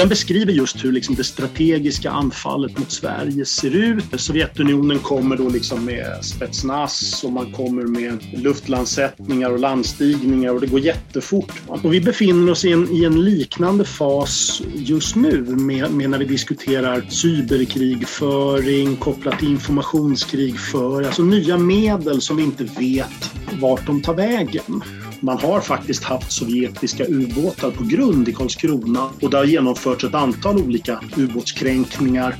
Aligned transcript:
den 0.00 0.08
beskriver 0.08 0.52
just 0.52 0.84
hur 0.84 0.92
liksom 0.92 1.14
det 1.14 1.24
strategiska 1.24 2.10
anfallet 2.10 2.78
mot 2.78 2.90
Sverige 2.90 3.44
ser 3.44 3.76
ut. 3.76 4.04
Sovjetunionen 4.16 4.98
kommer 4.98 5.36
då 5.36 5.48
liksom 5.48 5.84
med 5.84 6.24
Spetsnaz 6.24 7.24
och 7.24 7.32
man 7.32 7.52
kommer 7.52 7.82
med 7.82 8.18
luftlandsättningar 8.32 9.50
och 9.50 9.58
landstigningar 9.58 10.54
och 10.54 10.60
det 10.60 10.66
går 10.66 10.80
jättefort. 10.80 11.52
Och 11.66 11.94
vi 11.94 12.00
befinner 12.00 12.52
oss 12.52 12.64
i 12.64 12.72
en, 12.72 12.88
i 12.90 13.04
en 13.04 13.24
liknande 13.24 13.84
fas 13.84 14.62
just 14.74 15.16
nu 15.16 15.40
med, 15.40 15.90
med 15.90 16.10
när 16.10 16.18
vi 16.18 16.24
diskuterar 16.24 17.00
cyberkrigföring 17.08 18.96
kopplat 18.96 19.38
till 19.38 19.48
informationskrigföring, 19.48 21.06
alltså 21.06 21.22
nya 21.22 21.58
medel 21.58 22.20
som 22.20 22.36
vi 22.36 22.42
inte 22.42 22.64
vet 22.64 23.30
vart 23.60 23.86
de 23.86 24.02
tar 24.02 24.14
vägen. 24.14 24.82
Man 25.22 25.38
har 25.38 25.60
faktiskt 25.60 26.04
haft 26.04 26.32
sovjetiska 26.32 27.04
ubåtar 27.04 27.70
på 27.70 27.84
grund 27.84 28.28
i 28.28 28.32
Karlskrona 28.32 29.10
och 29.22 29.30
det 29.30 29.36
har 29.36 29.44
genomförts 29.44 30.04
ett 30.04 30.14
antal 30.14 30.58
olika 30.58 31.00
ubåtskränkningar. 31.16 32.36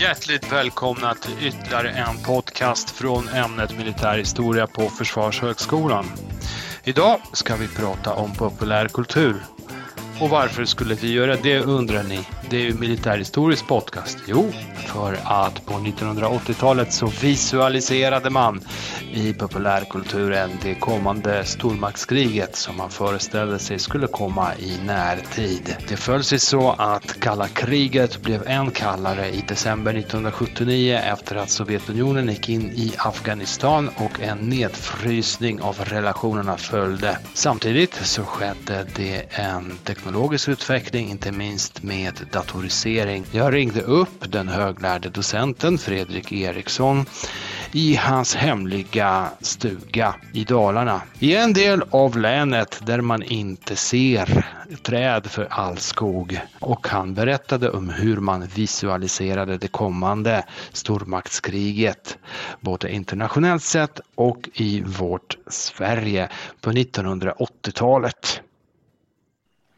Hjärtligt 0.00 0.52
välkomna 0.52 1.14
till 1.14 1.46
ytterligare 1.46 1.90
en 1.90 2.16
podcast 2.26 2.90
från 2.90 3.28
ämnet 3.28 3.78
militär 3.78 4.18
historia 4.18 4.66
på 4.66 4.88
Försvarshögskolan. 4.88 6.04
Idag 6.84 7.20
ska 7.32 7.56
vi 7.56 7.68
prata 7.68 8.14
om 8.14 8.34
populärkultur 8.34 9.42
och 10.20 10.30
varför 10.30 10.64
skulle 10.64 10.94
vi 10.94 11.12
göra 11.12 11.36
det 11.42 11.60
undrar 11.60 12.02
ni? 12.02 12.20
Det 12.52 12.58
är 12.58 12.62
ju 12.62 12.74
militärhistorisk 12.74 13.68
podcast. 13.68 14.18
Jo, 14.26 14.52
för 14.86 15.18
att 15.24 15.66
på 15.66 15.72
1980-talet 15.72 16.92
så 16.92 17.06
visualiserade 17.06 18.30
man 18.30 18.60
i 19.12 19.32
populärkulturen 19.32 20.50
det 20.62 20.74
kommande 20.74 21.44
stormaktskriget 21.44 22.56
som 22.56 22.76
man 22.76 22.90
föreställde 22.90 23.58
sig 23.58 23.78
skulle 23.78 24.06
komma 24.06 24.54
i 24.58 24.78
närtid. 24.86 25.76
Det 25.88 25.96
föll 25.96 26.24
sig 26.24 26.38
så 26.38 26.70
att 26.78 27.20
kalla 27.20 27.48
kriget 27.48 28.22
blev 28.22 28.48
än 28.48 28.70
kallare 28.70 29.28
i 29.28 29.44
december 29.48 29.94
1979 29.94 31.00
efter 31.12 31.36
att 31.36 31.50
Sovjetunionen 31.50 32.28
gick 32.28 32.48
in 32.48 32.70
i 32.70 32.92
Afghanistan 32.98 33.90
och 33.96 34.20
en 34.20 34.38
nedfrysning 34.38 35.60
av 35.60 35.76
relationerna 35.78 36.56
följde. 36.56 37.18
Samtidigt 37.34 37.94
så 37.94 38.24
skedde 38.24 38.86
det 38.96 39.22
en 39.30 39.78
teknologisk 39.84 40.48
utveckling, 40.48 41.10
inte 41.10 41.32
minst 41.32 41.82
med 41.82 42.20
datorisering. 42.42 43.24
Jag 43.32 43.54
ringde 43.54 43.80
upp 43.80 44.32
den 44.32 44.48
höglärde 44.48 45.08
docenten 45.08 45.78
Fredrik 45.78 46.32
Eriksson 46.32 47.06
i 47.72 47.96
hans 47.96 48.34
hemliga 48.34 49.28
stuga 49.40 50.14
i 50.32 50.44
Dalarna. 50.44 51.02
I 51.18 51.36
en 51.36 51.52
del 51.52 51.82
av 51.90 52.18
länet 52.18 52.80
där 52.86 53.00
man 53.00 53.22
inte 53.22 53.76
ser 53.76 54.46
träd 54.82 55.26
för 55.26 55.46
all 55.50 55.78
skog. 55.78 56.40
Och 56.60 56.88
han 56.88 57.14
berättade 57.14 57.70
om 57.70 57.88
hur 57.88 58.16
man 58.16 58.46
visualiserade 58.46 59.58
det 59.58 59.68
kommande 59.68 60.44
stormaktskriget, 60.72 62.18
både 62.60 62.92
internationellt 62.92 63.62
sett 63.62 64.00
och 64.14 64.48
i 64.54 64.82
vårt 64.82 65.36
Sverige 65.46 66.28
på 66.60 66.70
1980-talet. 66.72 68.42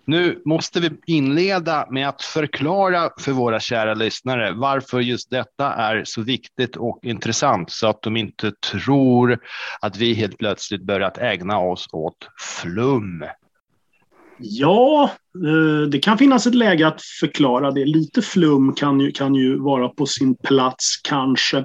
Nu 0.06 0.42
måste 0.44 0.80
vi 0.80 0.90
inleda 1.06 1.86
med 1.90 2.08
att 2.08 2.22
förklara 2.22 3.10
för 3.20 3.32
våra 3.32 3.60
kära 3.60 3.94
lyssnare 3.94 4.52
varför 4.52 5.00
just 5.00 5.30
detta 5.30 5.72
är 5.72 6.02
så 6.04 6.22
viktigt 6.22 6.76
och 6.76 6.98
intressant 7.02 7.70
så 7.70 7.86
att 7.86 8.02
de 8.02 8.16
inte 8.16 8.52
tror 8.72 9.38
att 9.80 9.96
vi 9.96 10.14
helt 10.14 10.38
plötsligt 10.38 10.82
börjat 10.82 11.18
ägna 11.18 11.58
oss 11.58 11.88
åt 11.92 12.28
flum. 12.62 13.24
Ja, 14.38 15.10
eh, 15.46 15.88
det 15.88 15.98
kan 15.98 16.18
finnas 16.18 16.46
ett 16.46 16.54
läge 16.54 16.86
att 16.86 17.02
förklara 17.02 17.70
det. 17.70 17.84
Lite 17.84 18.22
flum 18.22 18.74
kan 18.74 19.00
ju, 19.00 19.12
kan 19.12 19.34
ju 19.34 19.58
vara 19.58 19.88
på 19.88 20.06
sin 20.06 20.34
plats 20.34 21.00
kanske. 21.04 21.64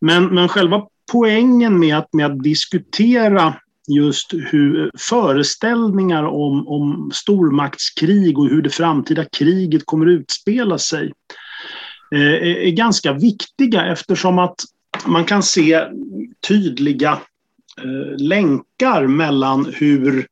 Men, 0.00 0.34
men 0.34 0.48
själva 0.48 0.82
poängen 1.12 1.78
med 1.78 1.98
att, 1.98 2.12
med 2.12 2.26
att 2.26 2.42
diskutera 2.42 3.54
just 3.88 4.32
hur 4.32 4.90
föreställningar 4.98 6.24
om, 6.24 6.68
om 6.68 7.10
stormaktskrig 7.14 8.38
och 8.38 8.48
hur 8.48 8.62
det 8.62 8.70
framtida 8.70 9.24
kriget 9.24 9.86
kommer 9.86 10.06
utspela 10.06 10.78
sig 10.78 11.12
eh, 12.14 12.66
är 12.66 12.70
ganska 12.70 13.12
viktiga 13.12 13.86
eftersom 13.86 14.38
att 14.38 14.60
man 15.06 15.24
kan 15.24 15.42
se 15.42 15.84
tydliga 16.48 17.20
eh, 17.78 18.18
länkar 18.18 19.06
mellan 19.06 19.66
hur 19.74 20.26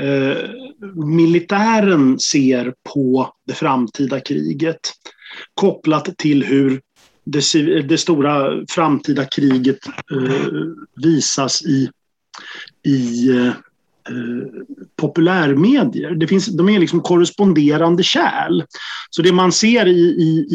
eh, 0.00 0.50
militären 0.94 2.18
ser 2.18 2.74
på 2.94 3.34
det 3.46 3.54
framtida 3.54 4.20
kriget 4.20 4.80
kopplat 5.54 6.16
till 6.18 6.44
hur 6.44 6.80
det, 7.24 7.82
det 7.82 7.98
stora 7.98 8.64
framtida 8.68 9.24
kriget 9.24 9.78
eh, 9.86 10.52
visas 11.02 11.62
i 11.62 11.90
i 12.86 13.30
eh, 13.30 13.52
populärmedier. 14.96 16.10
Det 16.10 16.26
finns, 16.26 16.46
de 16.46 16.68
är 16.68 16.78
liksom 16.78 17.00
korresponderande 17.00 18.02
kärl. 18.02 18.62
Så 19.10 19.22
det 19.22 19.32
man 19.32 19.52
ser 19.52 19.86
i, 19.86 20.00
i, 20.00 20.46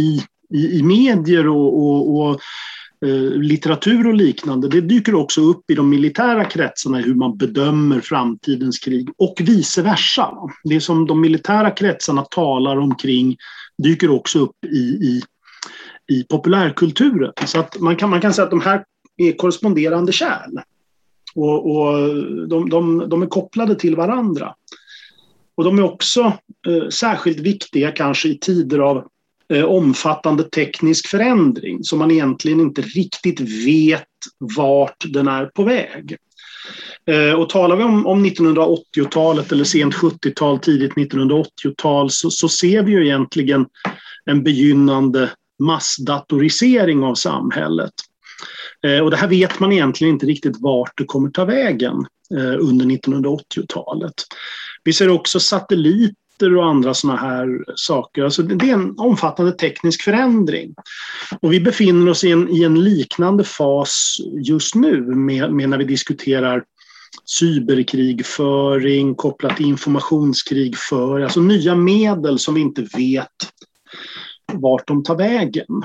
i, 0.54 0.78
i 0.78 0.84
medier 0.84 1.48
och, 1.48 1.84
och, 1.84 2.20
och 2.20 2.40
eh, 3.06 3.32
litteratur 3.32 4.08
och 4.08 4.14
liknande, 4.14 4.68
det 4.68 4.82
dyker 4.82 5.16
också 5.16 5.42
upp 5.42 5.72
i 5.72 5.76
de 5.76 5.90
militära 5.90 6.46
kretsarna 6.46 6.98
hur 6.98 7.16
man 7.16 7.38
bedömer 7.38 8.00
framtidens 8.00 8.80
krig 8.80 9.10
och 9.18 9.36
vice 9.40 9.82
versa. 9.82 10.30
Det 10.64 10.82
som 10.82 11.08
de 11.08 11.22
militära 11.22 11.72
kretsarna 11.72 12.22
talar 12.22 12.78
omkring 12.78 13.38
dyker 13.84 14.10
också 14.10 14.40
upp 14.40 14.66
i, 14.66 14.78
i, 14.78 15.22
i 16.12 16.24
populärkulturen. 16.24 17.34
Så 17.46 17.60
att 17.60 17.80
man 17.80 17.96
kan, 17.96 18.10
man 18.10 18.22
kan 18.22 18.34
säga 18.34 18.46
att 18.46 18.52
de 18.52 18.62
här 18.62 18.84
är 19.18 19.32
korresponderande 19.32 20.12
kärl. 20.12 20.60
Och, 21.36 21.76
och 21.76 22.16
de, 22.48 22.70
de, 22.70 23.10
de, 23.10 23.22
är 23.22 23.28
kopplade 23.28 23.76
till 23.76 23.96
varandra. 23.96 24.56
Och 25.56 25.64
de 25.64 25.80
är 25.80 25.84
också 25.84 26.22
eh, 26.68 26.90
särskilt 26.90 27.40
viktiga 27.40 27.92
kanske 27.92 28.30
i 28.30 28.38
tider 28.38 28.80
av 28.80 29.08
eh, 29.54 29.64
omfattande 29.64 30.44
teknisk 30.44 31.08
förändring 31.08 31.84
som 31.84 32.00
man 32.00 32.12
egentligen 32.12 32.60
inte 32.60 32.82
riktigt 32.82 33.40
vet 33.66 34.08
vart 34.58 35.06
den 35.08 35.28
är 35.28 35.46
på 35.46 35.64
väg. 35.64 36.18
Eh, 37.06 37.34
och 37.34 37.50
talar 37.50 37.76
vi 37.76 37.84
om, 37.84 38.08
om 38.08 38.26
1980-talet 38.26 39.52
eller 39.52 39.64
sent 39.64 39.94
70-tal, 39.94 40.60
tidigt 40.60 40.94
1980-tal 40.94 42.10
så, 42.12 42.32
så 42.32 42.50
ser 42.50 42.84
vi 42.84 42.92
ju 42.92 43.06
egentligen 43.06 43.66
en 44.26 44.44
begynnande 44.44 45.30
massdatorisering 45.60 47.04
av 47.04 47.16
samhället. 47.16 47.94
Eh, 48.88 49.00
och 49.00 49.12
det 49.12 49.18
här 49.18 49.28
vet 49.28 49.60
man 49.60 49.72
egentligen 49.72 50.14
inte 50.14 50.26
riktigt 50.26 50.62
vart 50.62 50.98
det 50.98 51.06
kommer 51.06 51.30
ta 51.30 51.46
vägen 51.46 52.06
eh, 52.38 52.60
under 52.60 52.86
1980-talet. 52.86 54.14
Vi 54.84 54.94
ser 54.94 55.10
också 55.10 55.40
satelliter 55.40 56.58
och 56.58 56.66
andra 56.66 56.94
sådana 56.94 57.20
här 57.20 57.64
saker. 57.76 58.24
Alltså 58.24 58.44
det 58.44 58.70
är 58.70 58.74
en 58.74 58.94
omfattande 58.98 59.52
teknisk 59.52 60.02
förändring. 60.02 60.76
Och 61.40 61.54
vi 61.54 61.60
befinner 61.60 62.12
oss 62.12 62.24
i 62.24 62.32
en, 62.32 62.50
i 62.50 62.64
en 62.64 62.84
liknande 62.84 63.44
fas 63.44 64.18
just 64.48 64.76
nu 64.76 65.02
med, 65.02 65.54
med 65.54 65.70
när 65.70 65.78
vi 65.78 65.84
diskuterar 65.84 66.64
cyberkrigföring 67.26 69.16
kopplat 69.16 69.58
till 69.58 69.66
informationskrigföring, 69.66 71.24
alltså 71.24 71.42
nya 71.42 71.76
medel 71.76 72.40
som 72.40 72.54
vi 72.54 72.62
inte 72.62 72.82
vet 72.98 73.28
vart 74.54 74.88
de 74.88 75.04
tar 75.04 75.16
vägen. 75.16 75.84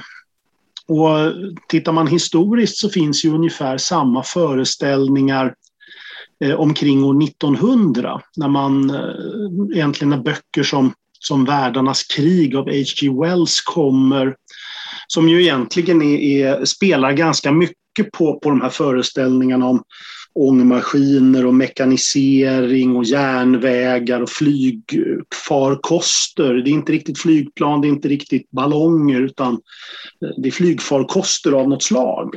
Och 0.88 1.32
tittar 1.68 1.92
man 1.92 2.06
historiskt 2.06 2.76
så 2.76 2.90
finns 2.90 3.24
ju 3.24 3.34
ungefär 3.34 3.78
samma 3.78 4.22
föreställningar 4.22 5.54
eh, 6.44 6.54
omkring 6.60 7.04
år 7.04 7.22
1900 7.22 8.20
när 8.36 8.48
man 8.48 8.90
eh, 8.90 9.76
egentligen 9.76 10.10
när 10.10 10.22
böcker 10.22 10.62
som, 10.62 10.92
som 11.20 11.44
Världarnas 11.44 12.02
krig 12.02 12.56
av 12.56 12.64
H.G. 12.64 13.10
Wells 13.22 13.60
kommer 13.60 14.36
som 15.06 15.28
ju 15.28 15.42
egentligen 15.42 16.02
är, 16.02 16.18
är, 16.18 16.64
spelar 16.64 17.12
ganska 17.12 17.52
mycket 17.52 18.12
på, 18.12 18.38
på 18.38 18.50
de 18.50 18.60
här 18.60 18.70
föreställningarna 18.70 19.66
om 19.66 19.82
ångmaskiner 20.38 21.46
och 21.46 21.54
mekanisering 21.54 22.96
och 22.96 23.04
järnvägar 23.04 24.20
och 24.20 24.30
flygfarkoster. 24.30 26.54
Det 26.54 26.70
är 26.70 26.72
inte 26.72 26.92
riktigt 26.92 27.18
flygplan, 27.18 27.80
det 27.80 27.86
är 27.86 27.90
inte 27.90 28.08
riktigt 28.08 28.50
ballonger 28.50 29.20
utan 29.20 29.60
det 30.36 30.48
är 30.48 30.52
flygfarkoster 30.52 31.52
av 31.52 31.68
något 31.68 31.82
slag. 31.82 32.34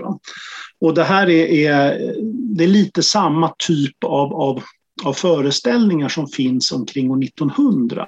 Och 0.82 0.94
det 0.94 1.04
här 1.04 1.30
är, 1.30 1.46
är, 1.46 2.14
det 2.58 2.64
är 2.64 2.68
lite 2.68 3.04
samma 3.04 3.54
typ 3.58 4.04
av, 4.04 4.34
av, 4.34 4.64
av 5.04 5.14
föreställningar 5.14 6.10
som 6.10 6.28
finns 6.28 6.72
omkring 6.72 7.12
år 7.12 7.24
1900. 7.24 8.08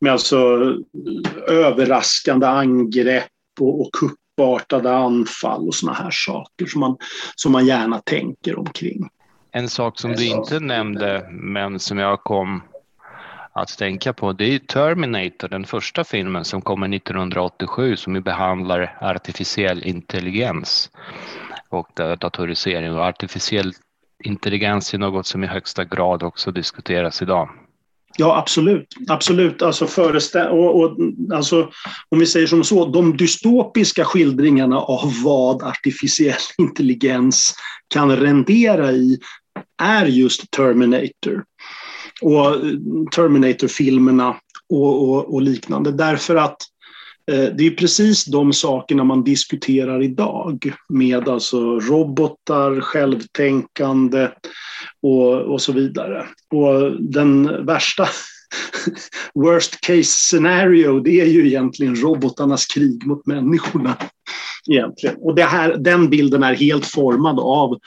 Med 0.00 0.12
alltså 0.12 0.36
eh, 1.48 1.54
överraskande 1.54 2.46
angrepp 2.46 3.28
och, 3.60 3.80
och 3.80 3.92
kupp 3.92 4.18
kuppartade 4.36 4.96
anfall 4.96 5.68
och 5.68 5.74
såna 5.74 5.92
här 5.92 6.10
saker 6.10 6.66
som 6.66 6.80
man, 6.80 6.96
som 7.36 7.52
man 7.52 7.66
gärna 7.66 7.98
tänker 7.98 8.58
omkring. 8.58 9.08
En 9.50 9.68
sak 9.68 10.00
som 10.00 10.12
du 10.12 10.26
inte 10.26 10.60
nämnde, 10.60 11.28
men 11.30 11.78
som 11.78 11.98
jag 11.98 12.22
kom 12.22 12.62
att 13.52 13.78
tänka 13.78 14.12
på 14.12 14.32
det 14.32 14.54
är 14.54 14.58
Terminator, 14.58 15.48
den 15.48 15.64
första 15.64 16.04
filmen 16.04 16.44
som 16.44 16.62
kommer 16.62 16.96
1987 16.96 17.96
som 17.96 18.22
behandlar 18.22 18.98
artificiell 19.00 19.82
intelligens 19.84 20.90
och 21.68 21.88
datorisering 21.94 22.92
och 22.92 23.04
artificiell 23.04 23.72
intelligens 24.24 24.94
är 24.94 24.98
något 24.98 25.26
som 25.26 25.44
i 25.44 25.46
högsta 25.46 25.84
grad 25.84 26.22
också 26.22 26.50
diskuteras 26.50 27.22
idag. 27.22 27.48
Ja, 28.16 28.36
absolut. 28.38 28.86
Absolut. 29.08 29.62
Alltså, 29.62 29.86
förestä- 29.86 30.48
och, 30.48 30.80
och, 30.80 30.96
alltså, 31.34 31.68
om 32.08 32.18
vi 32.18 32.26
säger 32.26 32.46
som 32.46 32.64
så, 32.64 32.86
de 32.86 33.16
dystopiska 33.16 34.04
skildringarna 34.04 34.78
av 34.78 35.12
vad 35.24 35.62
artificiell 35.62 36.40
intelligens 36.58 37.54
kan 37.88 38.16
rendera 38.16 38.92
i 38.92 39.18
är 39.82 40.06
just 40.06 40.50
Terminator. 40.50 41.44
Och 42.22 42.46
eh, 42.46 42.72
Terminator-filmerna 43.14 44.36
och, 44.68 45.08
och, 45.08 45.34
och, 45.34 45.42
liknande. 45.42 45.92
Därför 45.92 46.36
att 46.36 46.56
Eh, 47.30 47.44
det 47.54 47.66
är 47.66 47.70
precis 47.70 48.24
de 48.24 48.52
sakerna 48.52 49.04
man 49.04 49.24
diskuterar 49.24 50.02
idag 50.02 50.72
med 50.88 51.28
alltså 51.28 51.80
robotar, 51.80 52.80
självtänkande 52.80 54.28
och, 55.02 55.32
och 55.32 55.62
så 55.62 55.72
vidare. 55.72 56.26
Och 56.50 57.02
den 57.02 57.66
värsta 57.66 58.08
worst 59.34 59.80
case 59.80 60.02
scenario, 60.02 61.00
det 61.00 61.20
är 61.20 61.26
ju 61.26 61.46
egentligen 61.46 61.96
robotarnas 61.96 62.66
krig 62.66 63.06
mot 63.06 63.26
människorna. 63.26 63.96
Egentligen. 64.70 65.16
Och 65.18 65.34
det 65.34 65.44
här, 65.44 65.76
den 65.76 66.10
bilden 66.10 66.42
är 66.42 66.54
helt 66.54 66.86
formad 66.86 67.40
av, 67.40 67.78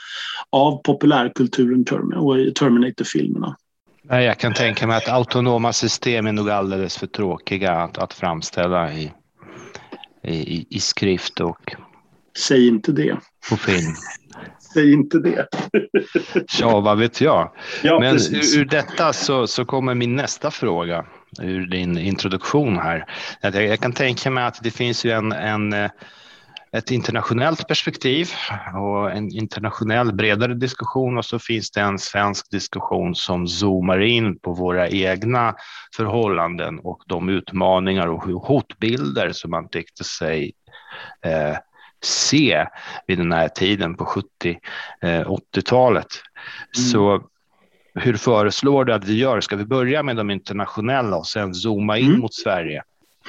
av 0.50 0.82
populärkulturen 0.82 1.84
och 2.14 2.54
Terminator-filmerna. 2.54 3.56
Jag 4.08 4.38
kan 4.38 4.54
tänka 4.54 4.86
mig 4.86 4.96
att 4.96 5.08
autonoma 5.08 5.72
system 5.72 6.26
är 6.26 6.32
nog 6.32 6.50
alldeles 6.50 6.96
för 6.96 7.06
tråkiga 7.06 7.72
att, 7.72 7.98
att 7.98 8.14
framställa 8.14 8.92
i, 8.92 9.12
i, 10.26 10.66
i 10.70 10.80
skrift 10.80 11.40
och 11.40 11.74
Säg 12.38 12.68
inte 12.68 12.92
det. 12.92 13.16
På 13.50 13.56
film. 13.56 13.94
Säg 14.74 14.92
inte 14.92 15.18
det. 15.18 15.46
ja, 16.60 16.80
vad 16.80 16.98
vet 16.98 17.20
jag. 17.20 17.52
Ja, 17.82 18.00
Men 18.00 18.16
ur, 18.16 18.58
ur 18.58 18.64
detta 18.64 19.12
så, 19.12 19.46
så 19.46 19.64
kommer 19.64 19.94
min 19.94 20.16
nästa 20.16 20.50
fråga 20.50 21.04
ur 21.42 21.66
din 21.66 21.98
introduktion 21.98 22.78
här. 22.78 23.04
Jag, 23.40 23.54
jag 23.54 23.80
kan 23.80 23.92
tänka 23.92 24.30
mig 24.30 24.44
att 24.44 24.62
det 24.62 24.70
finns 24.70 25.04
ju 25.04 25.10
en, 25.10 25.32
en 25.32 25.72
eh, 25.72 25.90
ett 26.72 26.90
internationellt 26.90 27.68
perspektiv 27.68 28.30
och 28.74 29.10
en 29.10 29.30
internationell 29.30 30.14
bredare 30.14 30.54
diskussion 30.54 31.18
och 31.18 31.24
så 31.24 31.38
finns 31.38 31.70
det 31.70 31.80
en 31.80 31.98
svensk 31.98 32.50
diskussion 32.50 33.14
som 33.14 33.48
zoomar 33.48 34.00
in 34.00 34.38
på 34.38 34.52
våra 34.52 34.88
egna 34.88 35.54
förhållanden 35.96 36.78
och 36.78 37.02
de 37.06 37.28
utmaningar 37.28 38.06
och 38.06 38.22
hotbilder 38.22 39.32
som 39.32 39.50
man 39.50 39.68
tyckte 39.68 40.04
sig 40.04 40.52
eh, 41.22 41.56
se 42.02 42.66
vid 43.06 43.18
den 43.18 43.32
här 43.32 43.48
tiden 43.48 43.96
på 43.96 44.04
70 44.04 44.58
80-talet. 45.02 46.06
Eh, 46.06 46.80
mm. 46.80 46.90
Så 46.90 47.22
hur 47.94 48.16
föreslår 48.16 48.84
du 48.84 48.94
att 48.94 49.04
vi 49.04 49.18
gör? 49.18 49.40
Ska 49.40 49.56
vi 49.56 49.64
börja 49.64 50.02
med 50.02 50.16
de 50.16 50.30
internationella 50.30 51.16
och 51.16 51.26
sen 51.26 51.54
zooma 51.54 51.98
in 51.98 52.06
mm. 52.06 52.20
mot 52.20 52.34
Sverige? 52.34 52.82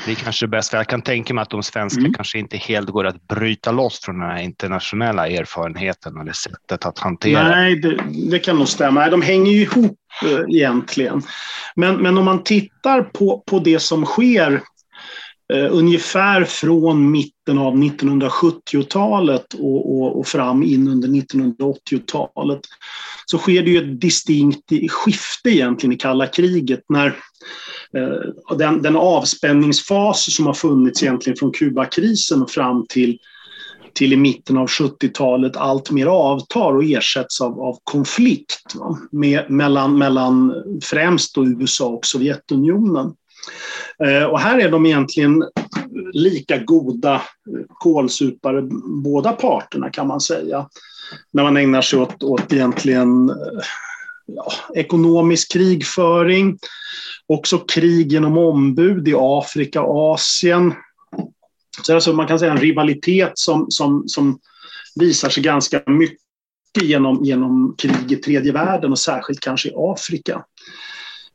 Det 0.05 0.11
är 0.11 0.15
kanske 0.15 0.47
bäst, 0.47 0.69
för 0.69 0.77
jag 0.77 0.87
kan 0.87 1.01
tänka 1.01 1.33
mig 1.33 1.41
att 1.41 1.49
de 1.49 1.63
svenska 1.63 1.99
mm. 1.99 2.13
kanske 2.13 2.39
inte 2.39 2.57
helt 2.57 2.89
går 2.89 3.05
att 3.05 3.27
bryta 3.27 3.71
loss 3.71 3.99
från 4.03 4.19
den 4.19 4.29
här 4.29 4.41
internationella 4.41 5.27
erfarenheten 5.27 6.17
eller 6.17 6.33
sättet 6.33 6.85
att 6.85 6.99
hantera. 6.99 7.49
Nej, 7.49 7.75
det, 7.75 7.99
det 8.31 8.39
kan 8.39 8.55
nog 8.55 8.67
stämma. 8.67 9.09
De 9.09 9.21
hänger 9.21 9.51
ju 9.51 9.61
ihop 9.61 9.97
äh, 10.25 10.55
egentligen. 10.55 11.21
Men, 11.75 11.95
men 11.95 12.17
om 12.17 12.25
man 12.25 12.43
tittar 12.43 13.01
på, 13.01 13.43
på 13.47 13.59
det 13.59 13.79
som 13.79 14.05
sker 14.05 14.61
Uh, 15.53 15.67
ungefär 15.71 16.43
från 16.43 17.11
mitten 17.11 17.57
av 17.57 17.75
1970-talet 17.75 19.53
och, 19.53 19.97
och, 19.97 20.19
och, 20.19 20.27
fram 20.27 20.63
in 20.63 20.87
under 20.87 21.07
1980-talet 21.07 22.59
så 23.25 23.37
sker 23.37 23.63
det 23.63 23.69
ju 23.69 23.77
ett 23.77 24.01
distinkt 24.01 24.71
skifte 24.89 25.49
egentligen 25.49 25.93
i 25.93 25.97
kalla 25.97 26.27
kriget 26.27 26.79
när 26.89 27.15
Eh, 27.93 28.57
den, 28.57 28.81
den, 28.81 28.95
avspänningsfas 28.95 30.35
som 30.35 30.45
har 30.45 30.53
funnits 30.53 31.03
egentligen 31.03 31.37
från 31.37 31.51
Kubakrisen 31.51 32.41
och 32.41 32.51
fram 32.51 32.85
till, 32.89 33.17
till 33.93 34.13
i 34.13 34.17
mitten 34.17 34.57
av 34.57 34.67
70-talet 34.67 35.57
allt 35.57 35.91
mer 35.91 36.05
avtar 36.05 36.75
och 36.75 36.83
ersätts 36.83 37.41
av, 37.41 37.61
av 37.61 37.77
konflikt 37.83 38.75
va? 38.75 38.97
Med, 39.11 39.51
mellan, 39.51 39.97
mellan 39.97 40.53
främst 40.83 41.37
USA 41.37 41.87
och 41.87 42.05
Sovjetunionen. 42.05 43.13
Eh, 44.03 44.23
och 44.23 44.39
här 44.39 44.59
är 44.59 44.71
de 44.71 44.85
egentligen 44.85 45.43
lika 46.13 46.57
goda 46.57 47.21
kålsupare 47.69 48.61
båda 49.03 49.31
parterna 49.31 49.89
kan 49.89 50.07
man 50.07 50.21
säga. 50.21 50.67
När 51.31 51.43
man 51.43 51.57
ägnar 51.57 51.81
sig 51.81 51.99
åt, 51.99 52.23
åt 52.23 52.53
egentligen 52.53 53.29
eh, 53.29 53.35
ja, 54.27 54.51
ekonomisk 54.75 55.51
krigföring, 55.51 56.57
också 57.27 57.57
krig 57.57 58.11
genom 58.11 58.37
ombud 58.37 59.07
i 59.07 59.13
Afrika 59.17 59.81
och 59.81 60.13
Asien. 60.13 60.73
Så 61.81 61.95
alltså 61.95 62.13
man 62.13 62.27
kan 62.27 62.39
säga 62.39 62.51
en 62.51 62.57
rivalitet 62.57 63.31
som, 63.33 63.65
som, 63.69 64.03
som 64.07 64.39
visar 64.95 65.29
sig 65.29 65.43
ganska 65.43 65.83
mycket 65.85 66.19
genom, 66.81 67.23
genom 67.23 67.75
krig 67.77 68.11
i 68.11 68.15
tredje 68.15 68.51
världen 68.51 68.91
och 68.91 68.99
särskilt 68.99 69.39
kanske 69.39 69.69
i 69.69 69.73
Afrika. 69.75 70.43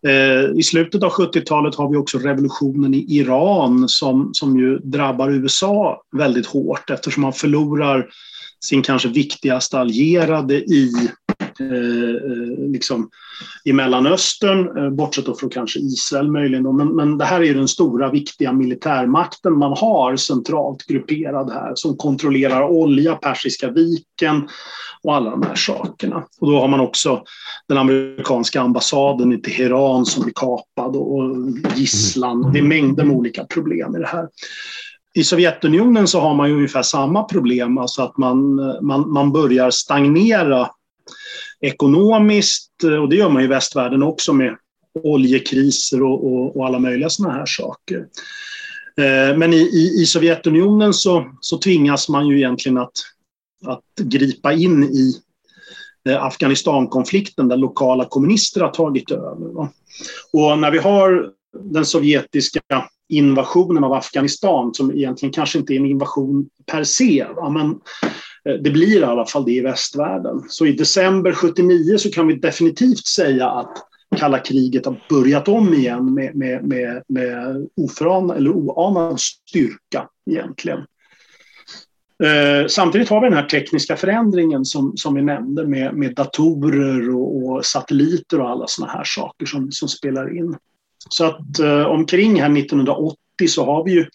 Eh, 0.07 0.59
I 0.59 0.63
slutet 0.63 1.03
av 1.03 1.13
70-talet 1.13 1.75
har 1.75 1.91
vi 1.91 1.97
också 1.97 2.19
revolutionen 2.19 2.95
i 2.95 3.07
Iran 3.09 3.89
som, 3.89 4.31
som 4.33 4.59
ju 4.59 4.79
drabbar 4.79 5.31
USA 5.31 6.03
väldigt 6.17 6.47
hårt 6.47 6.91
eftersom 6.91 7.23
man 7.23 7.33
förlorar 7.33 8.07
sin 8.65 8.83
kanske 8.83 9.09
viktigaste 9.09 9.79
allierade 9.79 10.55
i, 10.55 10.93
Eh, 11.71 12.33
eh, 12.33 12.71
liksom, 12.71 13.09
i 13.65 13.73
Mellanöstern, 13.73 14.79
eh, 14.79 14.91
bortsett 14.91 15.27
då 15.27 15.35
från 15.35 15.51
kanske 15.51 15.79
Israel 15.79 16.31
möjligen. 16.31 16.77
Men, 16.77 16.97
men 16.97 17.19
det 17.19 17.25
här 17.25 17.43
är 17.43 17.55
den 17.55 17.69
stora 17.69 18.11
viktiga 18.11 18.53
militärmakten 18.53 19.59
man 19.59 19.73
har 19.77 20.17
centralt 20.17 20.87
grupperad 20.87 21.53
här 21.53 21.73
som 21.75 21.97
kontrollerar 21.97 22.63
olja, 22.63 23.15
Persiska 23.15 23.71
viken 23.71 24.49
och 25.03 25.15
alla 25.15 25.31
de 25.31 25.43
här 25.43 25.55
sakerna. 25.55 26.25
Och 26.41 26.51
då 26.51 26.61
har 26.61 26.69
man 26.69 26.81
också 26.81 27.23
den 27.69 27.79
amerikanska 27.79 28.61
ambassaden 28.61 29.33
i 29.33 29.41
Teheran 29.41 30.07
som 30.07 30.23
blir 30.23 30.35
kapad 30.35 30.97
och 30.97 31.37
gisslan. 31.77 32.53
Det 32.53 32.59
är 32.59 32.63
mängder 32.63 33.05
med 33.05 33.17
olika 33.17 33.45
problem 33.45 33.97
i 33.97 33.99
det 33.99 34.07
här. 34.07 34.29
I 35.15 35.25
Sovjetunionen 35.25 36.09
så 36.09 36.21
har 36.21 36.35
man 36.35 36.49
ju 36.49 36.55
ungefär 36.55 36.83
samma 36.83 37.25
problem, 37.25 37.79
alltså 37.79 38.03
att 38.03 38.19
man, 38.19 38.55
man, 38.83 39.13
man 39.13 39.33
börjar 39.33 39.71
stagnera 39.71 40.69
ekonomiskt 41.63 42.85
och 43.01 43.09
det 43.09 43.17
gör 43.17 43.29
man 43.29 43.43
i 43.43 43.47
västvärlden 43.47 44.03
också 44.03 44.33
med 44.33 44.57
oljekriser 45.03 46.03
och, 46.03 46.27
och, 46.27 46.57
och 46.57 46.67
alla 46.67 46.79
möjliga 46.79 47.11
sådana 47.11 47.35
här 47.35 47.47
saker. 47.47 48.07
Eh, 48.97 49.37
men 49.37 49.53
i, 49.53 49.57
i, 49.57 50.03
i 50.03 50.07
Sovjetunionen 50.07 50.95
så, 50.95 51.27
så 51.41 51.59
tvingas 51.59 52.09
man 52.09 52.27
ju 52.27 52.37
egentligen 52.37 52.79
att 52.79 52.93
att 53.65 53.85
gripa 54.01 54.53
in 54.53 54.85
i 54.85 55.23
eh, 56.09 56.25
Afghanistankonflikten 56.25 57.49
där 57.49 57.57
lokala 57.57 58.05
kommunister 58.05 58.61
har 58.61 58.69
tagit 58.69 59.11
över. 59.11 59.69
Och 60.33 60.59
när 60.59 60.71
vi 60.71 60.79
har 60.79 61.31
den 61.59 61.87
sovjetiska 61.87 62.61
invasionen 63.09 63.85
av 63.85 63.93
Afghanistan 63.93 64.75
som 64.75 64.93
egentligen 64.93 65.33
kanske 65.33 65.59
inte 65.59 65.75
är 65.75 65.77
en 65.77 65.87
invasion 65.87 66.49
per 66.67 66.85
se, 66.85 67.27
men 67.51 67.81
Eh, 68.49 68.55
det 68.55 68.71
blir 68.71 69.01
i 69.01 69.05
alla 69.05 69.27
fall 69.27 69.45
det 69.45 69.53
i 69.53 69.61
västvärlden. 69.61 70.43
Så 70.49 70.67
i 70.67 70.73
december 70.73 71.33
79 71.33 71.99
så 71.99 72.11
kan 72.11 72.27
vi 72.27 72.35
definitivt 72.35 73.07
säga 73.07 73.51
att 73.51 73.89
kalla 74.17 74.39
kriget 74.39 74.87
har 74.87 75.03
börjat 75.09 75.49
om 75.49 75.75
igen 75.75 76.15
med, 76.15 76.35
med, 76.35 76.65
med, 76.65 77.03
med 77.09 77.67
oföran, 77.77 78.31
eller 78.31 78.51
oanad 78.51 79.21
styrka 79.21 80.09
egentligen. 80.31 80.79
Eh, 82.25 82.67
samtidigt 82.67 83.09
har 83.09 83.21
vi 83.21 83.29
den 83.29 83.39
här 83.39 83.49
tekniska 83.49 83.97
förändringen 83.97 84.65
som, 84.65 84.97
som 84.97 85.15
vi 85.15 85.23
nämnde 85.23 85.67
med, 85.67 85.95
med 85.95 86.15
datorer 86.15 87.15
och, 87.15 87.45
och 87.45 87.65
satelliter 87.65 88.41
och 88.41 88.51
alla 88.51 88.67
sådana 88.67 88.93
här 88.93 89.05
saker 89.05 89.47
som, 89.47 89.73
som 89.73 89.89
spelar 89.89 90.37
in. 90.39 90.57
Så 91.09 91.25
att 91.25 91.59
eh, 91.59 91.87
omkring 91.87 92.41
här 92.41 92.59
1980 92.59 93.17
så 93.49 93.65
har 93.65 93.85
vi 93.85 93.93
ju 93.93 94.07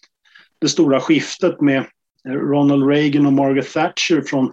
det 0.61 0.67
stora 0.67 0.99
skiftet 0.99 1.61
med 1.61 1.85
Ronald 2.27 2.89
Reagan 2.89 3.25
och 3.25 3.33
Margaret 3.33 3.73
Thatcher 3.73 4.21
från 4.21 4.51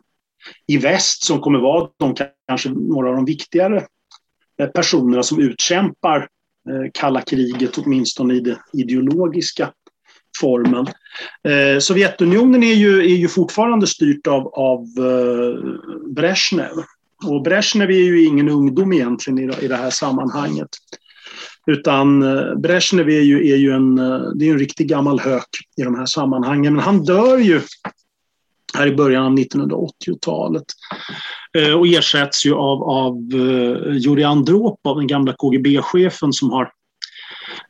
i 0.67 0.79
väst 0.79 1.25
som 1.25 1.41
kommer 1.41 1.59
vara 1.59 1.89
de 1.99 2.15
kanske 2.49 2.69
några 2.69 3.09
av 3.09 3.17
de 3.17 3.25
viktigare 3.25 3.87
eh, 4.59 4.67
personerna 4.67 5.23
som 5.23 5.41
utkämpar 5.41 6.29
eh, 6.71 6.91
kalla 6.95 7.21
kriget, 7.21 7.79
åtminstone 7.79 8.35
i 8.35 8.41
den 8.41 8.57
ideologiska 8.73 9.73
formen. 10.41 10.87
Eh, 11.49 11.79
Sovjetunionen 11.79 12.63
är 12.63 12.75
ju, 12.75 12.99
är 12.99 13.17
ju 13.17 13.29
fortfarande 13.29 13.87
styrt 13.87 14.27
av, 14.27 14.49
av 14.49 14.81
eh, 14.81 15.59
Brezhnev. 16.15 16.73
Och 17.27 17.43
Brezhnev 17.43 17.91
är 17.91 18.05
ju 18.05 18.25
ingen 18.25 18.49
ungdom 18.49 18.93
egentligen 18.93 19.39
i, 19.39 19.65
i 19.65 19.69
det 19.69 19.77
här 19.77 19.91
sammanhanget. 19.91 20.69
Utan 21.67 22.23
eh, 22.23 22.55
Brezhnev 22.55 23.09
är 23.09 23.21
ju, 23.21 23.53
är 23.53 23.57
ju 23.57 23.73
en, 23.73 23.99
eh, 23.99 24.21
det 24.35 24.49
är 24.49 24.53
en 24.53 24.59
riktig 24.59 24.89
gammal 24.89 25.21
hök 25.21 25.49
i 25.77 25.83
de 25.83 25.95
här 25.95 26.07
sammanhangen. 26.07 26.75
Men 26.75 26.85
han 26.85 27.05
dör 27.05 27.39
ju 27.39 27.61
här 28.75 28.87
i 28.87 28.95
början 28.95 29.25
av 29.25 29.33
1980-talet 29.33 30.65
eh, 31.59 31.73
och 31.73 31.87
ersätts 31.87 32.47
ju 32.47 32.55
av, 32.55 32.83
av 32.83 33.17
Jurij 33.93 34.25
Andropov, 34.25 34.97
den 34.97 35.07
gamla 35.07 35.33
KGB-chefen 35.33 36.33
som 36.33 36.51
har 36.51 36.71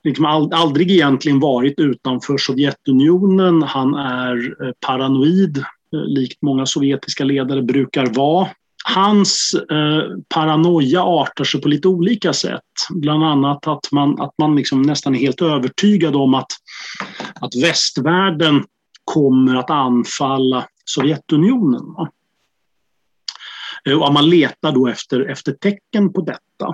liksom 0.04 0.24
aldrig 0.52 0.90
egentligen 0.90 1.40
varit 1.40 1.80
utanför 1.80 2.36
Sovjetunionen. 2.36 3.62
Han 3.62 3.94
är 3.94 4.54
paranoid, 4.86 5.64
likt 5.92 6.42
många 6.42 6.66
sovjetiska 6.66 7.24
ledare 7.24 7.62
brukar 7.62 8.06
vara 8.06 8.48
hans 8.86 9.54
eh, 9.70 10.02
paranoia 10.28 11.02
artar 11.02 11.44
sig 11.44 11.60
på 11.60 11.68
lite 11.68 11.88
olika 11.88 12.32
sätt. 12.32 12.60
Bland 12.90 13.24
annat 13.24 13.66
att 13.66 13.92
man, 13.92 14.20
att 14.20 14.34
man 14.38 14.56
liksom 14.56 14.82
nästan 14.82 15.14
är 15.14 15.18
helt 15.18 15.42
övertygad 15.42 16.16
om 16.16 16.34
att, 16.34 16.52
att 17.34 17.56
västvärlden 17.56 18.64
kommer 19.04 19.56
att 19.56 19.70
anfalla 19.70 20.66
Sovjetunionen. 20.84 21.92
Va? 21.92 22.10
Eh, 23.88 24.02
och 24.02 24.12
man 24.12 24.30
letar 24.30 24.72
då 24.72 24.88
efter, 24.88 25.30
efter 25.30 25.52
tecken 25.52 26.12
på 26.12 26.20
detta. 26.20 26.66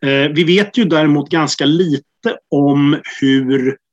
Eh, 0.00 0.32
vi 0.34 0.44
vet 0.44 0.78
ju 0.78 0.84
däremot 0.84 1.30
ganska 1.30 1.64
lite 1.64 2.38
om 2.50 3.00
hur 3.20 3.68
Eh, 3.68 3.87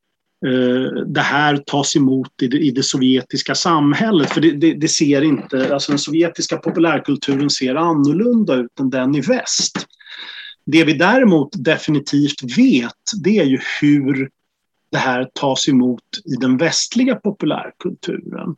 Eh, 0.46 1.04
det 1.06 1.22
här 1.22 1.58
tas 1.58 1.96
emot 1.96 2.42
i 2.42 2.48
det, 2.48 2.58
i 2.58 2.72
det 2.72 2.84
sovjetiska 2.84 3.56
samhället. 3.56 4.30
För 4.30 4.42
det, 4.42 4.52
det, 4.52 4.74
det, 4.74 4.88
ser 4.88 5.22
inte, 5.22 5.74
alltså 5.74 5.92
den 5.92 6.00
sovjetiska 6.00 6.58
populärkulturen 6.58 7.50
ser 7.50 7.76
annorlunda 7.76 8.56
ut 8.56 8.80
än 8.80 8.90
den 8.90 9.16
i 9.16 9.22
väst. 9.22 9.88
Det 10.66 10.84
vi 10.84 10.94
däremot 10.94 11.50
definitivt 11.64 12.58
vet, 12.58 13.24
det 13.24 13.38
är 13.38 13.46
ju 13.46 13.60
hur 13.82 14.30
det 14.92 14.98
här 14.98 15.30
tas 15.34 15.70
emot 15.70 16.04
i 16.26 16.36
den 16.36 16.58
västliga 16.58 17.16
populärkulturen. 17.16 18.56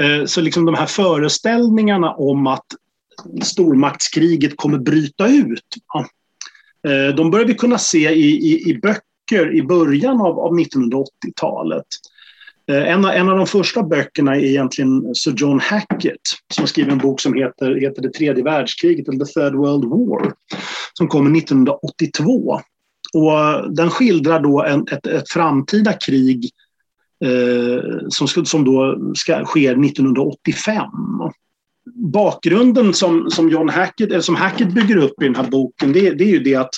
Eh, 0.00 0.24
så 0.24 0.40
liksom 0.40 0.64
de 0.64 0.74
här 0.74 0.86
föreställningarna 0.86 2.14
om 2.14 2.46
att 2.46 2.66
stormaktskriget 3.42 4.56
kommer 4.56 4.78
bryta 4.78 5.28
ut, 5.28 5.76
eh, 6.86 7.16
de 7.16 7.30
börjar 7.30 7.46
vi 7.46 7.54
kunna 7.54 7.78
se 7.78 8.10
i, 8.10 8.52
i, 8.52 8.70
i 8.70 8.78
böcker 8.78 9.13
böcker 9.30 9.54
i 9.54 9.62
början 9.62 10.20
av, 10.20 10.38
av 10.38 10.52
1980-talet. 10.58 11.86
Eh, 12.70 12.88
en 12.88 13.04
av, 13.04 13.10
en 13.10 13.28
av 13.28 13.36
de 13.36 13.46
första 13.46 13.82
böckerna 13.82 14.36
är 14.36 14.44
egentligen 14.44 15.14
Sir 15.14 15.34
John 15.36 15.60
Hackett 15.60 16.20
som 16.52 16.66
skriver 16.66 16.92
en 16.92 16.98
bok 16.98 17.20
som 17.20 17.34
heter, 17.34 17.74
heter 17.74 18.02
Det 18.02 18.12
tredje 18.12 18.44
världskriget, 18.44 19.08
eller 19.08 19.24
The 19.24 19.32
Third 19.32 19.54
World 19.54 19.84
War, 19.84 20.32
som 20.92 21.08
kommer 21.08 21.38
1982. 21.38 22.60
Och 23.14 23.40
eh, 23.40 23.64
den 23.64 23.90
skildrar 23.90 24.40
då 24.40 24.62
en, 24.62 24.86
ett, 24.90 25.06
ett 25.06 25.30
framtida 25.30 25.92
krig 25.92 26.50
eh, 27.24 27.98
som, 28.08 28.44
som 28.44 28.64
då 28.64 28.98
ska, 29.14 29.44
sker 29.44 29.84
1985 29.84 30.90
bakgrunden 31.94 32.94
som, 32.94 33.30
som 33.30 33.50
John 33.50 33.68
Hackett, 33.68 34.10
eller 34.10 34.20
som 34.20 34.36
Hackett 34.36 34.74
bygger 34.74 34.96
upp 34.96 35.22
i 35.22 35.24
den 35.24 35.36
här 35.36 35.50
boken, 35.50 35.92
det, 35.92 36.10
det 36.10 36.24
är 36.24 36.28
ju 36.28 36.38
det 36.38 36.54
att 36.54 36.74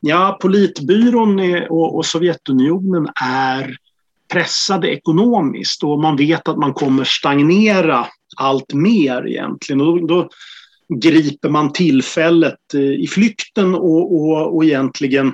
ja, 0.00 0.38
politbyrån 0.42 1.40
och, 1.70 1.96
och 1.96 2.06
Sovjetunionen 2.06 3.08
är 3.22 3.76
pressade 4.32 4.88
ekonomiskt 4.88 5.84
och 5.84 6.00
man 6.00 6.16
vet 6.16 6.48
att 6.48 6.58
man 6.58 6.74
kommer 6.74 7.04
stagnera 7.04 8.06
allt 8.36 8.74
mer 8.74 9.26
egentligen. 9.26 9.80
Och 9.80 10.06
då, 10.06 10.06
då 10.06 10.28
griper 10.94 11.48
man 11.48 11.72
tillfället 11.72 12.74
eh, 12.74 12.80
i 12.80 13.06
flykten 13.06 13.74
och, 13.74 14.14
och, 14.14 14.56
och 14.56 14.64
egentligen 14.64 15.26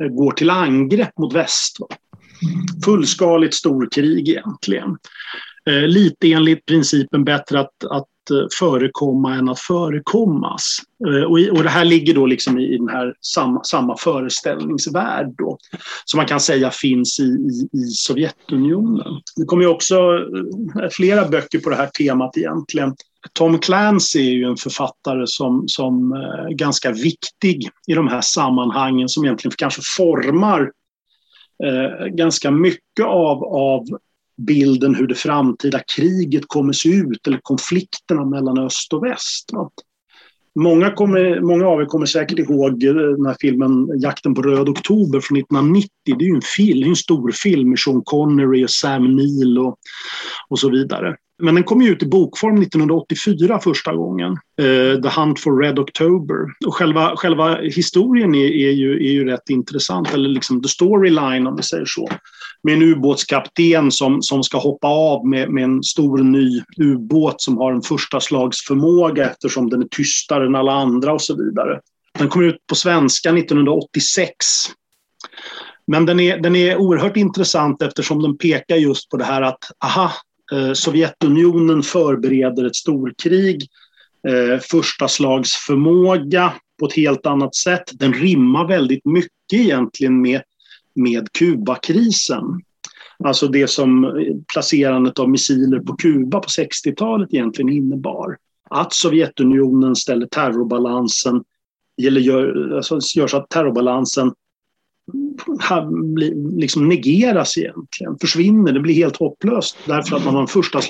eh, 0.00 0.08
går 0.08 0.32
till 0.32 0.50
angrepp 0.50 1.18
mot 1.18 1.34
väst. 1.34 1.76
Fullskaligt 2.84 3.54
storkrig 3.54 4.28
egentligen. 4.28 4.96
Eh, 5.70 5.88
lite 5.88 6.32
enligt 6.32 6.66
principen 6.66 7.24
bättre 7.24 7.60
att, 7.60 7.84
att 7.90 8.06
Eh, 8.30 8.46
förekomma 8.58 9.34
än 9.34 9.48
att 9.48 9.60
förekommas. 9.60 10.78
Eh, 11.08 11.22
och, 11.22 11.40
i, 11.40 11.50
och 11.50 11.62
det 11.62 11.68
här 11.68 11.84
ligger 11.84 12.14
då 12.14 12.26
liksom 12.26 12.58
i, 12.58 12.74
i 12.74 12.78
den 12.78 12.88
här 12.88 13.14
samma, 13.20 13.64
samma 13.64 13.96
föreställningsvärld 13.96 15.34
då, 15.38 15.58
som 16.04 16.18
man 16.18 16.26
kan 16.26 16.40
säga 16.40 16.70
finns 16.70 17.20
i, 17.20 17.22
i, 17.22 17.78
i 17.78 17.80
Sovjetunionen. 17.80 19.20
Det 19.36 19.44
kommer 19.44 19.62
ju 19.62 19.68
också 19.68 19.94
eh, 20.82 20.88
flera 20.90 21.28
böcker 21.28 21.58
på 21.58 21.70
det 21.70 21.76
här 21.76 21.86
temat 21.86 22.36
egentligen. 22.36 22.94
Tom 23.32 23.58
Clancy 23.58 24.20
är 24.20 24.32
ju 24.32 24.44
en 24.44 24.56
författare 24.56 25.26
som, 25.26 25.64
som 25.66 26.12
är 26.12 26.54
ganska 26.54 26.92
viktig 26.92 27.68
i 27.86 27.94
de 27.94 28.08
här 28.08 28.20
sammanhangen 28.20 29.08
som 29.08 29.24
egentligen 29.24 29.54
kanske 29.58 29.80
formar 29.96 30.70
eh, 31.64 32.06
ganska 32.06 32.50
mycket 32.50 33.06
av, 33.06 33.44
av 33.44 33.84
bilden 34.36 34.94
hur 34.94 35.06
det 35.06 35.14
framtida 35.14 35.80
kriget 35.96 36.44
kommer 36.46 36.72
se 36.72 36.88
ut 36.88 37.26
eller 37.26 37.40
konflikterna 37.42 38.24
mellan 38.24 38.58
öst 38.58 38.92
och 38.92 39.04
väst. 39.04 39.50
Många, 40.60 40.90
kommer, 40.90 41.40
många 41.40 41.66
av 41.66 41.80
er 41.80 41.84
kommer 41.84 42.06
säkert 42.06 42.38
ihåg 42.38 42.84
eh, 42.84 42.94
den 42.94 43.26
här 43.26 43.36
filmen 43.40 44.00
Jakten 44.00 44.34
på 44.34 44.42
röd 44.42 44.68
oktober 44.68 45.20
från 45.20 45.38
1990. 45.38 45.90
Det 46.04 46.12
är 46.12 46.28
ju 46.28 46.34
en 46.34 46.42
film, 46.56 46.88
en 46.88 46.96
stor 46.96 47.30
film 47.30 47.68
med 47.68 47.78
Sean 47.78 48.02
Connery 48.04 48.64
och 48.64 48.70
Sam 48.70 49.16
Neill 49.16 49.58
och, 49.58 49.78
och 50.48 50.58
så 50.58 50.70
vidare. 50.70 51.16
Men 51.42 51.54
den 51.54 51.64
kom 51.64 51.82
ju 51.82 51.90
ut 51.90 52.02
i 52.02 52.06
bokform 52.06 52.62
1984 52.62 53.60
första 53.60 53.94
gången. 53.94 54.32
Eh, 54.32 55.00
the 55.02 55.08
Hunt 55.08 55.40
for 55.40 55.62
Red 55.62 55.78
October. 55.78 56.36
Och 56.66 56.74
själva, 56.74 57.16
själva 57.16 57.60
historien 57.60 58.34
är, 58.34 58.46
är, 58.46 58.70
ju, 58.70 58.96
är 58.96 59.12
ju 59.12 59.24
rätt 59.24 59.50
intressant, 59.50 60.14
eller 60.14 60.28
liksom 60.28 60.62
the 60.62 60.68
storyline 60.68 61.46
om 61.46 61.56
vi 61.56 61.62
säger 61.62 61.84
så. 61.84 62.08
Med 62.62 62.74
en 62.74 62.82
ubåtskapten 62.82 63.92
som, 63.92 64.22
som 64.22 64.42
ska 64.42 64.58
hoppa 64.58 64.88
av 64.88 65.26
med, 65.26 65.50
med 65.50 65.64
en 65.64 65.82
stor 65.82 66.18
ny 66.18 66.62
ubåt 66.76 67.42
som 67.42 67.58
har 67.58 67.72
en 67.72 67.82
första 67.82 68.20
slags 68.20 68.66
förmåga 68.66 69.30
eftersom 69.30 69.70
den 69.70 69.82
är 69.82 69.88
tystare 69.88 70.46
än 70.46 70.54
alla 70.54 70.72
andra 70.72 71.12
och 71.12 71.22
så 71.22 71.36
vidare. 71.36 71.80
Den 72.18 72.28
kom 72.28 72.42
ut 72.42 72.66
på 72.66 72.74
svenska 72.74 73.28
1986. 73.28 74.36
Men 75.86 76.06
den 76.06 76.20
är, 76.20 76.38
den 76.38 76.56
är 76.56 76.76
oerhört 76.76 77.16
intressant 77.16 77.82
eftersom 77.82 78.22
den 78.22 78.38
pekar 78.38 78.76
just 78.76 79.10
på 79.10 79.16
det 79.16 79.24
här 79.24 79.42
att 79.42 79.58
aha, 79.84 80.12
Eh, 80.52 80.72
Sovjetunionen 80.72 81.82
förbereder 81.82 82.64
ett 82.64 82.76
storkrig, 82.76 83.68
eh, 84.28 84.60
första 84.60 85.08
slags 85.08 85.52
förmåga 85.52 86.52
på 86.80 86.86
ett 86.86 86.92
helt 86.92 87.26
annat 87.26 87.54
sätt. 87.54 87.90
Den 87.92 88.12
rimmar 88.12 88.68
väldigt 88.68 89.04
mycket 89.04 89.52
egentligen 89.52 90.22
med, 90.22 90.42
med 90.94 91.32
Kubakrisen. 91.32 92.44
Alltså 93.24 93.48
det 93.48 93.68
som 93.68 94.12
placerandet 94.52 95.18
av 95.18 95.30
missiler 95.30 95.78
på 95.78 95.96
Kuba 95.96 96.40
på 96.40 96.48
60-talet 96.48 97.34
egentligen 97.34 97.72
innebar. 97.72 98.36
Att 98.70 98.92
Sovjetunionen 98.94 99.96
ställer 99.96 100.26
terrorbalansen, 100.26 101.44
eller 102.02 102.20
gör, 102.20 102.72
alltså 102.76 102.98
gör 103.16 103.26
så 103.26 103.36
att 103.36 103.50
terrorbalansen 103.50 104.32
liksom 106.52 106.88
negeras 106.88 107.58
egentligen, 107.58 108.18
försvinner. 108.20 108.72
Det 108.72 108.80
blir 108.80 108.94
helt 108.94 109.16
hopplöst 109.16 109.76
därför 109.86 110.16
att 110.16 110.24
man 110.24 110.34
har 110.34 110.40
en 110.40 110.46
första. 110.46 110.80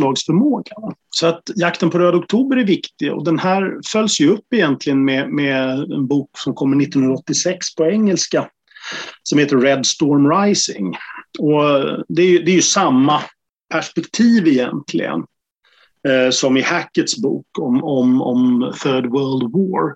Så 1.11 1.26
att 1.26 1.42
jakten 1.56 1.90
på 1.90 1.99
Röd 1.99 2.14
oktober 2.14 2.56
är 2.56 2.64
viktig 2.64 3.12
och 3.12 3.25
den 3.25 3.38
här 3.38 3.75
följs 3.92 4.21
ju 4.21 4.28
upp 4.28 4.52
egentligen 4.54 5.04
med, 5.04 5.30
med 5.30 5.78
en 5.92 6.06
bok 6.06 6.30
som 6.38 6.54
kommer 6.54 6.83
1986 6.83 7.75
på 7.75 7.87
engelska 7.87 8.49
som 9.23 9.38
heter 9.38 9.56
Red 9.56 9.87
Storm 9.87 10.30
Rising. 10.30 10.88
Och 11.38 11.62
det 12.09 12.23
är, 12.23 12.44
det 12.44 12.50
är 12.50 12.56
ju 12.56 12.62
samma 12.62 13.21
perspektiv 13.73 14.49
egentligen 14.49 15.25
eh, 16.08 16.30
som 16.30 16.56
i 16.56 16.62
Hacketts 16.62 17.18
bok 17.18 17.46
om, 17.58 17.84
om, 17.84 18.23
om 18.23 18.73
Third 18.82 19.06
World 19.06 19.52
War. 19.52 19.94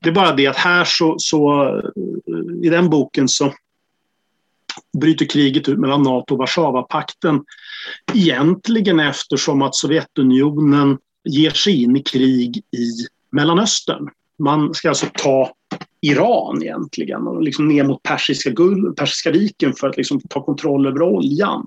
Det 0.00 0.08
är 0.08 0.14
bara 0.14 0.32
det 0.32 0.46
att 0.46 0.56
här 0.56 0.84
så, 0.84 1.14
så 1.18 1.64
eh, 1.68 2.66
i 2.66 2.68
den 2.68 2.90
boken 2.90 3.28
så 3.28 3.52
bryter 4.98 5.26
kriget 5.26 5.68
ut 5.68 5.78
mellan 5.78 6.02
Nato 6.02 6.34
och 6.34 6.38
Warszawapakten 6.38 7.44
egentligen 8.14 9.00
eftersom 9.00 9.62
att 9.62 9.74
Sovjetunionen 9.74 10.98
ger 11.24 11.50
sig 11.50 11.82
in 11.82 11.96
i 11.96 12.02
krig 12.02 12.56
i 12.56 13.06
Mellanöstern. 13.32 14.08
Man 14.38 14.74
ska 14.74 14.88
alltså 14.88 15.06
ta 15.14 15.52
Iran 16.00 16.62
egentligen 16.62 17.26
och 17.26 17.42
liksom 17.42 17.68
ner 17.68 17.84
mot 17.84 18.02
Persiska, 18.02 18.50
Persiska 18.96 19.30
viken 19.30 19.72
för 19.72 19.88
att 19.88 19.96
liksom 19.96 20.20
ta 20.20 20.44
kontroll 20.44 20.86
över 20.86 21.02
oljan. 21.02 21.66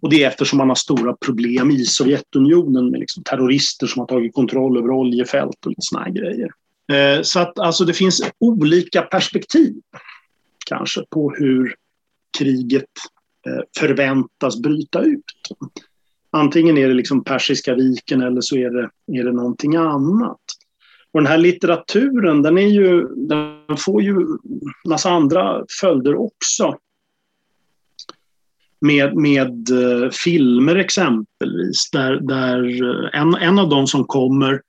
Och 0.00 0.10
det 0.10 0.22
är 0.22 0.28
eftersom 0.28 0.58
man 0.58 0.68
har 0.68 0.74
stora 0.74 1.16
problem 1.16 1.70
i 1.70 1.84
Sovjetunionen 1.84 2.90
med 2.90 3.00
liksom 3.00 3.22
terrorister 3.22 3.86
som 3.86 4.00
har 4.00 4.06
tagit 4.06 4.34
kontroll 4.34 4.78
över 4.78 4.90
oljefält 4.90 5.64
och 5.64 5.70
lite 5.70 5.82
såna 5.82 6.10
grejer. 6.10 6.50
Eh, 6.92 7.22
så 7.22 7.40
att 7.40 7.58
alltså 7.58 7.84
det 7.84 7.94
finns 7.94 8.22
olika 8.38 9.02
perspektiv 9.02 9.74
kanske 10.66 11.04
på 11.10 11.30
hur 11.30 11.74
kriget 12.38 12.84
eh, 13.46 13.62
förväntas 13.78 14.60
bryta 14.60 15.00
ut. 15.00 15.24
Antingen 16.30 16.78
är 16.78 16.88
det 16.88 16.94
liksom 16.94 17.24
Persiska 17.24 17.74
viken 17.74 18.22
eller 18.22 18.40
så 18.40 18.56
är 18.56 18.70
det, 18.70 18.90
är 19.18 19.24
det 19.24 19.32
någonting 19.32 19.76
annat. 19.76 20.40
Och 21.16 21.22
den 21.22 21.30
här 21.30 21.38
litteraturen, 21.38 22.42
den, 22.42 22.58
är 22.58 22.66
ju, 22.66 23.06
den 23.14 23.76
får 23.76 24.02
ju 24.02 24.26
massa 24.88 25.10
andra 25.10 25.64
följder 25.80 26.14
också. 26.14 26.74
Med, 28.80 29.16
med 29.16 29.70
eh, 29.70 30.10
filmer 30.10 30.76
exempelvis, 30.76 31.90
där, 31.92 32.20
där 32.20 32.82
eh, 32.82 33.20
en, 33.20 33.34
en 33.34 33.58
av 33.58 33.68
de 33.68 33.86
som 33.86 34.04
kommer 34.04 34.60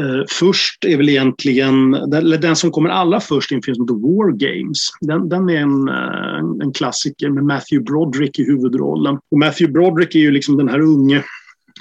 Uh, 0.00 0.24
först 0.28 0.84
är 0.84 0.96
väl 0.96 1.08
egentligen, 1.08 1.94
eller 1.94 2.38
den 2.38 2.56
som 2.56 2.70
kommer 2.70 2.90
allra 2.90 3.20
först 3.20 3.52
är 3.52 3.56
en 3.56 3.62
film 3.62 3.74
som 3.74 3.84
heter 3.84 4.16
War 4.16 4.30
Games. 4.32 4.78
Den, 5.00 5.28
den 5.28 5.48
är 5.48 5.56
en, 5.56 5.88
uh, 5.88 6.62
en 6.62 6.72
klassiker 6.72 7.28
med 7.28 7.44
Matthew 7.44 7.84
Broderick 7.84 8.38
i 8.38 8.44
huvudrollen. 8.44 9.18
Och 9.30 9.38
Matthew 9.38 9.72
Broderick 9.72 10.14
är 10.14 10.18
ju 10.18 10.30
liksom 10.30 10.56
den 10.56 10.68
här 10.68 10.80
unge 10.80 11.24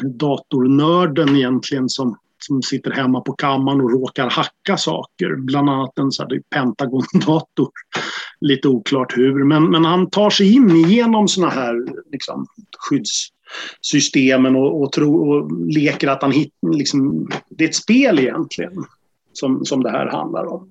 datornörden 0.04 1.36
egentligen 1.36 1.89
som, 1.89 2.18
som 2.48 2.62
sitter 2.62 2.92
hemma 2.92 3.22
på 3.22 3.34
kammaren 3.34 3.82
och 3.82 3.92
råkar 3.92 4.30
hacka 4.30 4.78
saker. 4.78 5.36
Bland 5.36 5.70
annat 5.70 6.00
en 6.00 6.12
Pentagon-dator. 6.56 7.70
Lite 8.42 8.68
oklart 8.68 9.18
hur, 9.18 9.44
men, 9.44 9.72
men 9.72 9.86
han 9.86 10.10
tar 10.10 10.30
sig 10.30 10.54
in 10.54 10.90
genom 10.90 11.28
såna 11.28 11.50
här 11.50 11.86
liksom, 12.12 12.48
skyddssystemen 12.78 14.56
och, 14.56 14.82
och, 14.82 14.92
tro, 14.92 15.30
och 15.30 15.52
leker 15.68 16.08
att 16.08 16.22
han 16.22 16.32
hittar... 16.32 16.78
Liksom, 16.78 17.30
det 17.50 17.64
är 17.64 17.70
ett 17.70 17.75
spel 17.75 18.20
egentligen 18.20 18.86
som, 19.34 19.66
som 19.66 19.84
det 19.84 19.90
här 19.90 20.06
handlar 20.06 20.46
om. 20.46 20.70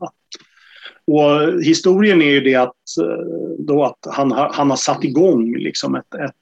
Och 1.07 1.63
historien 1.63 2.23
är 2.23 2.31
ju 2.31 2.41
det 2.41 2.55
att, 2.55 2.99
eh, 3.01 3.57
då 3.59 3.85
att 3.85 3.99
han, 4.15 4.33
har, 4.33 4.51
han 4.53 4.71
har 4.71 4.77
satt 4.77 5.05
igång 5.05 5.57
liksom 5.57 5.95
ett, 5.95 6.15
ett 6.15 6.35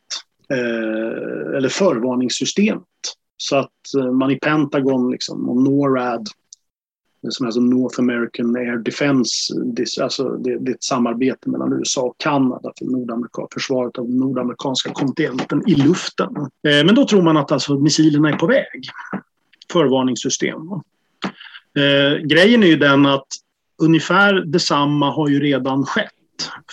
eh, 0.50 1.56
eller 1.56 1.68
förvarningssystemet. 1.68 2.82
Så 3.42 3.56
att 3.56 3.94
eh, 3.98 4.12
man 4.12 4.30
i 4.30 4.38
Pentagon 4.38 5.10
liksom, 5.10 5.48
och 5.48 5.62
NORAD, 5.62 6.28
som 7.28 7.44
är 7.44 7.48
alltså 7.48 7.60
North 7.60 8.00
American 8.00 8.56
Air 8.56 8.76
Defense, 8.76 9.54
alltså 10.02 10.28
det, 10.28 10.58
det, 10.58 10.70
är 10.70 10.74
ett 10.74 10.84
samarbete 10.84 11.50
mellan 11.50 11.72
USA 11.72 12.02
och 12.02 12.14
Kanada 12.18 12.72
för 12.78 12.84
Nordamerika, 12.84 13.42
försvaret 13.52 13.98
av 13.98 14.10
nordamerikanska 14.10 14.90
kontinenten 14.92 15.62
i 15.68 15.74
luften. 15.74 16.36
Eh, 16.36 16.84
men 16.84 16.94
då 16.94 17.06
tror 17.06 17.22
man 17.22 17.36
att 17.36 17.52
alltså 17.52 17.78
missilerna 17.78 18.28
är 18.28 18.36
på 18.36 18.46
väg. 18.46 18.88
Förvarningssystem. 19.72 20.60
Eh, 21.78 22.26
grejen 22.26 22.62
är 22.62 22.66
ju 22.66 22.76
den 22.76 23.06
att 23.06 23.28
ungefär 23.82 24.34
detsamma 24.34 25.10
har 25.10 25.28
ju 25.28 25.40
redan 25.40 25.84
skett 25.84 26.10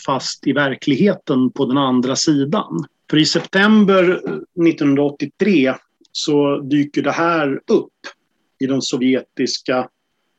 fast 0.05 0.47
i 0.47 0.53
verkligheten 0.53 1.51
på 1.51 1.65
den 1.65 1.77
andra 1.77 2.15
sidan. 2.15 2.85
För 3.09 3.17
i 3.17 3.25
september 3.25 4.09
eh, 4.09 4.67
1983 4.67 5.73
så 6.19 6.59
dyker 6.59 7.01
det 7.01 7.11
här 7.11 7.61
upp 7.67 7.93
i 8.59 8.65
de 8.65 8.81
sovjetiska 8.81 9.89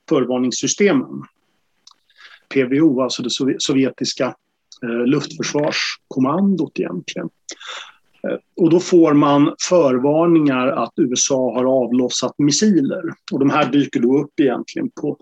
förvarningssystemen. 0.08 1.22
PVO, 2.54 3.00
alltså 3.02 3.22
det 3.22 3.30
sovjetiska 3.58 4.34
eh, 4.82 5.06
luftförsvarskommandot 5.06 6.78
egentligen. 6.78 7.28
Eh, 8.28 8.38
och 8.56 8.70
då 8.70 8.80
får 8.80 9.14
man 9.14 9.54
förvarningar 9.68 10.66
att 10.66 10.92
USA 10.96 11.54
har 11.54 11.64
avlossat 11.64 12.34
missiler. 12.38 13.02
Och 13.32 13.38
de 13.38 13.50
här 13.50 13.72
dyker 13.72 14.00
då 14.00 14.18
upp 14.18 14.40
egentligen 14.40 14.90
på 15.00 15.18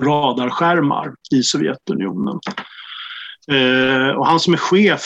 radarskärmar 0.00 1.14
i 1.34 1.42
Sovjetunionen. 1.42 2.40
Eh, 3.50 4.16
och 4.16 4.26
han 4.26 4.40
som 4.40 4.52
är 4.52 4.58
chef, 4.58 5.00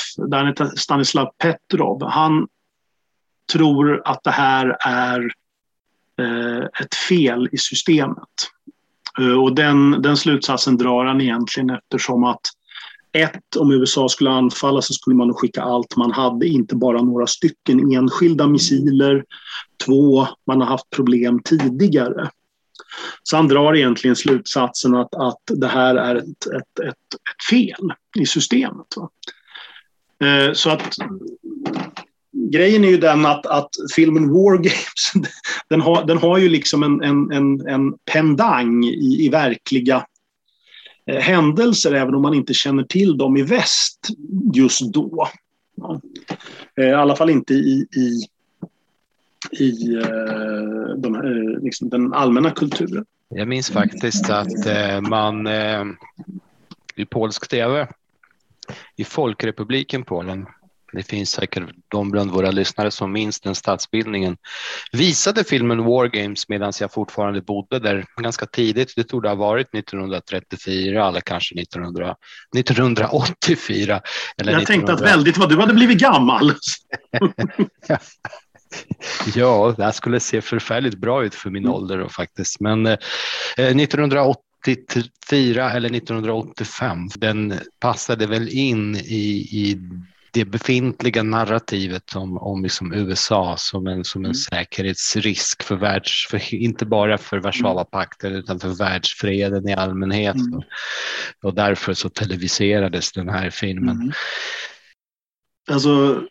Stanislav 0.77 1.31
Petrov, 1.39 2.05
han 2.05 2.49
tror 3.53 4.03
att 4.05 4.25
det 4.25 4.31
här 4.31 4.77
är 4.81 5.33
eh, 6.21 6.65
ett 6.81 6.95
fel 7.09 7.49
i 7.53 7.59
systemet. 7.59 8.29
Eh, 9.19 9.43
och 9.43 9.55
den, 9.55 10.03
den 10.03 10.17
slutsatsen 10.17 10.77
drar 10.77 11.05
han 11.05 11.21
egentligen 11.21 11.71
eftersom 11.71 12.25
att 12.25 12.41
ett, 13.13 13.57
om 13.57 13.73
USA 13.73 14.09
skulle 14.09 14.31
anfalla 14.31 14.83
så 14.83 14.93
skulle 14.93 15.17
man 15.17 15.35
skicka 15.35 15.63
allt 15.63 15.97
man 15.97 16.13
hade, 16.13 16.47
inte 16.47 16.77
bara 16.77 17.03
några 17.03 17.27
stycken 17.27 17.93
enskilda 17.93 18.47
missiler. 18.47 19.25
Två, 19.85 20.27
man 20.47 20.61
har 20.61 20.69
haft 20.69 20.91
problem 20.91 21.41
tidigare. 21.45 22.31
Så 23.23 23.37
han 23.37 23.49
drar 23.49 23.77
egentligen 23.77 24.17
slutsatsen 24.17 24.95
att, 24.95 25.15
att 25.15 25.43
det 25.47 25.67
här 25.67 25.95
är 25.95 26.17
ett, 26.17 26.47
ett, 26.47 26.79
ett, 26.79 26.89
ett 26.89 27.51
fel 27.51 27.93
i 28.19 28.27
systemet. 28.27 28.87
Eh, 30.25 30.53
så 30.53 30.71
att 30.71 30.97
grejen 32.51 32.85
är 32.85 32.89
ju 32.89 32.99
den 32.99 33.27
att, 33.27 33.47
att 33.47 33.71
filmen 33.95 34.31
War 34.31 34.57
Games, 34.57 35.13
den 35.69 35.81
har, 35.81 36.05
den 36.05 36.19
har 36.19 36.39
ju 36.39 36.49
liksom 36.49 36.83
en, 36.83 37.03
en, 37.03 37.33
en, 37.33 37.69
en 37.69 37.93
pendang 38.13 38.85
i, 38.85 39.25
i 39.25 39.29
verkliga 39.29 40.07
eh, 41.07 41.21
händelser, 41.21 41.93
även 41.93 42.15
om 42.15 42.23
man 42.23 42.35
inte 42.35 42.55
känner 42.55 42.83
till 42.83 43.19
dem 43.19 43.37
i 43.37 43.43
väst 43.43 44.09
just 44.55 44.93
då. 44.93 45.29
Ja. 45.77 46.01
Eh, 46.77 46.89
I 46.89 46.93
alla 46.93 47.17
fall 47.17 47.31
inte 47.31 47.55
i, 47.55 47.87
i 47.97 48.23
i 49.51 49.95
eh, 49.95 50.97
de, 50.97 51.15
eh, 51.15 51.63
liksom 51.63 51.89
den 51.89 52.13
allmänna 52.13 52.51
kulturen. 52.51 53.05
Jag 53.29 53.49
minns 53.49 53.71
faktiskt 53.71 54.31
att 54.31 54.67
eh, 54.67 55.01
man 55.01 55.47
eh, 55.47 55.85
i 56.97 57.05
polsk 57.05 57.49
tv 57.49 57.89
i 58.97 59.05
Folkrepubliken 59.05 60.05
Polen 60.05 60.47
det 60.93 61.03
finns 61.03 61.31
säkert 61.31 61.65
de 61.89 62.11
bland 62.11 62.31
våra 62.31 62.51
lyssnare 62.51 62.91
som 62.91 63.13
minns 63.13 63.41
den 63.41 63.55
statsbildningen. 63.55 64.37
Visade 64.93 65.45
filmen 65.45 65.85
War 65.85 66.07
Games 66.07 66.49
medan 66.49 66.73
jag 66.81 66.93
fortfarande 66.93 67.43
bodde 67.43 67.79
där 67.79 68.05
ganska 68.17 68.47
tidigt. 68.47 68.93
Det 68.97 69.05
tog 69.05 69.23
det 69.23 69.29
ha 69.29 69.37
varit 69.37 69.75
1934 69.75 71.09
eller 71.09 71.21
kanske 71.21 71.61
1900, 71.61 72.17
1984. 72.57 74.01
Eller 74.41 74.53
jag 74.53 74.63
1900... 74.63 74.67
tänkte 74.67 74.93
att 74.93 75.01
väldigt 75.01 75.39
vad 75.39 75.49
du 75.49 75.61
hade 75.61 75.75
blivit 75.75 75.99
gammal. 75.99 76.53
ja, 79.35 79.75
det 79.77 79.85
här 79.85 79.93
skulle 79.93 80.21
se 80.21 80.41
förfärligt 80.41 80.99
bra 80.99 81.25
ut 81.25 81.35
för 81.35 81.51
min 81.51 81.65
mm. 81.65 81.75
ålder 81.75 81.99
då, 81.99 82.09
faktiskt. 82.09 82.61
Men 82.61 82.87
eh, 82.87 82.97
1984 83.57 85.73
eller 85.73 85.97
1985, 85.97 87.09
den 87.17 87.55
passade 87.81 88.27
väl 88.27 88.49
in 88.49 88.97
i, 88.97 89.49
i 89.53 89.79
det 90.39 90.45
befintliga 90.45 91.23
narrativet 91.23 92.17
om, 92.17 92.39
om 92.39 92.63
liksom 92.63 92.95
USA 92.95 93.55
som 93.59 93.87
en, 93.87 94.05
som 94.05 94.21
en 94.21 94.25
mm. 94.25 94.35
säkerhetsrisk 94.35 95.63
för 95.63 95.77
världs, 95.77 96.27
för, 96.31 96.55
inte 96.55 96.87
bara 96.87 97.19
för 97.19 97.39
Warszawapakten 97.39 98.33
utan 98.33 98.61
för 98.61 98.69
världsfreden 98.69 99.69
i 99.69 99.75
allmänhet. 99.75 100.35
Mm. 100.35 100.61
Och 101.43 101.55
därför 101.55 101.95
så 101.95 102.09
televiserades 102.09 103.13
den 103.13 103.29
här 103.29 103.51
filmen. 103.51 103.97
Mm. 103.97 104.13
Alltså 105.71 106.23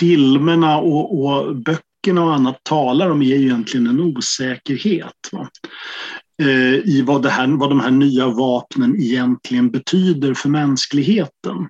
filmerna 0.00 0.78
och, 0.78 1.24
och, 1.24 1.56
böckerna 1.56 2.24
och 2.24 2.34
annat 2.34 2.64
talar 2.64 3.10
om 3.10 3.22
är 3.22 3.26
ju 3.26 3.42
egentligen 3.42 3.86
en 3.86 4.00
osäkerhet. 4.00 5.28
Va? 5.32 5.48
Eh, 6.38 6.74
i 6.74 7.02
vad, 7.06 7.22
det 7.22 7.30
här, 7.30 7.46
vad 7.46 7.70
de 7.70 7.80
här 7.80 7.90
nya 7.90 8.28
vapnen 8.28 9.00
egentligen 9.00 9.70
betyder 9.70 10.34
för 10.34 10.48
mänskligheten. 10.48 11.68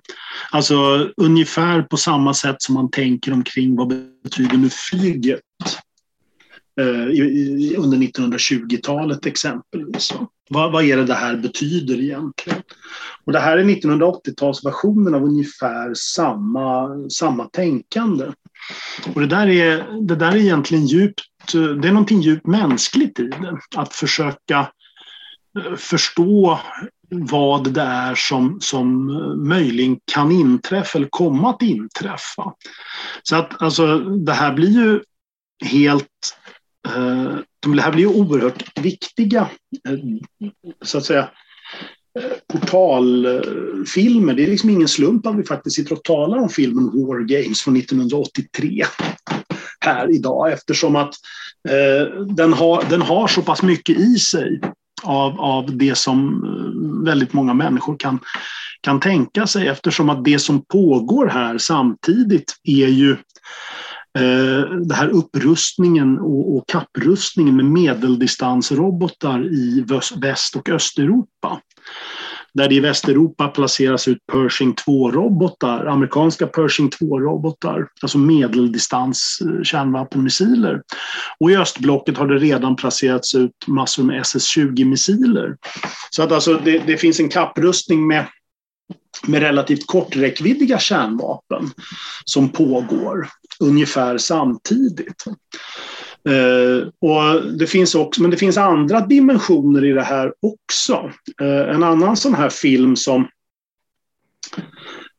Alltså 0.51 0.75
ungefär 1.17 1.81
på 1.81 1.97
samma 1.97 2.33
sätt 2.33 2.61
som 2.61 2.75
man 2.75 2.91
tänker 2.91 3.33
omkring 3.33 3.75
vad 3.75 3.87
betyder 4.23 4.57
nu 4.57 4.69
flyget 4.69 5.39
eh, 6.79 7.79
under 7.79 7.97
1920-talet 7.97 9.25
exempelvis. 9.25 10.13
Vad, 10.49 10.71
vad 10.71 10.83
är 10.83 10.97
det 10.97 11.05
det 11.05 11.13
här 11.13 11.35
betyder 11.35 12.01
egentligen? 12.01 12.61
Och 13.25 13.31
det 13.31 13.39
här 13.39 13.57
är 13.57 13.63
1980-talsversionen 13.63 15.15
av 15.15 15.23
ungefär 15.23 15.93
samma, 15.93 16.89
samma 17.09 17.45
tänkande. 17.45 18.25
Och 19.15 19.21
det 19.21 19.27
där, 19.27 19.47
är, 19.47 20.01
det 20.07 20.15
där 20.15 20.31
är 20.31 20.35
egentligen 20.35 20.85
djupt, 20.85 21.21
det 21.53 21.87
är 21.87 21.91
någonting 21.91 22.21
djupt 22.21 22.47
mänskligt 22.47 23.19
i 23.19 23.23
det. 23.23 23.59
Att 23.75 23.93
försöka 23.93 24.71
eh, 25.59 25.75
förstå 25.75 26.59
vad 27.09 27.73
det 27.73 27.81
är 27.81 28.15
som, 28.15 28.61
som 28.61 29.09
eh, 29.09 29.35
möjligen 29.35 29.99
kan 30.13 30.31
inträffa 30.31 30.97
eller 30.97 31.07
komma 31.11 31.49
att 31.49 31.61
inträffa. 31.61 32.53
Så 33.23 33.35
att 33.35 33.61
alltså, 33.61 33.99
det 33.99 34.33
här 34.33 34.53
blir 34.53 34.69
ju 34.69 35.01
helt 35.65 36.37
eh, 36.87 37.37
här 37.81 37.91
blir 37.91 38.01
ju 38.01 38.07
oerhört 38.07 38.79
viktiga, 38.79 39.49
eh, 39.89 39.99
så 40.81 40.97
att 40.97 41.05
säga, 41.05 41.29
portalfilmer. 42.53 44.33
Det 44.33 44.43
är 44.43 44.47
liksom 44.47 44.69
ingen 44.69 44.87
slump 44.87 45.25
att 45.25 45.35
vi 45.35 45.43
faktiskt 45.43 45.75
sitter 45.75 45.93
och 45.93 46.03
talar 46.03 46.37
om 46.37 46.49
filmen 46.49 46.85
War 46.85 47.19
Games 47.19 47.61
från 47.61 47.77
1983 47.77 48.83
här 49.79 50.15
idag 50.15 50.51
eftersom 50.51 50.95
att 50.95 51.13
eh, 51.69 52.25
den, 52.25 52.53
har, 52.53 52.83
den 52.89 53.01
har 53.01 53.27
så 53.27 53.41
pass 53.41 53.63
mycket 53.63 53.97
i 53.97 54.15
sig 54.15 54.61
av, 55.03 55.39
av 55.39 55.77
det 55.77 55.97
som 55.97 56.43
eh, 56.43 57.05
väldigt 57.05 57.33
många 57.33 57.53
människor 57.53 57.97
kan, 57.97 58.19
kan 58.81 58.99
tänka 58.99 59.47
sig 59.47 59.67
eftersom 59.67 60.09
att 60.09 60.25
det 60.25 60.39
som 60.39 60.65
pågår 60.65 61.27
här 61.27 61.57
samtidigt 61.57 62.55
är 62.63 62.87
ju 62.87 63.17
Eh, 64.19 64.69
det 64.75 64.95
här 64.95 65.09
upprustningen 65.09 66.19
och, 66.19 66.57
och 66.57 66.67
kapprustningen 66.67 67.55
med 67.55 67.65
medeldistansrobotar 67.65 69.45
i 69.45 69.85
Väst 70.21 70.55
och 70.55 70.69
Östeuropa 70.69 71.61
där 72.53 72.69
det 72.69 72.75
i 72.75 72.79
Västeuropa 72.79 73.47
placeras 73.47 74.07
ut 74.07 74.17
Pershing 74.31 74.73
2-robotar, 74.73 75.85
amerikanska 75.85 76.47
Pershing 76.47 76.89
2-robotar, 76.89 77.87
alltså 78.01 78.17
medeldistans 78.17 79.39
eh, 79.41 79.63
kärnvapenmissiler. 79.63 80.81
Och 81.39 81.51
i 81.51 81.55
östblocket 81.55 82.17
har 82.17 82.27
det 82.27 82.37
redan 82.37 82.75
placerats 82.75 83.35
ut 83.35 83.67
massor 83.67 84.03
med 84.03 84.21
SS-20-missiler. 84.21 85.57
Så 86.09 86.23
att 86.23 86.31
alltså 86.31 86.53
det, 86.53 86.83
det 86.87 86.97
finns 86.97 87.19
en 87.19 87.29
kapprustning 87.29 88.07
med 88.07 88.25
med 89.27 89.41
relativt 89.41 89.87
korträckviddiga 89.87 90.79
kärnvapen 90.79 91.71
som 92.25 92.49
pågår 92.49 93.27
ungefär 93.63 94.17
samtidigt. 94.17 95.23
Eh, 96.29 96.87
och 96.99 97.51
det 97.57 97.67
finns 97.67 97.95
också, 97.95 98.21
men 98.21 98.31
det 98.31 98.37
finns 98.37 98.57
andra 98.57 99.01
dimensioner 99.01 99.85
i 99.85 99.91
det 99.91 100.03
här 100.03 100.33
också. 100.41 101.11
Eh, 101.41 101.75
en 101.75 101.83
annan 101.83 102.17
sån 102.17 102.35
här 102.35 102.49
film 102.49 102.95
som 102.95 103.27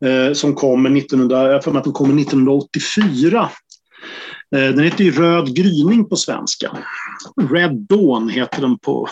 eh, 0.05 0.33
som 0.33 0.55
kommer 0.55 0.97
1900, 0.99 1.53
jag 1.53 1.65
för 1.65 1.71
mig 1.71 1.79
att 1.79 1.85
den 1.85 1.93
kommer 1.93 2.21
1984. 2.21 3.51
Eh, 4.57 4.69
den 4.69 4.85
heter 4.85 5.05
ju 5.05 5.11
Röd 5.11 5.57
gryning 5.57 6.09
på 6.09 6.17
svenska. 6.17 6.79
Red 7.51 7.87
Dawn 7.89 8.29
heter 8.29 8.61
den 8.61 8.79
på, 8.79 9.09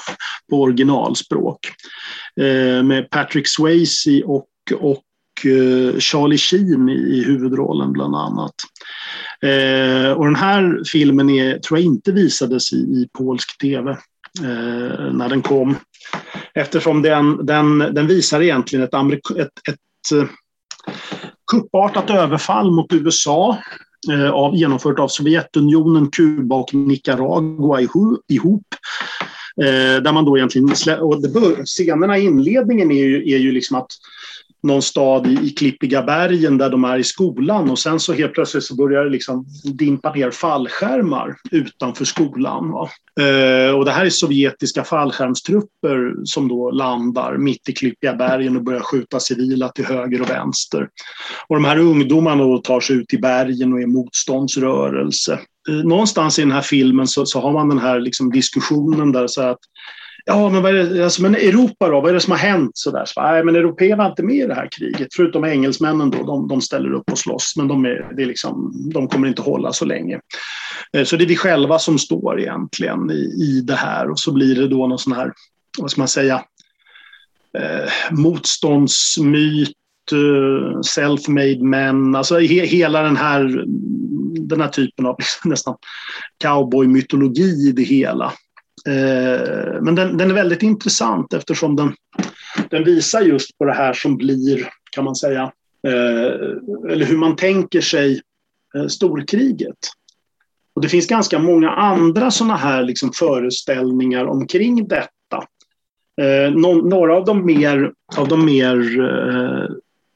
på 0.51 0.63
originalspråk. 0.63 1.59
Eh, 2.41 2.83
med 2.83 3.11
Patrick 3.11 3.49
Swayze 3.49 4.23
och, 4.25 4.49
och 4.81 5.03
Eh, 5.45 5.99
Charlie 5.99 6.39
Sheen 6.39 6.89
i 6.89 7.25
huvudrollen 7.27 7.93
bland 7.93 8.17
annat. 8.17 8.55
Eh, 9.43 10.13
och 10.13 10.25
den 10.25 10.37
här 10.37 10.83
filmen 10.87 11.31
är, 11.31 11.59
tror 11.59 11.79
jag 11.79 11.87
inte 11.87 12.13
visades 12.13 12.73
i, 12.73 12.77
i 12.77 13.09
polsk 13.19 13.59
tv 13.59 13.91
eh, 14.41 15.13
när 15.13 15.29
den 15.29 15.43
kom. 15.43 15.77
Eftersom 16.55 17.03
den, 17.03 17.47
den, 17.47 17.79
den 17.79 18.07
visar 18.07 18.41
egentligen 18.41 18.85
ett, 18.85 18.95
Amerik- 18.95 19.39
ett, 19.39 19.69
ett 19.69 20.19
eh, 20.19 20.29
kuppartat 21.53 22.11
överfall 22.11 22.71
mot 22.71 22.93
USA 22.93 23.59
eh, 24.13 24.31
av, 24.31 24.57
genomfört 24.57 24.99
av 24.99 25.09
Sovjetunionen, 25.09 26.11
Kuba 26.11 26.57
och 26.57 26.75
Nicaragua 26.75 27.81
ihop. 28.29 28.67
Eh, 29.63 30.03
där 30.03 30.13
man 30.13 30.25
då 30.25 30.37
egentligen, 30.39 31.01
och 31.01 31.23
det 31.23 31.29
bör, 31.29 31.65
scenerna 31.65 32.19
i 32.19 32.25
inledningen 32.25 32.91
är 32.91 33.05
ju, 33.05 33.33
är 33.35 33.39
ju 33.39 33.53
liksom 33.53 33.77
att 33.77 33.91
någon 34.63 34.83
stad 34.83 35.27
i, 35.27 35.47
i 35.47 35.51
Klippiga 35.51 36.03
bergen 36.03 36.59
där 36.59 36.71
de 36.71 36.85
är 36.85 36.99
i 36.99 37.05
skolan 37.05 37.71
och 37.71 37.79
sen 37.79 38.01
så 38.01 38.13
helt 38.13 38.33
plötsligt 38.33 38.65
så 38.65 38.75
börjar 38.75 39.05
det 39.05 39.11
liksom 39.11 39.47
dimpa 39.65 40.13
ner 40.13 40.31
fallskärmar 40.31 41.37
utanför 41.51 42.05
skolan. 42.05 42.65
Eh, 43.21 43.75
och 43.75 43.85
det 43.85 43.91
här 43.91 44.07
är 44.07 44.11
sovjetiska 44.11 44.85
fallskärmstrupper 44.85 46.15
som 46.25 46.49
då 46.49 46.71
landar 46.71 47.37
mitt 47.37 47.69
i 47.69 47.73
Klippiga 47.73 48.15
bergen 48.15 48.57
och 48.57 48.65
börjar 48.65 48.81
skjuta 48.81 49.21
civila 49.21 49.69
till 49.69 49.87
höger 49.87 50.23
och 50.23 50.31
vänster. 50.31 50.89
Och 51.49 51.57
de 51.57 51.65
här 51.65 51.79
ungdomarna 51.79 52.43
då 52.45 52.59
tar 52.59 52.81
sig 52.81 52.97
ut 52.97 53.15
i 53.15 53.19
bergen 53.19 53.73
och 53.73 53.81
är 53.81 53.87
motståndsrörelse. 53.87 55.41
Eh, 55.69 55.75
någonstans 55.75 56.39
i 56.39 56.43
den 56.43 56.53
här 56.53 56.63
filmen 56.63 57.07
så, 57.07 57.27
så 57.27 57.41
har 57.41 57.53
man 57.53 57.69
den 57.69 57.79
här 57.79 58.01
liksom 58.01 58.31
diskussionen 58.31 59.13
där 59.13 59.27
så 59.27 59.43
att 59.43 59.59
Ja, 60.25 60.49
men, 60.49 60.63
vad 60.63 60.77
är 60.77 60.85
det, 60.85 61.05
alltså, 61.05 61.23
men 61.23 61.35
Europa 61.35 61.89
då? 61.89 62.01
Vad 62.01 62.11
är 62.11 62.15
det 62.15 62.21
som 62.21 62.31
har 62.31 62.39
hänt? 62.39 62.71
Så 62.75 62.91
där? 62.91 63.05
Så, 63.05 63.23
nej, 63.23 63.45
men 63.45 63.57
européerna 63.57 64.05
är 64.05 64.11
inte 64.11 64.23
med 64.23 64.37
i 64.37 64.47
det 64.47 64.55
här 64.55 64.69
kriget. 64.73 65.09
Förutom 65.17 65.45
engelsmännen 65.45 66.11
då, 66.11 66.23
de, 66.23 66.49
de 66.49 66.61
ställer 66.61 66.93
upp 66.93 67.11
och 67.11 67.19
slåss. 67.19 67.55
Men 67.57 67.69
de, 67.69 67.85
är, 67.85 68.13
det 68.17 68.23
är 68.23 68.27
liksom, 68.27 68.73
de 68.95 69.09
kommer 69.09 69.29
inte 69.29 69.43
hålla 69.43 69.73
så 69.73 69.85
länge. 69.85 70.21
Eh, 70.93 71.05
så 71.05 71.17
det 71.17 71.25
är 71.25 71.29
vi 71.29 71.37
själva 71.37 71.79
som 71.79 71.99
står 71.99 72.41
egentligen 72.41 73.11
i, 73.11 73.45
i 73.45 73.61
det 73.65 73.75
här. 73.75 74.11
Och 74.11 74.19
så 74.19 74.33
blir 74.33 74.55
det 74.55 74.69
då 74.69 74.87
någon 74.87 74.99
sån 74.99 75.13
här, 75.13 75.33
vad 75.79 75.91
ska 75.91 76.01
man 76.01 76.09
säga, 76.09 76.45
eh, 77.59 77.91
motståndsmyt, 78.11 79.77
eh, 80.13 80.81
self-made 80.81 81.63
men, 81.65 82.15
alltså 82.15 82.39
he, 82.39 82.67
hela 82.67 83.03
den 83.03 83.17
här, 83.17 83.65
den 84.41 84.61
här 84.61 84.69
typen 84.69 85.07
av 85.07 85.17
liksom, 85.19 85.51
nästan 85.51 85.77
cowboy-mytologi 86.45 87.69
i 87.69 87.73
det 87.73 87.83
hela. 87.83 88.33
Eh, 88.89 89.83
men 89.83 89.95
den, 89.95 90.17
den, 90.17 90.31
är 90.31 90.35
väldigt 90.35 90.63
intressant 90.63 91.33
eftersom 91.33 91.77
den, 91.77 91.95
den 92.71 92.85
visar 92.85 93.21
just 93.21 93.59
på 93.59 93.65
det 93.65 93.73
här 93.73 93.93
som 93.93 94.17
blir, 94.17 94.69
kan 94.91 95.05
man 95.05 95.17
säga, 95.17 95.43
eh, 95.87 96.93
eller 96.93 97.05
hur 97.05 97.17
man 97.17 97.37
tänker 97.37 97.81
sig 97.81 98.23
eh, 98.75 98.87
storkriget. 98.87 99.79
Och 100.75 100.83
det 100.83 100.89
finns 100.89 101.07
ganska 101.07 101.39
många 101.39 101.71
andra 101.71 102.31
sådana 102.31 102.57
här 102.57 102.83
liksom 102.83 103.13
föreställningar 103.13 104.25
omkring 104.25 104.89
detta. 104.89 105.47
några 106.85 107.17
av 107.17 107.25
de 107.25 107.47
mer, 107.47 107.93
av 108.17 108.29
de 108.29 108.45
mer 108.45 108.77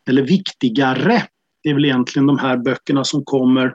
eller 0.08 0.22
viktigare 0.22 1.22
är 1.62 1.74
väl 1.74 1.84
egentligen 1.84 2.26
de 2.26 2.38
här 2.38 2.56
böckerna 2.56 3.04
som 3.04 3.24
kommer 3.24 3.74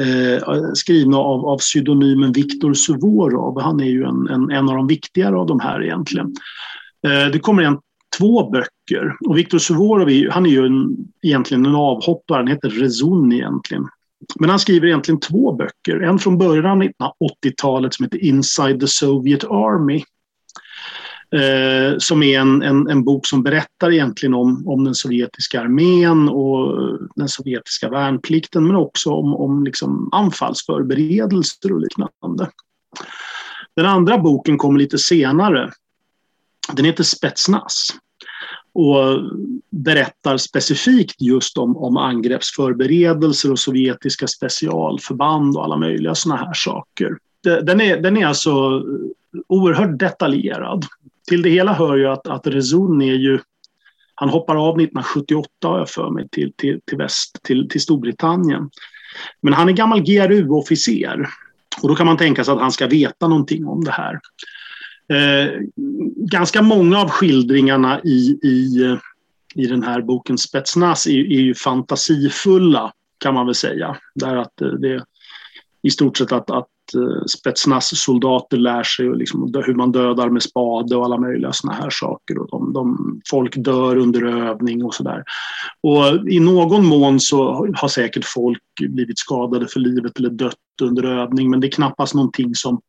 eh, 0.00 0.72
skrivna 0.74 1.16
av, 1.16 1.46
av 1.46 1.58
pseudonymen 1.58 2.32
Viktor 2.32 2.74
Suvorov. 2.74 3.60
Han 3.60 3.80
är 3.80 3.90
ju 3.90 4.04
en, 4.04 4.28
en, 4.28 4.50
en, 4.50 4.68
av 4.68 4.76
de 4.76 4.86
viktigare 4.86 5.36
av 5.36 5.46
de 5.46 5.60
här 5.60 5.82
egentligen. 5.82 6.34
Eh, 7.06 7.32
det 7.32 7.38
kommer 7.38 7.62
en, 7.62 7.78
två 8.18 8.50
böcker 8.50 9.16
och 9.20 9.38
Viktor 9.38 9.58
Suvorov 9.58 10.10
är, 10.10 10.30
han 10.30 10.46
är 10.46 10.50
ju 10.50 10.66
en, 10.66 10.96
egentligen 11.22 11.66
en 11.66 11.74
avhoppare, 11.74 12.36
han 12.36 12.46
heter 12.46 12.70
Rezun 12.70 13.32
egentligen. 13.32 13.88
Men 14.40 14.50
han 14.50 14.58
skriver 14.58 14.86
egentligen 14.86 15.20
två 15.20 15.52
böcker. 15.52 16.00
En 16.00 16.18
från 16.18 16.38
början 16.38 16.66
av 16.66 16.82
1980-talet 16.82 17.94
som 17.94 18.04
heter 18.04 18.24
Inside 18.24 18.80
the 18.80 18.86
Soviet 18.86 19.44
Army 19.44 20.02
eh, 21.34 21.98
som 21.98 22.22
är 22.22 22.40
en, 22.40 22.62
en, 22.62 22.88
en, 22.88 23.04
bok 23.04 23.26
som 23.26 23.42
berättar 23.42 23.92
egentligen 23.92 24.34
om, 24.34 24.68
om 24.68 24.84
den 24.84 24.94
sovjetiska 24.94 25.60
armén 25.60 26.28
och 26.28 26.98
den 27.16 27.28
sovjetiska 27.28 27.88
värnplikten 27.88 28.66
men 28.66 28.76
också 28.76 29.10
om, 29.10 29.34
om 29.34 29.64
liksom 29.64 30.08
anfallsförberedelser 30.12 31.72
och 31.72 31.80
liknande. 31.80 32.50
Den 33.76 33.86
andra 33.86 34.18
boken 34.18 34.58
kommer 34.58 34.78
lite 34.78 34.98
senare. 34.98 35.70
Den 36.72 36.84
heter 36.84 37.04
Spetsnaz 37.04 37.88
och 38.72 39.22
berättar 39.70 40.36
specifikt 40.36 41.20
just 41.20 41.58
om, 41.58 41.76
om 41.76 41.96
angreppsförberedelser 41.96 43.52
och 43.52 43.58
sovjetiska 43.58 44.26
specialförband 44.26 45.56
och 45.56 45.64
alla 45.64 45.76
möjliga 45.76 46.14
sådana 46.14 46.44
här 46.44 46.54
saker. 46.54 47.18
Den 47.42 47.80
är, 47.80 48.00
den 48.00 48.16
är 48.16 48.26
alltså 48.26 48.82
oerhört 49.48 49.98
detaljerad 49.98 50.86
till 51.30 51.42
det 51.42 51.50
hela 51.50 51.72
hör 51.72 51.96
ju 51.96 52.06
att, 52.06 52.26
att 52.26 52.46
Rezun 52.46 53.02
är 53.02 53.14
ju 53.14 53.38
han 54.14 54.28
hoppar 54.28 54.56
av 54.56 54.80
1978 54.80 55.48
har 55.62 55.78
jag 55.78 55.88
för 55.88 56.10
mig 56.10 56.28
till, 56.28 56.52
till, 56.56 56.80
till 56.86 56.98
väst, 56.98 57.38
till, 57.42 57.68
till 57.68 57.80
Storbritannien. 57.80 58.70
Men 59.40 59.52
han 59.52 59.68
är 59.68 59.72
gammal 59.72 60.00
GRU-officer 60.00 61.28
och 61.82 61.88
då 61.88 61.94
kan 61.94 62.06
man 62.06 62.16
tänka 62.16 62.44
sig 62.44 62.54
att 62.54 62.60
han 62.60 62.72
ska 62.72 62.86
veta 62.86 63.28
någonting 63.28 63.66
om 63.66 63.84
det 63.84 63.90
här. 63.90 64.20
Eh, 65.12 65.52
ganska 66.16 66.62
många 66.62 66.98
av 66.98 67.08
skildringarna 67.08 68.00
i, 68.00 68.38
i, 68.42 68.96
i 69.54 69.66
den 69.66 69.82
här 69.82 70.02
boken 70.02 70.38
Spetsnaz 70.38 71.06
är, 71.06 71.10
är 71.10 71.40
ju 71.40 71.54
fantasifulla 71.54 72.92
kan 73.18 73.34
man 73.34 73.46
väl 73.46 73.54
säga. 73.54 73.96
Där 74.14 74.36
att 74.36 74.60
eh, 74.60 74.68
det, 74.68 75.04
i 75.82 75.90
stort 75.90 76.16
sett 76.16 76.32
att, 76.32 76.50
att 76.50 76.68
Eh, 76.94 77.24
spetsnazsoldater 77.26 78.56
lär 78.56 78.82
sig 78.82 79.16
liksom 79.16 79.52
hur 79.66 79.74
man 79.74 79.92
dödar 79.92 80.30
med 80.30 80.42
spade 80.42 80.96
och 80.96 81.04
alla 81.04 81.18
möjliga 81.18 81.52
sådana 81.52 81.78
här 81.78 81.90
saker. 81.90 82.38
Och 82.38 82.48
de, 82.50 82.72
de, 82.72 83.20
folk 83.30 83.56
dör 83.56 83.96
under 83.96 84.24
övning 84.24 84.84
och 84.84 84.94
sådär. 84.94 85.24
Och 85.82 86.28
i 86.28 86.40
någon 86.40 86.86
mån 86.86 87.20
så 87.20 87.52
har 87.74 87.88
säkert 87.88 88.24
folk 88.24 88.62
blivit 88.88 89.18
skadade 89.18 89.68
för 89.68 89.80
livet 89.80 90.18
eller 90.18 90.30
dött 90.30 90.54
under 90.82 91.04
övning 91.04 91.50
men 91.50 91.60
det 91.60 91.66
är 91.66 91.70
knappast 91.70 92.14
någonting 92.14 92.54
som 92.54 92.80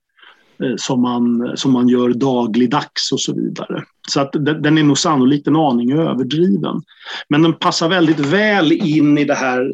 Eh, 0.63 0.73
som 0.77 1.01
man, 1.01 1.51
som 1.57 1.71
man 1.71 1.87
gör 1.87 2.09
dagligdags 2.09 3.11
och 3.11 3.21
så 3.21 3.33
vidare. 3.33 3.83
Så 4.09 4.21
att 4.21 4.31
den 4.33 4.77
är 4.77 4.83
nog 4.83 4.97
sannolikt 4.97 5.47
en 5.47 5.55
aning 5.55 5.91
överdriven. 5.91 6.81
Men 7.29 7.41
den 7.41 7.53
passar 7.53 7.89
väldigt 7.89 8.19
väl 8.19 8.71
in 8.71 9.17
i 9.17 9.25
det 9.25 9.33
här 9.33 9.71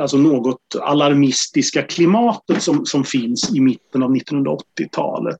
alltså 0.00 0.16
något 0.16 0.76
alarmistiska 0.82 1.82
klimatet 1.82 2.62
som, 2.62 2.86
som 2.86 3.04
finns 3.04 3.56
i 3.56 3.60
mitten 3.60 4.02
av 4.02 4.10
1980-talet. 4.10 5.38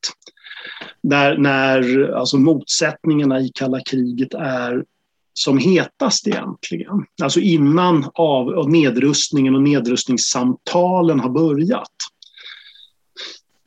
Där, 1.03 1.39
när 1.39 2.09
alltså 2.13 2.39
motsättningarna 2.39 3.41
i 3.41 3.51
kalla 3.55 3.81
kriget 3.81 4.35
är 4.35 4.85
som 5.33 5.59
hetast 5.59 6.27
egentligen. 6.27 7.05
Alltså 7.23 7.41
innan 7.41 8.11
av 8.15 8.71
nedrustningen 8.71 9.55
och 9.55 9.63
nedrustningssamtalen 9.63 11.21
har 11.21 11.31
börjat. 11.31 11.93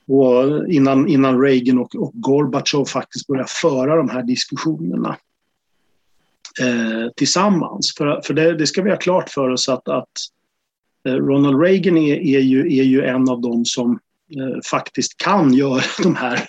Och 0.10 0.68
innan, 0.70 1.08
innan 1.08 1.42
Reagan 1.42 1.78
och, 1.78 1.96
och 1.96 2.12
Gorbatjov 2.14 2.86
faktiskt 2.86 3.28
började 3.28 3.50
föra 3.50 3.96
de 3.96 4.10
här 4.10 4.24
diskussionerna 4.24 5.18
eh, 6.62 7.12
tillsammans. 7.16 7.94
För, 7.98 8.22
för 8.22 8.34
det, 8.34 8.56
det, 8.58 8.68
ska 8.68 8.82
vi 8.82 8.90
ha 8.90 8.98
klart 8.98 9.30
för 9.30 9.50
oss 9.50 9.70
att, 9.70 9.88
att 9.88 10.10
eh, 11.08 11.14
Ronald 11.14 11.62
Reagan 11.62 11.98
är, 11.98 12.16
är, 12.16 12.40
ju, 12.40 12.60
är 12.80 12.84
ju 12.84 13.06
en 13.06 13.30
av 13.30 13.42
dem 13.42 13.66
som 13.66 13.92
eh, 14.38 14.60
faktiskt 14.72 15.18
kan 15.18 15.54
göra 15.54 15.82
de 16.04 16.16
här 16.16 16.48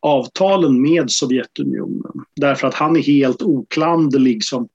avtalen 0.00 0.82
med 0.82 1.10
Sovjetunionen. 1.10 2.12
Därför 2.36 2.66
att 2.66 2.74
han 2.74 2.96
är 2.96 3.02
helt 3.02 3.42
oklanderlig 3.42 4.44
som, 4.44 4.68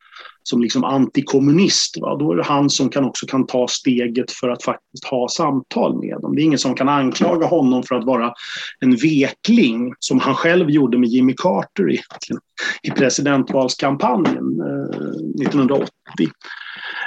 som 0.48 0.62
liksom 0.62 0.84
antikommunist. 0.84 1.98
Va? 2.02 2.16
Då 2.16 2.32
är 2.32 2.36
det 2.36 2.44
han 2.44 2.70
som 2.70 2.90
kan 2.90 3.06
också 3.06 3.26
kan 3.26 3.46
ta 3.46 3.68
steget 3.68 4.32
för 4.32 4.50
att 4.50 4.64
faktiskt 4.64 5.06
ha 5.06 5.30
samtal 5.30 6.00
med 6.00 6.18
dem. 6.22 6.36
Det 6.36 6.42
är 6.42 6.44
ingen 6.44 6.60
som 6.60 6.76
kan 6.76 6.90
anklaga 6.90 7.48
honom 7.48 7.84
för 7.84 7.96
att 7.96 8.06
vara 8.06 8.34
en 8.80 8.96
vekling 8.96 9.94
som 10.00 10.20
han 10.20 10.36
själv 10.36 10.70
gjorde 10.70 10.98
med 10.98 11.10
Jimmy 11.10 11.34
Carter 11.38 11.92
i, 11.92 12.00
i 12.82 12.92
presidentvalskampanjen 12.92 14.62
eh, 14.62 15.46
1980. 15.48 15.88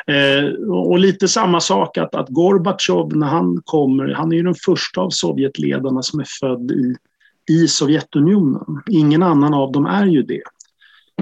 Eh, 0.06 0.68
och 0.70 0.98
lite 0.98 1.28
samma 1.28 1.60
sak 1.60 1.98
att, 1.98 2.14
att 2.14 2.28
Gorbatjov 2.28 3.16
när 3.16 3.26
han 3.26 3.62
kommer, 3.64 4.08
han 4.08 4.32
är 4.32 4.36
ju 4.36 4.42
den 4.42 4.54
första 4.64 5.00
av 5.00 5.10
Sovjetledarna 5.10 6.02
som 6.02 6.20
är 6.20 6.26
född 6.40 6.70
i 6.70 6.96
i 7.50 7.68
Sovjetunionen. 7.68 8.82
Ingen 8.90 9.22
annan 9.22 9.54
av 9.54 9.72
dem 9.72 9.86
är 9.86 10.06
ju 10.06 10.22
det. 10.22 10.42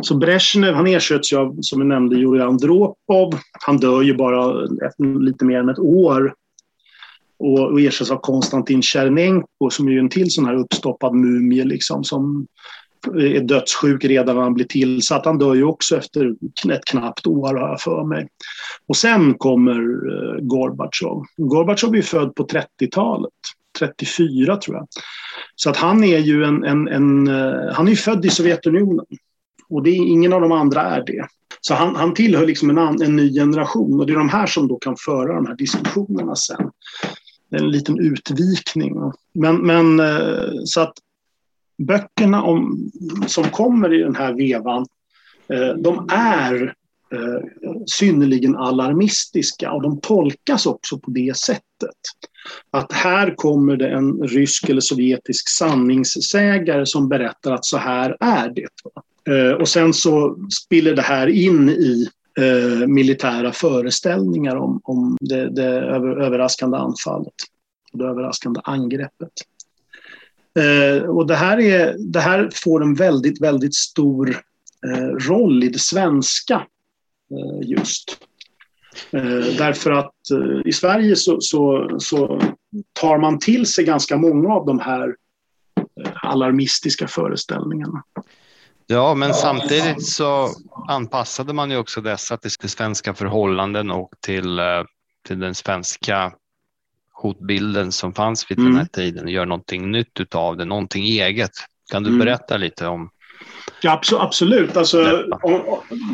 Så 0.03 0.17
Brezhnev, 0.17 0.75
han 0.75 0.87
ersätts 0.87 1.33
ju 1.33 1.37
av, 1.37 1.57
som 1.61 1.81
jag 1.81 1.89
nämnde, 1.89 2.17
Jurij 2.17 2.43
Andropov. 2.43 3.39
Han 3.67 3.77
dör 3.77 4.03
ju 4.03 4.15
bara 4.15 4.65
efter 4.87 5.21
lite 5.21 5.45
mer 5.45 5.59
än 5.59 5.69
ett 5.69 5.79
år. 5.79 6.35
Och, 7.39 7.73
och 7.73 7.81
ersätts 7.81 8.11
av 8.11 8.21
Konstantin 8.21 8.83
Tjernenko 8.83 9.71
som 9.71 9.89
är 9.89 9.93
ju 9.93 9.99
en 9.99 10.09
till 10.09 10.31
sån 10.31 10.47
här 10.47 10.55
uppstoppad 10.55 11.15
mumie 11.15 11.65
liksom, 11.65 12.05
som 12.05 12.47
är 13.07 13.41
dödssjuk 13.41 14.05
redan 14.05 14.37
när 14.37 14.43
han 14.43 14.55
blir 14.55 14.65
tillsatt. 14.65 15.25
Han 15.25 15.39
dör 15.39 15.55
ju 15.55 15.65
också 15.65 15.97
efter 15.97 16.35
ett 16.73 16.85
knappt 16.85 17.27
år 17.27 17.55
har 17.55 17.69
jag 17.69 17.81
för 17.81 18.05
mig. 18.05 18.29
Och 18.87 18.97
sen 18.97 19.35
kommer 19.35 19.81
eh, 19.81 20.41
Gorbatjov. 20.41 21.25
Gorbatjov 21.37 21.97
är 21.97 22.03
född 22.03 22.35
på 22.35 22.47
30-talet. 22.47 23.33
34 23.79 24.57
tror 24.57 24.77
jag. 24.77 24.87
Så 25.55 25.71
att 25.71 25.77
han 25.77 26.05
är 26.05 26.19
ju 26.19 26.45
en, 26.45 26.65
en, 26.65 26.89
en 26.89 27.29
uh, 27.29 27.73
han 27.73 27.89
är 27.89 27.95
född 27.95 28.25
i 28.25 28.31
Sovjetunionen. 28.31 29.07
Och 29.71 29.83
det 29.83 29.91
är, 29.91 29.97
ingen 29.97 30.33
av 30.33 30.41
de 30.41 30.53
andra 30.53 30.83
är 30.83 31.05
det. 31.07 31.27
Så 31.61 31.75
han, 31.75 31.97
han 31.97 32.15
tillhör 32.15 32.47
liksom 32.47 32.71
en, 32.71 33.03
en 33.03 33.17
ny 33.17 33.35
generation 33.35 34.01
och 34.01 34.07
det 34.07 34.13
är 34.13 34.19
de 34.19 34.29
här 34.29 34.47
som 34.47 34.69
då 34.69 34.79
kan 34.79 34.97
föra 35.05 35.35
de 35.35 35.47
här 35.47 35.57
diskussionerna 35.57 36.37
sen. 36.37 36.71
En 37.51 37.71
liten 37.71 37.99
utvikning. 37.99 38.95
Men, 39.33 39.57
men 39.57 40.01
eh, 40.01 40.51
så 40.65 40.81
att 40.81 40.95
böckerna 41.79 42.43
om, 42.43 42.91
som 43.27 43.45
kommer 43.45 43.95
i 43.95 43.99
den 43.99 44.17
här 44.17 44.33
vevan, 44.33 44.87
eh, 45.49 45.75
de 45.83 46.09
är 46.13 46.75
eh, 47.13 47.43
synnerligen 47.87 48.57
alarmistiska 48.57 49.73
och 49.73 49.83
de 49.83 50.01
tolkas 50.01 50.67
också 50.67 50.99
på 50.99 51.11
det 51.11 51.37
sättet. 51.37 51.63
Att 52.71 52.93
här 52.93 53.35
kommer 53.37 53.77
det 53.77 53.89
en 53.89 54.23
rysk 54.23 54.69
eller 54.69 54.81
sovjetisk 54.81 55.49
sanningssägare 55.49 56.87
som 56.87 57.09
berättar 57.09 57.53
att 57.53 57.65
så 57.65 57.77
här 57.77 58.17
är 58.21 58.49
det. 58.49 58.63
Eh, 58.63 59.03
Eh, 59.29 59.53
och 59.53 59.69
sen 59.69 59.95
så 59.95 60.37
spiller 60.65 60.95
det 60.95 61.03
här 61.03 61.27
in 61.27 61.69
i 61.69 62.09
eh, 62.39 62.87
militära 62.87 63.53
föreställningar 63.53 64.57
om, 64.57 64.81
om 64.85 65.17
det, 65.21 65.51
det 65.51 65.67
över, 65.67 66.21
överraskande 66.21 66.77
anfallet, 66.77 67.35
det 67.93 68.05
överraskande 68.05 68.61
angreppet. 68.65 69.33
Eh, 70.59 71.03
och 71.03 71.27
det 71.27 71.35
här, 71.35 71.61
är, 71.61 71.97
det 71.99 72.21
här 72.21 72.51
får 72.55 72.83
en 72.83 72.95
väldigt, 72.95 73.41
väldigt 73.41 73.75
stor 73.75 74.43
eh, 74.87 75.29
roll 75.29 75.65
i 75.65 75.69
det 75.69 75.79
svenska 75.79 76.67
eh, 77.31 77.69
just. 77.69 78.19
därför 79.59 79.91
att 79.91 80.15
i 80.65 80.73
Sverige 80.73 81.17
så, 81.17 81.41
så, 81.41 81.97
så 81.99 82.41
tar 82.93 83.19
man 83.19 83.39
till 83.39 83.67
sig 83.67 83.85
ganska 83.85 84.17
många 84.17 84.55
av 84.55 84.67
de 84.67 84.79
här 84.79 85.17
alarmistiska 86.23 87.09
föreställningarna. 87.09 88.03
Ja, 88.91 89.15
men 89.15 89.35
samtidigt 89.35 90.07
så 90.07 90.49
anpassade 90.89 91.53
man 91.53 91.71
ju 91.71 91.77
också 91.77 92.01
dessa 92.01 92.37
till 92.37 92.51
svenska 92.51 93.15
förhållanden 93.15 93.91
och 93.91 94.11
till, 94.21 94.59
eh, 94.59 94.65
till 95.27 95.39
den 95.39 95.55
svenska 95.55 96.33
hotbilden 97.13 97.93
som 97.93 98.15
fanns 98.15 98.51
vid 98.51 98.59
mm. 98.59 98.71
den 98.71 98.81
här 98.81 98.87
tiden 98.87 99.25
och 99.25 99.31
gör 99.31 99.47
någonting 99.47 99.91
nytt 99.91 100.21
utav 100.21 100.57
det, 100.57 100.65
någonting 100.65 101.05
eget. 101.05 101.51
Kan 101.91 102.03
du 102.03 102.09
mm. 102.09 102.19
berätta 102.19 102.57
lite 102.57 102.87
om 102.87 103.11
Ja, 103.81 104.01
absolut. 104.13 104.77
Alltså, 104.77 105.25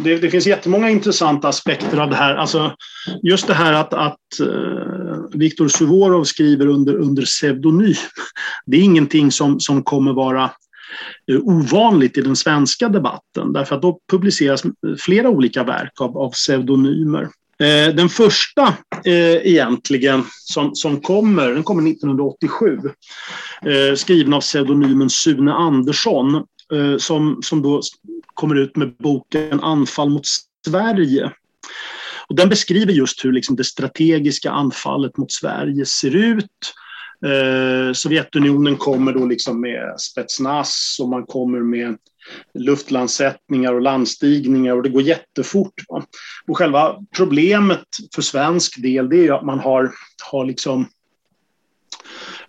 det, 0.04 0.18
det, 0.18 0.30
finns 0.30 0.46
jättemånga 0.46 0.90
intressanta 0.90 1.48
aspekter 1.48 1.98
av 1.98 2.10
det 2.10 2.16
här. 2.16 2.34
Alltså, 2.34 2.76
just 3.22 3.46
det 3.46 3.54
här 3.54 3.72
att, 3.72 3.94
att 3.94 4.18
uh, 4.40 5.16
Viktor 5.32 5.68
Suvorov 5.68 6.24
skriver 6.24 6.66
under, 6.66 6.94
under 6.94 7.22
pseudonym. 7.22 7.94
Det 8.66 8.76
är 8.76 8.80
ingenting 8.80 9.32
som, 9.32 9.60
som 9.60 9.82
kommer 9.82 10.12
vara 10.12 10.44
Eh, 10.44 10.50
Eh, 11.30 11.40
ovanligt 11.40 12.18
i 12.18 12.22
den 12.22 12.36
svenska 12.36 12.88
debatten 12.88 13.52
därför 13.52 13.76
att 13.76 13.82
då 13.82 13.98
publiceras 14.10 14.62
flera 14.98 15.28
olika 15.28 15.64
verk 15.64 16.00
av, 16.00 16.18
av 16.18 16.30
pseudonymer. 16.30 17.22
Eh, 17.58 17.94
den 17.94 18.08
första 18.08 18.74
eh, 19.04 19.46
egentligen 19.46 20.24
som, 20.30 20.74
som 20.74 21.00
kommer, 21.00 21.50
den 21.50 21.62
kommer 21.62 21.90
1987, 21.90 22.78
eh, 23.66 23.94
skriven 23.96 24.34
av 24.34 24.40
pseudonymen 24.40 25.10
Sune 25.10 25.52
Andersson 25.52 26.34
eh, 26.72 26.96
som, 26.98 27.40
som 27.42 27.62
då 27.62 27.80
kommer 28.34 28.54
ut 28.54 28.76
med 28.76 28.96
boken 28.96 29.60
Anfall 29.60 30.10
mot 30.10 30.26
Sverige. 30.66 31.32
Och 32.28 32.34
den 32.34 32.48
beskriver 32.48 32.92
just 32.92 33.24
hur 33.24 33.32
liksom 33.32 33.56
det 33.56 33.64
strategiska 33.64 34.50
anfallet 34.50 35.16
mot 35.16 35.32
Sverige 35.32 35.86
ser 35.86 36.16
ut 36.16 36.74
Eh, 37.24 37.92
Sovjetunionen 37.92 38.76
kommer 38.76 39.12
då 39.12 39.26
liksom 39.26 39.60
med 39.60 40.00
Spetsnaz 40.00 40.96
och 41.00 41.08
man 41.08 41.26
kommer 41.26 41.60
med 41.60 41.96
luftlandsättningar 42.58 43.74
och 43.74 43.80
landstigningar 43.80 44.76
och 44.76 44.82
det 44.82 44.88
går 44.88 45.02
jättefort. 45.02 45.74
Va? 45.88 46.04
Och 46.46 46.58
själva 46.58 46.96
problemet 47.16 47.84
för 48.14 48.22
svensk 48.22 48.82
del 48.82 49.08
det 49.08 49.26
är 49.26 49.32
att 49.32 49.44
man 49.44 49.58
har, 49.58 49.92
har 50.30 50.44
liksom 50.44 50.80
eh, 50.80 50.86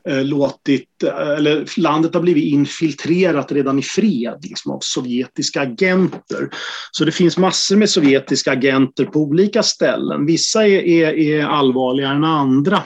Eh, 0.09 0.23
låtit, 0.23 1.03
eh, 1.03 1.37
eller 1.37 1.79
landet 1.79 2.13
har 2.13 2.21
blivit 2.21 2.53
infiltrerat 2.53 3.51
redan 3.51 3.79
i 3.79 3.81
fred 3.81 4.37
liksom, 4.43 4.71
av 4.71 4.79
sovjetiska 4.81 5.61
agenter. 5.61 6.49
Så 6.91 7.05
det 7.05 7.11
finns 7.11 7.37
massor 7.37 7.75
med 7.75 7.89
sovjetiska 7.89 8.51
agenter 8.51 9.05
på 9.05 9.19
olika 9.19 9.63
ställen. 9.63 10.25
Vissa 10.25 10.67
är, 10.67 10.81
är, 10.81 11.13
är 11.13 11.45
allvarligare 11.45 12.15
än 12.15 12.23
andra. 12.23 12.81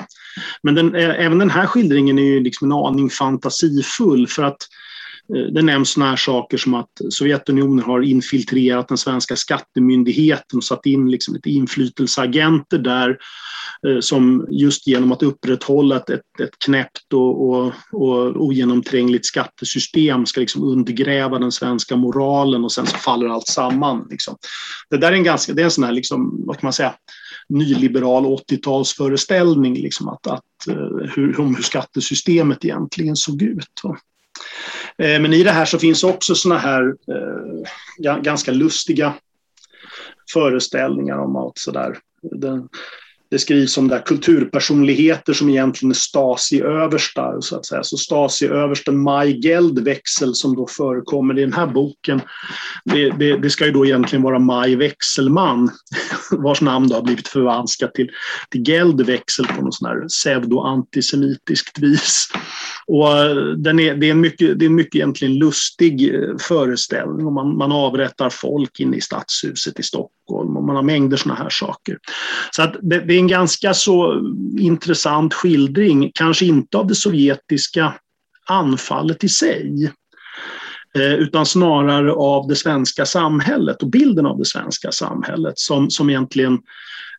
Men 0.63 0.75
den, 0.75 0.95
eh, 0.95 1.25
även 1.25 1.39
den 1.39 1.49
här 1.49 1.65
skildringen 1.65 2.19
är 2.19 2.23
ju 2.23 2.43
liksom 2.43 2.71
en 2.71 2.77
aning 2.77 3.09
fantasifull 3.09 4.27
för 4.27 4.43
att 4.43 4.57
eh, 4.61 4.88
Eh, 5.35 5.53
det 5.53 5.61
nämns 5.61 5.89
såna 5.89 6.09
här 6.09 6.15
saker 6.15 6.57
som 6.57 6.73
att 6.73 6.89
Sovjetunionen 7.09 7.85
har 7.85 8.01
infiltrerat 8.01 8.87
den 8.87 8.97
svenska 8.97 9.35
skattemyndigheten 9.35 10.57
och 10.57 10.63
satt 10.63 10.85
in 10.85 11.11
liksom 11.11 11.33
lite 11.33 11.49
inflytelseagenter 11.49 12.77
där 12.77 13.17
eh, 13.87 13.99
som 13.99 14.47
just 14.49 14.87
genom 14.87 15.11
att 15.11 15.23
upprätthålla 15.23 15.95
ett, 15.97 16.09
ett, 16.09 16.39
ett 16.41 16.59
knäppt 16.65 17.13
och, 17.13 17.49
och, 17.49 17.73
och 17.91 18.35
ogenomträngligt 18.35 19.25
skattesystem 19.25 20.25
ska 20.25 20.39
liksom 20.39 20.63
undergräva 20.63 21.39
den 21.39 21.51
svenska 21.51 21.95
moralen 21.95 22.63
och 22.63 22.71
sen 22.71 22.85
så 22.85 22.97
faller 22.97 23.27
allt 23.27 23.47
samman. 23.47 24.07
Liksom. 24.09 24.37
Det 24.89 24.97
där 24.97 25.11
är 25.11 25.15
en 25.15 25.23
ganska, 25.23 25.53
det 25.53 25.61
är 25.61 25.65
en 25.65 25.71
sån 25.71 25.83
här, 25.83 25.91
liksom, 25.91 26.43
vad 26.45 26.59
kan 26.59 26.67
man 26.67 26.73
säga, 26.73 26.93
nyliberal 27.49 28.25
80-talsföreställning, 28.25 29.73
liksom 29.73 30.09
att, 30.09 30.27
att, 30.27 30.67
eh, 30.69 30.75
hur, 30.75 31.33
hur, 31.37 31.55
hur 31.55 31.63
skattesystemet 31.63 32.65
egentligen 32.65 33.15
såg 33.15 33.41
ut. 33.41 33.81
Va? 33.83 33.97
Eh, 34.99 35.21
men 35.21 35.33
i 35.33 35.43
det 35.43 35.51
här 35.51 35.65
så 35.65 35.79
finns 35.79 36.03
också 36.03 36.35
såna 36.35 36.57
här 36.57 36.95
eh, 37.07 38.17
ganska 38.21 38.51
lustiga 38.51 39.13
föreställningar 40.33 41.17
om 41.17 41.35
att 41.35 41.57
sådär, 41.57 41.97
den, 42.21 42.69
det 43.31 43.39
skrivs 43.39 43.77
om 43.77 43.87
där 43.87 43.99
kulturpersonligheter 43.99 45.33
som 45.33 45.49
egentligen 45.49 45.91
är 45.91 45.95
Stasi-överstar. 45.95 47.41
Så 47.41 47.55
att 47.55 47.65
säga. 47.65 47.83
Så 47.83 47.97
Stasi-översten 47.97 48.97
Maj 48.97 49.39
Geldwechsel 49.45 50.35
som 50.35 50.55
då 50.55 50.67
förekommer 50.67 51.37
i 51.37 51.41
den 51.41 51.53
här 51.53 51.67
boken, 51.67 52.21
det, 52.85 53.09
det, 53.09 53.37
det, 53.37 53.49
ska 53.49 53.65
ju 53.65 53.71
då 53.71 53.85
egentligen 53.85 54.23
vara 54.23 54.39
Maj 54.39 54.75
Wechselmann, 54.75 55.69
vars 56.31 56.61
namn 56.61 56.87
då 56.87 56.95
har 56.95 57.01
blivit 57.01 57.27
förvanskat 57.27 57.93
till, 57.93 58.09
till 58.49 58.67
Geldwechsel 58.67 59.45
på 59.45 59.61
något 59.61 59.75
sån 59.75 59.87
här 59.87 60.07
pseudo-antisemitiskt 60.07 61.79
vis. 61.79 62.27
Och 62.87 63.17
eh, 63.17 63.35
den 63.35 63.79
är, 63.79 63.95
det, 63.95 64.07
är 64.07 64.11
en 64.11 64.21
mycket, 64.21 64.59
det 64.59 64.65
är 64.65 64.69
en 64.69 64.75
mycket 64.75 64.95
egentligen 64.95 65.35
lustig 65.35 66.15
eh, 66.15 66.37
föreställning 66.39 67.25
och 67.25 67.33
man, 67.33 67.57
man 67.57 67.71
avrättar 67.71 68.29
folk 68.29 68.79
inne 68.79 68.97
i 68.97 69.01
stadshuset 69.01 69.79
i 69.79 69.83
Stockholm 69.83 70.57
och 70.57 70.63
man 70.63 70.75
har 70.75 70.83
mängder 70.83 71.17
såna 71.17 71.35
här 71.35 71.49
saker. 71.49 71.97
Så 72.51 72.61
att 72.61 72.75
det, 72.81 72.99
det 72.99 73.13
är 73.19 73.21
en 73.21 73.27
ganska 73.27 73.73
så 73.73 74.21
intressant 74.59 75.33
skildring, 75.33 76.11
kanske 76.13 76.45
inte 76.45 76.77
av 76.77 76.87
det 76.87 76.95
sovjetiska 76.95 77.93
anfallet 78.45 79.23
i 79.23 79.29
sig, 79.29 79.91
eh, 80.95 81.13
utan 81.13 81.45
snarare 81.45 82.13
av 82.13 82.47
det 82.47 82.55
svenska 82.55 83.05
samhället 83.05 83.83
och 83.83 83.89
bilden 83.89 84.25
av 84.25 84.37
det 84.37 84.45
svenska 84.45 84.91
samhället 84.91 85.59
som, 85.59 85.89
som 85.89 86.09
egentligen 86.09 86.53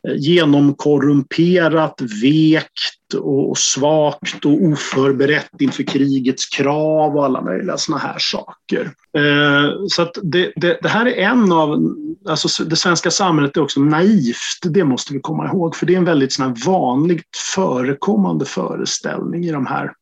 eh, 0.09 0.17
genomkorrumperat, 0.17 2.01
vekt 2.23 3.00
och 3.14 3.59
svagt 3.59 4.44
och 4.44 4.62
oförberett 4.62 5.61
inför 5.61 5.83
krigets 5.83 6.46
krav 6.46 7.16
och 7.16 7.25
alla 7.25 7.42
möjliga 7.42 7.77
såna 7.77 7.99
här 7.99 8.18
saker. 8.18 8.92
Eh, 9.16 9.87
så 9.88 10.03
att 10.03 10.18
det, 10.23 10.53
det, 10.57 10.79
det 10.83 10.88
här 10.88 11.07
är 11.07 11.31
en 11.31 11.53
av... 11.53 11.94
Alltså 12.29 12.64
det 12.64 12.77
svenska 12.77 13.11
samhället 13.11 13.57
är 13.57 13.62
också 13.62 13.81
naivt, 13.81 14.61
det 14.62 14.85
måste 14.85 15.12
vi 15.12 15.20
komma 15.20 15.46
ihåg, 15.46 15.77
för 15.77 15.87
det 15.87 15.94
är 15.94 15.99
en 15.99 16.05
väldigt 16.05 16.33
sån 16.33 16.55
vanligt 16.66 17.37
förekommande 17.55 18.44
föreställning 18.44 19.44
i 19.44 19.53
de 19.53 19.66
här 19.66 19.92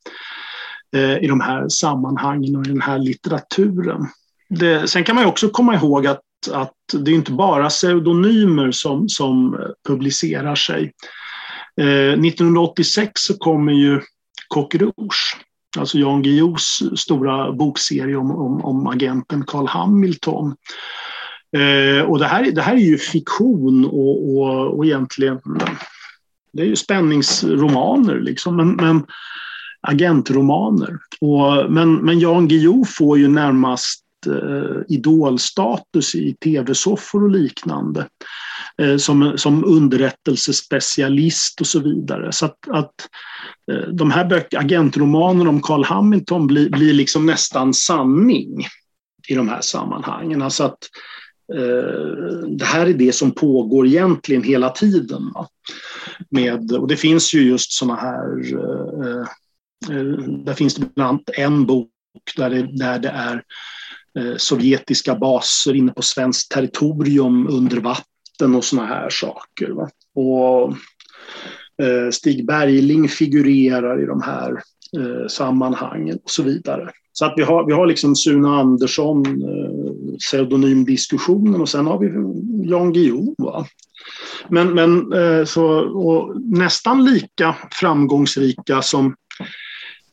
eh, 0.97 1.19
i 1.19 1.27
de 1.27 1.41
här 1.41 1.69
sammanhangen 1.69 2.57
och 2.57 2.67
i 2.67 2.69
den 2.69 2.81
här 2.81 2.99
litteraturen. 2.99 4.07
Det, 4.49 4.91
sen 4.91 5.05
kan 5.05 5.17
man 5.17 5.27
också 5.27 5.49
komma 5.49 5.75
ihåg 5.75 6.07
att, 6.07 6.21
att 6.53 6.75
det 6.93 7.11
är 7.11 7.15
inte 7.15 7.33
bara 7.33 7.69
pseudonymer 7.69 8.71
som, 8.71 9.09
som 9.09 9.59
publicerar 9.89 10.55
sig. 10.55 10.93
Eh, 11.79 12.13
1986 12.13 13.13
så 13.15 13.39
kommer 13.39 13.73
ju 13.73 14.01
Coq 14.49 14.75
Rouge, 14.75 15.37
alltså 15.79 15.99
Jan 15.99 16.23
Guillous 16.23 16.83
stora 16.97 17.53
bokserie 17.53 18.17
om, 18.17 18.31
om, 18.31 18.65
om 18.65 18.87
agenten 18.87 19.45
Carl 19.47 19.67
Hamilton. 19.67 20.55
Eh, 21.57 22.05
och 22.05 22.19
det 22.19 22.27
här, 22.27 22.51
det 22.51 22.63
här 22.63 22.75
är 22.75 22.81
ju 22.81 22.99
fiktion 22.99 23.85
och, 23.85 24.37
och, 24.37 24.77
och 24.77 24.87
egentligen 24.87 25.41
det 26.53 26.63
är 26.63 26.67
ju 26.67 26.77
spänningsromaner 26.77 28.21
liksom, 28.21 28.57
men, 28.57 28.71
men 28.71 29.07
agentromaner. 29.81 30.99
Och, 31.21 31.73
men, 31.73 31.95
men 31.95 32.19
Jan 32.19 32.49
Guillou 32.49 32.85
får 32.85 33.19
ju 33.19 33.29
närmast 33.29 34.05
eh, 34.27 34.77
idolstatus 34.89 36.15
i 36.15 36.35
tv-soffor 36.35 37.25
och 37.25 37.31
liknande. 37.31 38.07
Eh, 38.83 38.97
som, 38.97 39.39
som 39.39 39.65
underrättelsespecialist 39.65 41.61
och 41.61 41.67
så 41.67 41.81
vidare. 41.81 42.33
Så 42.33 42.47
att, 42.47 42.69
att 42.69 42.95
eh, 43.73 43.89
de 43.89 44.11
här 44.11 44.47
agentromanerna 44.57 45.51
om 45.51 45.63
Carl 45.63 45.85
Hamilton 45.85 46.47
blir, 46.47 46.71
blir 46.71 46.93
liksom 46.93 47.27
nästan 47.27 47.75
sanning 47.75 48.67
i 49.29 49.35
de 49.35 49.49
här 49.49 49.61
sammanhangen. 49.61 50.43
Alltså 50.43 50.65
att 50.65 50.79
eh, 51.55 52.49
det 52.49 52.65
här 52.65 52.87
är 52.87 52.95
det 52.95 53.13
som 53.13 53.31
pågår 53.31 53.87
egentligen 53.87 54.43
hela 54.43 54.71
tiden. 54.71 55.33
Va? 55.35 55.49
Med, 56.31 56.73
och 56.73 56.89
det 56.89 56.97
finns 56.97 57.35
ju 57.35 57.49
just 57.49 57.73
såna 57.73 57.97
här 57.97 58.53
eh, 58.53 59.27
eh 59.97 60.05
där 60.45 60.55
finns 60.55 60.75
det 60.75 60.95
bland 60.95 61.09
annat 61.09 61.31
en 61.33 61.67
bok 61.67 61.91
där 62.37 62.51
det, 62.51 62.79
där 62.79 62.99
det 62.99 63.09
är 63.09 63.43
Eh, 64.19 64.37
sovjetiska 64.37 65.15
baser 65.15 65.77
inne 65.77 65.93
på 65.93 66.03
svenskt 66.03 66.51
territorium 66.51 67.49
under 67.49 67.81
vatten 67.81 68.55
och 68.55 68.65
såna 68.65 68.87
här 68.87 69.11
saker. 69.11 69.71
Va? 69.71 69.89
Och 70.15 70.73
eh, 71.83 72.11
Stig 72.11 72.47
Bergling 72.47 73.09
figurerar 73.09 74.03
i 74.03 74.07
de 74.07 74.23
här 74.23 74.53
eh, 74.99 75.29
sammanhangen 75.29 76.19
och 76.25 76.31
så 76.31 76.43
vidare. 76.43 76.91
Så 77.13 77.25
att 77.25 77.35
vi 77.37 77.43
har, 77.43 77.67
vi 77.67 77.73
har 77.73 77.87
liksom 77.87 78.17
Sune 78.17 78.49
Andersson, 78.49 79.25
pseudonymdiskussionen 80.19 81.61
och 81.61 81.69
sen 81.69 81.87
har 81.87 81.99
vi 81.99 82.07
Jan 82.71 82.93
Guillou. 82.93 83.35
Men, 84.49 84.75
men 84.75 85.13
så, 85.47 86.33
nästan 86.45 87.05
lika 87.05 87.57
framgångsrika 87.73 88.83
som 88.83 89.15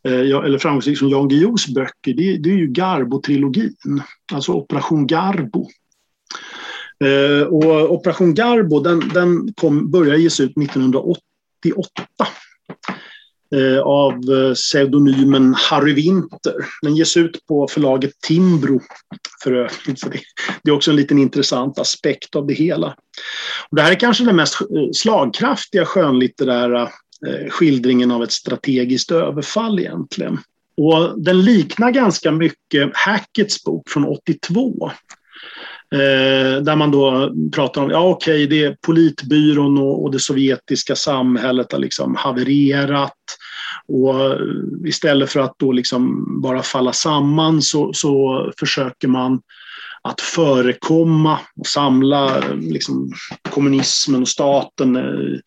Eh, 0.06 0.20
eller 0.46 0.58
framgångsrik 0.58 0.98
som 0.98 1.10
Jan 1.10 1.28
Guillous 1.28 1.68
böcker, 1.68 2.14
det, 2.14 2.38
det 2.38 2.50
är 2.50 2.58
ju 2.58 2.68
Garbo-trilogin, 2.68 4.02
alltså 4.34 4.52
Operation 4.52 5.08
Garbo. 5.08 5.70
Eh, 7.04 7.48
och 7.48 7.92
Operation 7.92 8.34
Garbo 8.34 8.80
den, 8.80 9.00
den 9.14 9.54
kom, 9.54 9.92
började 9.92 10.22
ges 10.22 10.40
ut 10.40 10.58
1988 10.58 11.90
eh, 13.56 13.80
av 13.80 14.14
eh, 14.14 14.54
pseudonymen 14.54 15.56
Harry 15.58 15.94
Winter. 15.94 16.56
Den 16.82 16.96
ges 16.96 17.18
ut 17.18 17.46
på 17.48 17.68
förlaget 17.68 18.12
Timbro 18.22 18.82
för 19.44 19.52
övrigt. 19.52 20.00
Så 20.00 20.10
det, 20.10 20.20
det, 20.64 20.72
är 20.72 20.76
också 20.76 20.92
en 20.92 20.98
liten 20.98 21.20
intressant 21.20 21.80
aspekt 21.80 22.36
av 22.36 22.48
det 22.48 22.54
hela. 22.54 22.96
Och 23.70 23.76
det 23.76 23.82
här 23.82 23.92
är 23.92 24.00
kanske 24.00 24.24
den 24.24 24.36
mest 24.36 24.62
eh, 24.62 24.68
slagkraftiga 24.94 25.86
skönlitterära 25.86 26.90
Eh, 27.28 27.50
skildringen 27.50 28.12
av 28.12 28.24
ett 28.24 28.32
strategiskt 28.32 29.12
överfall 29.12 29.80
egentligen. 29.80 30.38
Och 30.78 31.22
den 31.22 31.42
liknar 31.42 31.92
ganska 31.92 32.32
mycket 32.32 32.92
Hacketts 32.94 33.64
bok 33.64 33.90
från 33.90 34.06
82. 34.06 34.92
Eh, 35.92 36.62
där 36.62 36.76
man 36.76 36.92
då 36.92 37.34
pratar 37.52 37.82
om, 37.82 37.90
ja 37.90 38.10
okej, 38.10 38.46
okay, 38.46 38.48
det 38.48 38.66
är 38.66 38.78
politbyrån 38.82 39.78
och, 39.78 40.04
och 40.04 40.12
det 40.12 40.20
sovjetiska 40.20 40.96
samhället 40.96 41.72
har 41.72 41.80
liksom 41.80 42.16
havererat. 42.16 43.14
Och 43.88 44.16
istället 44.88 45.30
för 45.30 45.40
att 45.40 45.54
då 45.58 45.72
liksom 45.72 46.26
bara 46.42 46.64
falla 46.64 46.94
samman 46.94 47.62
så, 47.62 47.94
så 47.94 48.52
försöker 48.60 49.08
man 49.08 49.42
att 50.06 50.22
förekomma 50.22 51.40
och 51.60 51.68
samla 51.68 52.40
liksom, 52.50 53.14
kommunismen 53.50 54.22
och 54.22 54.28
staten. 54.28 54.96
Eh, 54.96 55.40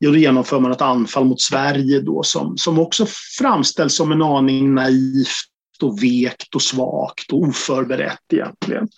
då 0.00 0.16
genomför 0.16 0.60
man 0.60 0.72
ett 0.72 0.82
anfall 0.82 1.24
mot 1.24 1.40
Sverige 1.40 2.00
då, 2.00 2.22
som, 2.22 2.56
som 2.56 2.78
också 2.78 3.06
framställs 3.38 3.96
som 3.96 4.12
en 4.12 4.22
aning 4.22 4.74
naivt 4.74 5.82
och 5.82 6.02
vekt 6.02 6.54
och 6.54 6.62
svagt 6.62 7.32
och 7.32 7.38
oförberett 7.38 8.32
egentligen. 8.32 8.88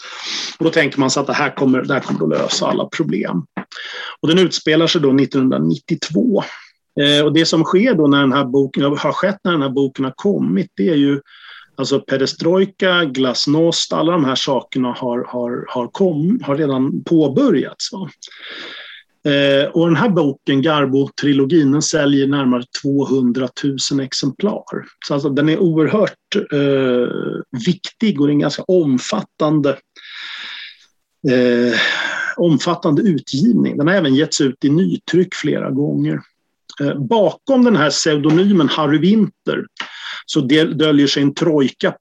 Och 0.58 0.64
då 0.64 0.70
tänker 0.70 1.00
man 1.00 1.10
sig 1.10 1.20
att 1.20 1.26
det 1.26 1.32
här 1.32 1.56
kommer, 1.56 1.82
det 1.82 1.94
här 1.94 2.00
kommer 2.00 2.22
att 2.34 2.42
lösa 2.42 2.66
alla 2.66 2.84
problem. 2.84 3.44
Och 4.20 4.28
den 4.28 4.38
utspelar 4.38 4.86
sig 4.86 5.00
då 5.00 5.08
1992. 5.08 6.44
Eh, 7.00 7.24
och 7.24 7.32
det 7.32 7.46
som 7.46 7.64
sker 7.64 7.94
då 7.94 8.06
när 8.06 8.20
den 8.20 8.32
här 8.32 8.44
boken, 8.44 8.82
har 8.82 9.12
skett 9.12 9.38
när 9.44 9.52
den 9.52 9.62
här 9.62 9.70
boken 9.70 10.04
har 10.04 10.14
kommit, 10.16 10.72
det 10.76 10.88
är 10.88 10.96
ju 10.96 11.20
Alltså 11.76 12.00
perestrojka, 12.00 13.04
glasnost, 13.04 13.92
alla 13.92 14.12
de 14.12 14.24
här 14.24 14.34
sakerna 14.34 14.92
har, 14.92 15.24
har, 15.28 15.64
har, 15.68 15.88
kom, 15.88 16.40
har 16.42 16.56
redan 16.56 17.04
påbörjats. 17.04 17.90
Eh, 19.26 19.70
och 19.70 19.86
den 19.86 19.96
här 19.96 20.08
boken, 20.08 20.62
Garbo-trilogin, 20.62 21.72
den 21.72 21.82
säljer 21.82 22.26
närmare 22.26 22.64
200 22.82 23.48
000 23.92 24.00
exemplar. 24.00 24.84
Så 25.06 25.14
alltså, 25.14 25.28
den 25.28 25.48
är 25.48 25.58
oerhört 25.58 26.36
eh, 26.52 27.08
viktig 27.66 28.20
och 28.20 28.26
det 28.26 28.30
är 28.30 28.34
en 28.34 28.38
ganska 28.38 28.62
omfattande, 28.62 29.70
eh, 31.30 31.78
omfattande 32.36 33.02
utgivning. 33.02 33.76
Den 33.76 33.88
har 33.88 33.94
även 33.94 34.14
getts 34.14 34.40
ut 34.40 34.64
i 34.64 34.68
nytryck 34.68 35.34
flera 35.34 35.70
gånger. 35.70 36.20
Eh, 36.80 36.98
bakom 36.98 37.64
den 37.64 37.76
här 37.76 37.90
pseudonymen 37.90 38.68
Harry 38.68 38.98
Winter 38.98 39.64
så 40.26 40.40
döljer 40.40 41.06
sig 41.06 41.22
en 41.22 41.34
trojka 41.34 41.94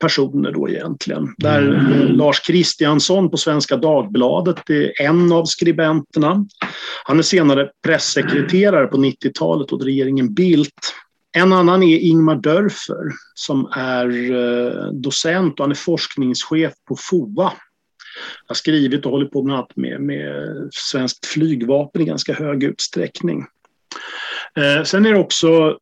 personer 0.00 0.52
då 0.52 0.68
egentligen. 0.68 1.34
Där 1.38 1.62
mm. 1.62 2.12
Lars 2.12 2.40
Kristiansson 2.40 3.30
på 3.30 3.36
Svenska 3.36 3.76
Dagbladet 3.76 4.70
är 4.70 5.02
en 5.02 5.32
av 5.32 5.44
skribenterna. 5.44 6.46
Han 7.04 7.18
är 7.18 7.22
senare 7.22 7.70
pressekreterare 7.84 8.86
på 8.86 8.96
90-talet 8.96 9.72
åt 9.72 9.84
regeringen 9.84 10.34
Bildt. 10.34 10.94
En 11.32 11.52
annan 11.52 11.82
är 11.82 11.98
Ingmar 11.98 12.36
Dörfer 12.36 13.12
som 13.34 13.68
är 13.72 14.32
eh, 14.32 14.92
docent 14.92 15.60
och 15.60 15.64
han 15.64 15.70
är 15.70 15.74
forskningschef 15.74 16.72
på 16.88 16.96
FOA 16.96 17.52
har 18.46 18.54
skrivit 18.54 19.06
och 19.06 19.12
håller 19.12 19.26
på 19.26 19.42
bland 19.42 19.58
annat 19.58 19.76
med, 19.76 20.00
med 20.00 20.68
svenskt 20.72 21.26
flygvapen 21.26 22.02
i 22.02 22.04
ganska 22.04 22.32
hög 22.32 22.64
utsträckning. 22.64 23.46
Eh, 24.56 24.84
sen 24.84 25.06
är 25.06 25.12
det 25.12 25.18
också 25.18 25.78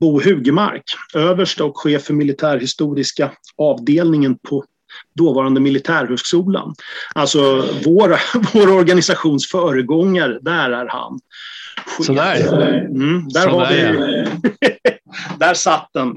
Bo 0.00 0.20
Hugemark, 0.20 0.84
överste 1.14 1.62
och 1.62 1.78
chef 1.78 2.02
för 2.02 2.14
militärhistoriska 2.14 3.30
avdelningen 3.56 4.38
på 4.38 4.64
dåvarande 5.14 5.60
Militärhögskolan. 5.60 6.74
Alltså 7.14 7.68
vår, 7.84 8.20
vår 8.54 8.74
organisations 8.74 9.50
föregångare, 9.50 10.38
där 10.40 10.70
är 10.70 10.86
han. 10.88 11.20
Sådär. 12.00 12.36
Mm, 12.78 13.28
där, 13.28 13.48
har 13.48 13.68
vi, 13.68 14.24
där 15.38 15.54
satt 15.54 15.90
den. 15.94 16.16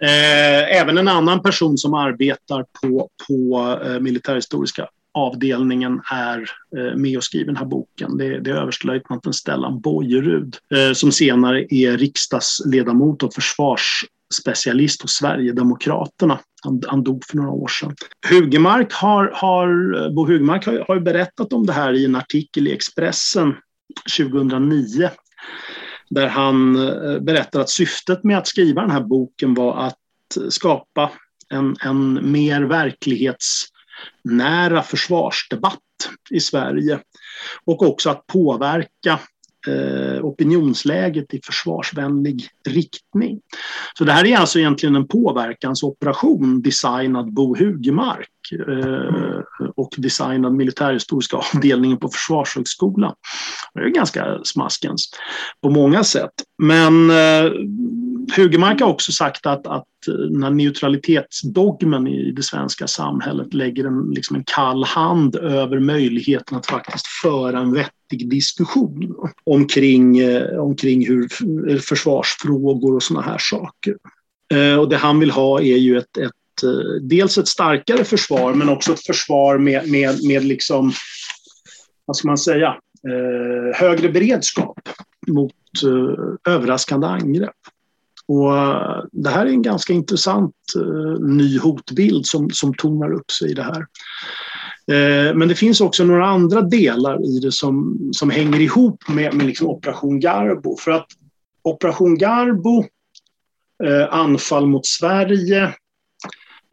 Eh, 0.00 0.80
även 0.80 0.98
en 0.98 1.08
annan 1.08 1.42
person 1.42 1.78
som 1.78 1.94
arbetar 1.94 2.64
på, 2.82 3.08
på 3.28 3.78
eh, 3.84 4.00
militärhistoriska 4.00 4.88
avdelningen 5.14 6.00
är 6.12 6.50
eh, 6.76 6.96
med 6.96 7.16
och 7.16 7.24
skriver 7.24 7.46
den 7.46 7.56
här 7.56 7.64
boken. 7.64 8.16
Det, 8.16 8.40
det 8.40 8.50
är 8.50 8.54
överstelöjtnanten 8.54 9.32
Stellan 9.32 9.80
Bojerud 9.80 10.56
eh, 10.74 10.92
som 10.92 11.12
senare 11.12 11.74
är 11.74 11.96
riksdagsledamot 11.96 13.22
och 13.22 13.34
försvarsspecialist 13.34 15.02
hos 15.02 15.10
Sverigedemokraterna. 15.10 16.38
Han, 16.62 16.82
han 16.86 17.04
dog 17.04 17.24
för 17.24 17.36
några 17.36 17.50
år 17.50 17.68
sedan. 17.68 17.94
Hugemark 18.28 18.92
har, 18.92 19.30
har, 19.34 19.96
eh, 20.04 20.12
Bo 20.14 20.26
Hugemark 20.26 20.66
har, 20.66 20.84
har 20.88 21.00
berättat 21.00 21.52
om 21.52 21.66
det 21.66 21.72
här 21.72 21.92
i 21.92 22.04
en 22.04 22.16
artikel 22.16 22.68
i 22.68 22.72
Expressen 22.72 23.54
2009 24.18 25.10
där 26.10 26.26
han 26.26 26.74
berättar 27.20 27.60
att 27.60 27.70
syftet 27.70 28.24
med 28.24 28.38
att 28.38 28.46
skriva 28.46 28.80
den 28.80 28.90
här 28.90 29.00
boken 29.00 29.54
var 29.54 29.86
att 29.86 29.98
skapa 30.48 31.10
en, 31.48 31.76
en 31.80 32.32
mer 32.32 32.62
nära 34.24 34.82
försvarsdebatt 34.82 35.78
i 36.30 36.40
Sverige 36.40 36.98
och 37.64 37.82
också 37.82 38.10
att 38.10 38.26
påverka 38.26 39.20
eh, 39.66 40.24
opinionsläget 40.24 41.34
i 41.34 41.40
försvarsvänlig 41.44 42.48
riktning. 42.68 43.40
Så 43.98 44.04
det 44.04 44.12
här 44.12 44.26
är 44.26 44.36
alltså 44.36 44.58
egentligen 44.58 44.96
en 44.96 45.08
påverkansoperation 45.08 46.62
designad 46.62 47.32
Bo 47.32 47.56
Hugemark 47.56 48.28
eh, 48.68 49.68
och 49.76 49.94
designad 49.96 50.54
militärhistoriska 50.54 51.36
avdelningen 51.36 51.98
på 51.98 52.08
Försvarshögskolan. 52.08 53.14
Det 53.74 53.80
är 53.80 53.88
ganska 53.88 54.38
smaskens 54.44 55.10
på 55.62 55.70
många 55.70 56.04
sätt. 56.04 56.32
Men 56.62 57.10
eh, 57.10 57.50
Hugemark 58.36 58.80
har 58.80 58.88
också 58.88 59.12
sagt 59.12 59.46
att, 59.46 59.66
att 59.66 59.84
när 60.30 60.50
neutralitetsdogmen 60.50 62.06
i 62.06 62.32
det 62.32 62.42
svenska 62.42 62.86
samhället 62.86 63.54
lägger 63.54 63.84
en, 63.84 64.10
liksom 64.10 64.36
en 64.36 64.44
kall 64.44 64.84
hand 64.84 65.36
över 65.36 65.78
möjligheten 65.78 66.58
att 66.58 66.66
faktiskt 66.66 67.06
föra 67.06 67.58
en 67.58 67.72
vettig 67.72 68.30
diskussion 68.30 69.16
omkring, 69.44 70.18
eh, 70.18 70.58
omkring 70.58 71.06
hur 71.06 71.28
eh, 71.70 71.78
försvarsfrågor 71.78 72.94
och 72.96 73.02
såna 73.02 73.20
här 73.20 73.38
saker. 73.38 73.96
Eh, 74.54 74.78
och 74.78 74.88
det 74.88 74.96
han 74.96 75.20
vill 75.20 75.30
ha 75.30 75.60
är 75.60 75.76
ju 75.76 75.98
ett, 75.98 76.16
ett 76.16 76.32
dels 77.02 77.38
ett 77.38 77.48
starkare 77.48 78.04
försvar 78.04 78.54
men 78.54 78.68
också 78.68 78.92
ett 78.92 79.06
försvar 79.06 79.58
med, 79.58 79.90
med, 79.90 80.24
med 80.24 80.44
liksom, 80.44 80.92
vad 82.04 82.16
ska 82.16 82.28
man 82.28 82.38
säga, 82.38 82.76
högre 83.74 84.08
beredskap 84.08 84.78
mot 85.26 85.52
överraskande 86.48 87.06
angrepp. 87.06 87.54
Och 88.28 88.56
eh, 88.56 89.04
det 89.12 89.30
här 89.30 89.46
är 89.46 89.50
en 89.50 89.62
ganska 89.62 89.92
intressant 89.92 90.54
eh, 90.76 91.20
ny 91.20 91.58
hotbild 91.58 92.26
som, 92.26 92.50
som 92.50 92.74
tonar 92.74 93.12
upp 93.12 93.30
sig 93.30 93.50
i 93.50 93.54
det 93.54 93.62
här. 93.62 93.86
Eh, 94.92 95.34
men 95.34 95.48
det 95.48 95.54
finns 95.54 95.80
också 95.80 96.04
några 96.04 96.26
andra 96.26 96.60
delar 96.60 97.36
i 97.36 97.38
det 97.38 97.52
som, 97.52 97.98
som 98.12 98.30
hänger 98.30 98.60
ihop 98.60 99.08
med, 99.08 99.34
med 99.34 99.46
liksom 99.46 99.68
Operation 99.68 100.20
Garbo. 100.20 100.76
För 100.76 100.90
att 100.90 101.06
Operation 101.62 102.18
Garbo, 102.18 102.84
eh, 103.84 104.14
anfall 104.14 104.66
mot 104.66 104.86
Sverige 104.86 105.74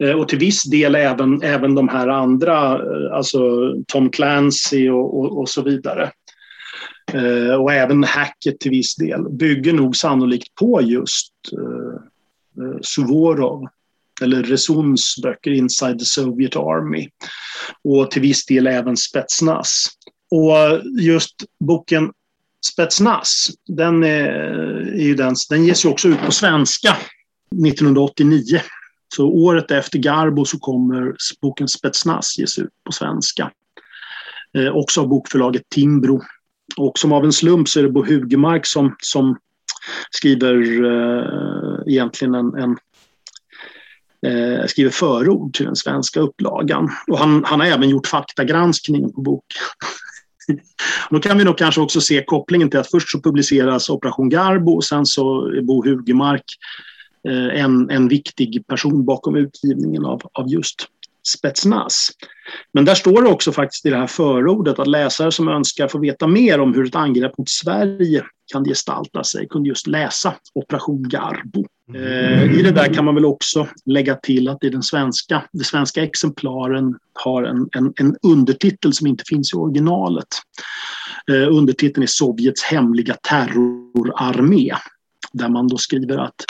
eh, 0.02 0.10
och 0.10 0.28
till 0.28 0.38
viss 0.38 0.62
del 0.62 0.94
även, 0.94 1.42
även 1.42 1.74
de 1.74 1.88
här 1.88 2.08
andra, 2.08 2.80
alltså 3.12 3.38
Tom 3.86 4.10
Clancy 4.10 4.90
och, 4.90 5.18
och, 5.18 5.38
och 5.38 5.48
så 5.48 5.62
vidare 5.62 6.10
Eh, 7.16 7.54
och 7.54 7.72
även 7.72 8.04
hacket 8.04 8.60
till 8.60 8.70
viss 8.70 8.96
del, 8.96 9.28
bygger 9.30 9.72
nog 9.72 9.96
sannolikt 9.96 10.54
på 10.54 10.82
just 10.82 11.32
eh, 11.52 12.64
eh 12.64 12.80
Suvorov 12.82 13.66
eller 14.22 14.42
Resons 14.42 15.16
böcker 15.22 15.50
Inside 15.50 15.98
the 15.98 16.04
Soviet 16.04 16.56
Army 16.56 17.08
och 17.84 18.10
till 18.10 18.22
viss 18.22 18.46
del 18.46 18.66
även 18.66 18.96
Spetsnaz. 18.96 19.86
Och 20.30 20.82
just 21.00 21.34
boken 21.60 22.12
Spetsnaz, 22.72 23.50
den, 23.68 24.04
är, 24.04 24.28
är 24.94 25.04
ju 25.04 25.14
den, 25.14 25.34
den 25.50 25.64
ges 25.64 25.84
ju 25.84 25.88
också 25.88 26.08
ut 26.08 26.22
på 26.26 26.32
svenska 26.32 26.96
1989. 27.66 28.60
Så 29.14 29.26
året 29.26 29.70
efter 29.70 29.98
Garbo 29.98 30.44
så 30.44 30.58
kommer 30.58 31.16
boken 31.40 31.68
Spetsnaz 31.68 32.38
ges 32.38 32.58
ut 32.58 32.70
på 32.84 32.92
svenska. 32.92 33.50
Eh, 34.58 34.76
också 34.76 35.00
av 35.00 35.08
bokförlaget 35.08 35.62
Timbro 35.68 36.22
och 36.76 36.98
som 36.98 37.12
av 37.12 37.24
en 37.24 37.32
slump 37.32 37.68
så 37.68 37.78
är 37.78 37.82
det 37.82 37.90
Bo 37.90 38.04
Hugemark 38.04 38.66
som, 38.66 38.96
som 38.98 39.36
skriver 40.10 40.84
eh, 40.84 41.92
egentligen 41.92 42.34
en, 42.34 42.54
en 42.54 42.76
eh, 44.26 44.66
skriver 44.66 44.90
förord 44.90 45.54
till 45.54 45.66
den 45.66 45.76
svenska 45.76 46.20
upplagan. 46.20 46.90
Och 47.06 47.18
han, 47.18 47.44
han 47.44 47.60
har 47.60 47.66
även 47.66 47.88
gjort 47.88 48.06
faktagranskningen 48.06 49.12
på 49.12 49.20
boken. 49.20 49.60
Då 51.10 51.20
kan 51.20 51.38
vi 51.38 51.44
nog 51.44 51.58
kanske 51.58 51.80
också 51.80 52.00
se 52.00 52.24
kopplingen 52.26 52.70
till 52.70 52.80
att 52.80 52.90
först 52.90 53.10
så 53.10 53.22
publiceras 53.22 53.90
Operation 53.90 54.28
Garbo 54.28 54.72
och 54.72 54.84
sen 54.84 55.06
så 55.06 55.46
är 55.46 55.62
Bo 55.62 55.84
Hugemark 55.84 56.44
eh, 57.28 57.62
en, 57.62 57.90
en 57.90 58.08
viktig 58.08 58.66
person 58.66 59.04
bakom 59.04 59.36
utgivningen 59.36 60.04
av, 60.04 60.22
av 60.32 60.48
just 60.48 60.86
Spetsnaz. 61.26 62.10
Men 62.72 62.84
där 62.84 62.94
står 62.94 63.22
det 63.22 63.28
också 63.28 63.52
faktiskt 63.52 63.86
i 63.86 63.90
det 63.90 63.96
här 63.96 64.06
förordet 64.06 64.78
att 64.78 64.86
läsare 64.86 65.32
som 65.32 65.48
önskar 65.48 65.88
få 65.88 65.98
veta 65.98 66.26
mer 66.26 66.60
om 66.60 66.74
hur 66.74 66.86
ett 66.86 66.94
angrepp 66.94 67.38
mot 67.38 67.48
Sverige 67.48 68.24
kan 68.52 68.64
gestalta 68.64 69.24
sig 69.24 69.48
kunde 69.48 69.68
just 69.68 69.86
läsa 69.86 70.34
Operation 70.54 71.08
Garbo. 71.08 71.64
Eh, 71.94 72.58
I 72.58 72.62
det 72.62 72.70
där 72.70 72.94
kan 72.94 73.04
man 73.04 73.14
väl 73.14 73.24
också 73.24 73.68
lägga 73.84 74.14
till 74.14 74.48
att 74.48 74.64
i 74.64 74.70
den 74.70 74.82
svenska, 74.82 75.42
de 75.52 75.64
svenska 75.64 76.02
exemplaren 76.02 76.94
har 77.12 77.42
en, 77.42 77.68
en, 77.76 77.92
en 77.96 78.16
undertitel 78.22 78.92
som 78.92 79.06
inte 79.06 79.24
finns 79.26 79.52
i 79.52 79.56
originalet. 79.56 80.28
Eh, 81.30 81.56
undertiteln 81.56 82.02
är 82.02 82.06
Sovjets 82.06 82.64
hemliga 82.64 83.16
terrorarmé 83.28 84.74
där 85.36 85.48
man 85.48 85.68
då 85.68 85.78
skriver 85.78 86.18
att 86.18 86.44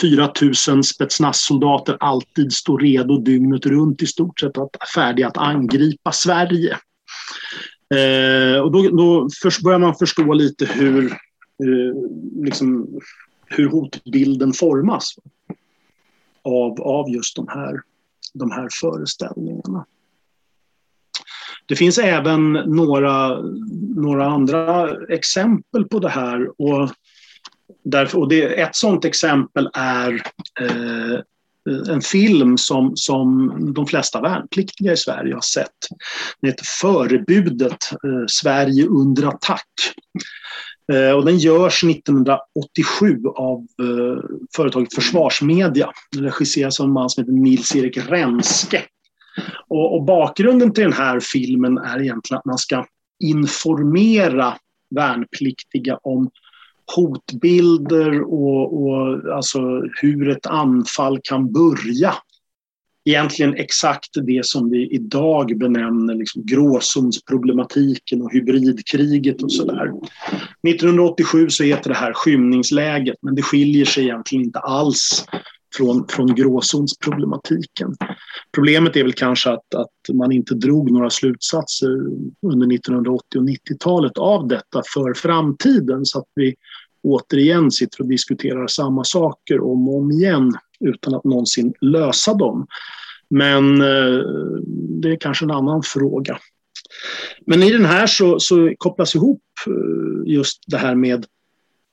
4 0.00 0.24
eh, 0.24 0.30
000 0.68 0.84
spetsnazsoldater 0.84 1.96
alltid 2.00 2.52
står 2.52 2.78
redo 2.78 3.18
dygnet 3.18 3.66
runt 3.66 4.02
i 4.02 4.06
stort 4.06 4.40
sett 4.40 4.58
att, 4.58 4.70
färdiga 4.94 5.28
att 5.28 5.36
angripa 5.36 6.12
Sverige. 6.12 6.78
Eh, 7.94 8.60
och 8.60 8.72
då, 8.72 8.82
då 8.82 9.28
börjar 9.64 9.78
man 9.78 9.94
förstå 9.94 10.32
lite 10.34 10.64
hur, 10.66 11.12
eh, 11.12 11.94
liksom, 12.44 13.00
hur 13.46 13.68
hotbilden 13.68 14.52
formas 14.52 15.14
av, 16.42 16.80
av 16.80 17.10
just 17.10 17.36
de 17.36 17.48
här, 17.48 17.80
de 18.34 18.50
här 18.50 18.68
föreställningarna. 18.80 19.86
Det 21.66 21.76
finns 21.76 21.98
även 21.98 22.52
några, 22.52 23.40
några 23.96 24.26
andra 24.26 24.94
exempel 25.08 25.84
på 25.84 25.98
det 25.98 26.08
här. 26.08 26.60
Och 26.62 26.90
Därför, 27.84 28.18
och 28.18 28.28
det, 28.28 28.60
ett 28.60 28.76
sådant 28.76 29.04
exempel 29.04 29.70
är 29.74 30.22
eh, 30.60 31.20
en 31.88 32.00
film 32.00 32.58
som, 32.58 32.96
som 32.96 33.54
de 33.74 33.86
flesta 33.86 34.20
värnpliktiga 34.20 34.92
i 34.92 34.96
Sverige 34.96 35.34
har 35.34 35.40
sett. 35.40 35.76
Den 36.40 36.50
heter 36.50 36.64
Förebudet, 36.80 37.92
eh, 37.92 38.26
Sverige 38.26 38.86
under 38.86 39.26
attack. 39.26 39.68
Eh, 40.92 41.10
och 41.10 41.24
den 41.24 41.38
görs 41.38 41.84
1987 41.84 43.22
av 43.36 43.58
eh, 43.58 44.24
företaget 44.56 44.94
Försvarsmedia. 44.94 45.90
Den 46.12 46.24
regisseras 46.24 46.80
av 46.80 46.86
en 46.86 46.92
man 46.92 47.10
som 47.10 47.22
heter 47.22 47.32
Nils-Erik 47.32 47.96
Renske. 47.96 48.82
Och, 49.68 49.94
och 49.94 50.04
bakgrunden 50.04 50.72
till 50.72 50.84
den 50.84 50.92
här 50.92 51.20
filmen 51.20 51.78
är 51.78 52.02
egentligen 52.02 52.38
att 52.38 52.44
man 52.44 52.58
ska 52.58 52.86
informera 53.24 54.54
värnpliktiga 54.90 55.98
om 56.02 56.30
hotbilder 56.96 58.20
och, 58.22 58.82
och 58.82 59.34
alltså 59.36 59.60
hur 60.00 60.28
ett 60.28 60.46
anfall 60.46 61.20
kan 61.22 61.52
börja. 61.52 62.14
Egentligen 63.04 63.54
exakt 63.54 64.10
det 64.26 64.46
som 64.46 64.70
vi 64.70 64.94
idag 64.94 65.58
benämner 65.58 66.14
liksom 66.14 66.46
gråzonsproblematiken 66.46 68.22
och 68.22 68.32
hybridkriget 68.32 69.42
och 69.42 69.52
sådär. 69.52 69.92
1987 70.68 71.48
så 71.48 71.64
heter 71.64 71.90
det 71.90 71.96
här 71.96 72.12
skymningsläget 72.14 73.16
men 73.22 73.34
det 73.34 73.42
skiljer 73.42 73.84
sig 73.84 74.04
egentligen 74.04 74.44
inte 74.44 74.58
alls 74.58 75.24
från, 75.76 76.08
från 76.08 76.34
gråzonsproblematiken. 76.34 77.94
Problemet 78.54 78.96
är 78.96 79.02
väl 79.02 79.12
kanske 79.12 79.50
att, 79.50 79.74
att 79.74 80.16
man 80.16 80.32
inte 80.32 80.54
drog 80.54 80.90
några 80.90 81.10
slutsatser 81.10 81.90
under 82.42 82.74
1980 82.74 83.38
och 83.38 83.44
90-talet 83.44 84.18
av 84.18 84.48
detta 84.48 84.82
för 84.94 85.14
framtiden 85.14 86.04
så 86.04 86.18
att 86.18 86.28
vi 86.34 86.54
återigen 87.02 87.70
sitter 87.70 88.00
och 88.00 88.08
diskuterar 88.08 88.66
samma 88.66 89.04
saker 89.04 89.60
om 89.60 89.88
och 89.88 89.96
om 89.96 90.10
igen 90.10 90.52
utan 90.80 91.14
att 91.14 91.24
någonsin 91.24 91.74
lösa 91.80 92.34
dem. 92.34 92.66
Men 93.30 93.80
eh, 93.80 94.20
det 95.02 95.12
är 95.12 95.16
kanske 95.20 95.44
en 95.44 95.50
annan 95.50 95.82
fråga. 95.82 96.38
Men 97.46 97.62
i 97.62 97.70
den 97.70 97.84
här 97.84 98.06
så, 98.06 98.40
så 98.40 98.74
kopplas 98.78 99.14
ihop 99.14 99.42
eh, 99.66 100.32
just 100.32 100.62
det 100.66 100.78
här 100.78 100.94
med 100.94 101.26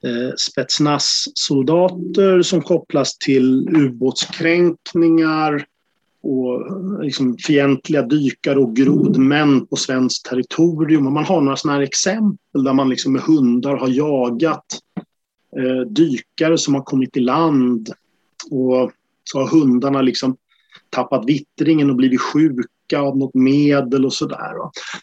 eh, 0.05 0.31
Spetsnaz-soldater 0.37 2.41
som 2.41 2.61
kopplas 2.61 3.17
till 3.17 3.69
ubåtskränkningar 3.69 5.65
och 6.21 6.67
eh, 6.67 7.01
liksom 7.01 7.37
fientliga 7.37 8.01
dykare 8.01 8.59
och 8.59 8.75
grodmän 8.75 9.65
på 9.65 9.75
svenskt 9.75 10.25
territorium. 10.25 11.07
Och 11.07 11.13
man 11.13 11.25
har 11.25 11.41
några 11.41 11.57
sådana 11.57 11.77
här 11.77 11.83
exempel 11.83 12.63
där 12.63 12.73
man 12.73 12.89
liksom 12.89 13.13
med 13.13 13.21
hundar 13.21 13.75
har 13.75 13.87
jagat 13.87 14.65
eh, 15.57 15.81
dykare 15.89 16.57
som 16.57 16.73
har 16.73 16.81
kommit 16.81 17.17
i 17.17 17.19
land 17.19 17.89
och 18.51 18.91
så 19.23 19.39
har 19.39 19.47
hundarna 19.47 20.01
liksom 20.01 20.37
tappat 20.89 21.25
vittringen 21.25 21.89
och 21.89 21.95
blivit 21.95 22.21
sjuka 22.85 23.01
av 23.01 23.17
något 23.17 23.33
medel 23.33 24.05
och 24.05 24.13
sådär. 24.13 24.53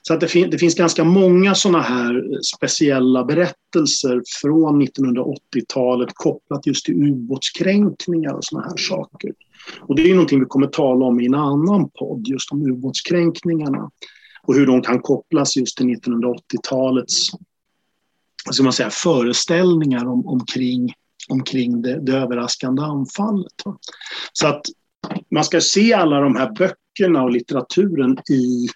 Så 0.03 0.15
att 0.15 0.21
det, 0.21 0.29
fin 0.29 0.51
det 0.51 0.59
finns 0.59 0.75
ganska 0.75 1.05
många 1.05 1.55
sådana 1.55 1.81
här 1.81 2.41
speciella 2.57 3.25
berättelser 3.25 4.23
från 4.43 4.83
1980-talet 4.83 6.09
kopplat 6.15 6.67
just 6.67 6.85
till 6.85 6.95
ubåtskränkningar 6.95 8.35
och 8.35 8.45
sådana 8.45 8.69
här 8.69 8.77
saker. 8.77 9.33
Och 9.81 9.97
det 9.97 10.11
är 10.11 10.15
någonting 10.15 10.41
vi 10.41 10.47
kommer 10.47 10.67
tala 10.67 11.07
om 11.07 11.21
i 11.21 11.27
en 11.27 11.35
annan 11.35 11.91
podd, 11.99 12.29
just 12.29 12.53
om 12.53 12.63
ubåtskränkningarna 12.63 13.91
och 14.47 14.55
hur 14.55 14.67
de 14.67 14.83
kan 14.83 15.01
kopplas 15.01 15.57
just 15.57 15.77
till 15.77 15.87
1980-talets 15.87 17.31
ska 18.51 18.63
man 18.63 18.73
säga, 18.73 18.91
föreställningar 18.91 20.07
om, 20.07 20.27
omkring, 20.27 20.93
omkring 21.29 21.83
det, 21.83 22.01
det 22.01 22.13
överraskande 22.13 22.83
anfallet. 22.83 23.53
Så 24.33 24.47
att 24.47 24.63
man 25.31 25.45
ska 25.45 25.61
se 25.61 25.93
alla 25.93 26.21
de 26.21 26.37
här 26.37 26.51
böckerna 26.51 26.82
och 27.01 27.31
litteraturen 27.31 28.19
i 28.31 28.69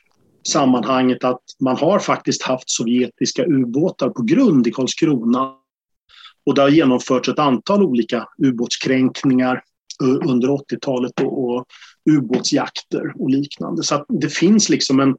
sammanhanget 0.48 1.24
att 1.24 1.42
man 1.60 1.76
har 1.76 1.98
faktiskt 1.98 2.42
haft 2.42 2.70
sovjetiska 2.70 3.44
ubåtar 3.44 4.08
på 4.08 4.22
grund 4.22 4.66
i 4.66 4.72
Karlskrona. 4.72 5.54
Och 6.46 6.54
det 6.54 6.62
har 6.62 6.68
genomförts 6.68 7.28
ett 7.28 7.38
antal 7.38 7.82
olika 7.82 8.28
ubåtskränkningar 8.38 9.62
eh, 10.02 10.30
under 10.30 10.48
80-talet 10.48 11.20
och, 11.20 11.44
och 11.44 11.64
ubåtsjakter 12.10 13.12
och 13.22 13.30
liknande. 13.30 13.82
Så 13.82 14.04
det 14.08 14.28
finns 14.28 14.68
liksom 14.68 15.00
en, 15.00 15.16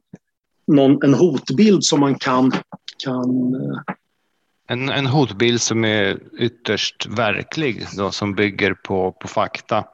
någon, 0.66 1.02
en 1.02 1.14
hotbild 1.14 1.84
som 1.84 2.00
man 2.00 2.14
kan, 2.14 2.52
kan 3.04 3.54
eh, 3.54 3.94
en, 4.68 4.88
en 4.88 5.06
hotbild 5.06 5.60
som 5.60 5.84
är 5.84 6.18
ytterst 6.38 7.06
verklig, 7.06 7.86
då, 7.96 8.10
som 8.10 8.34
bygger 8.34 8.74
på, 8.74 9.12
på 9.12 9.28
fakta 9.28 9.84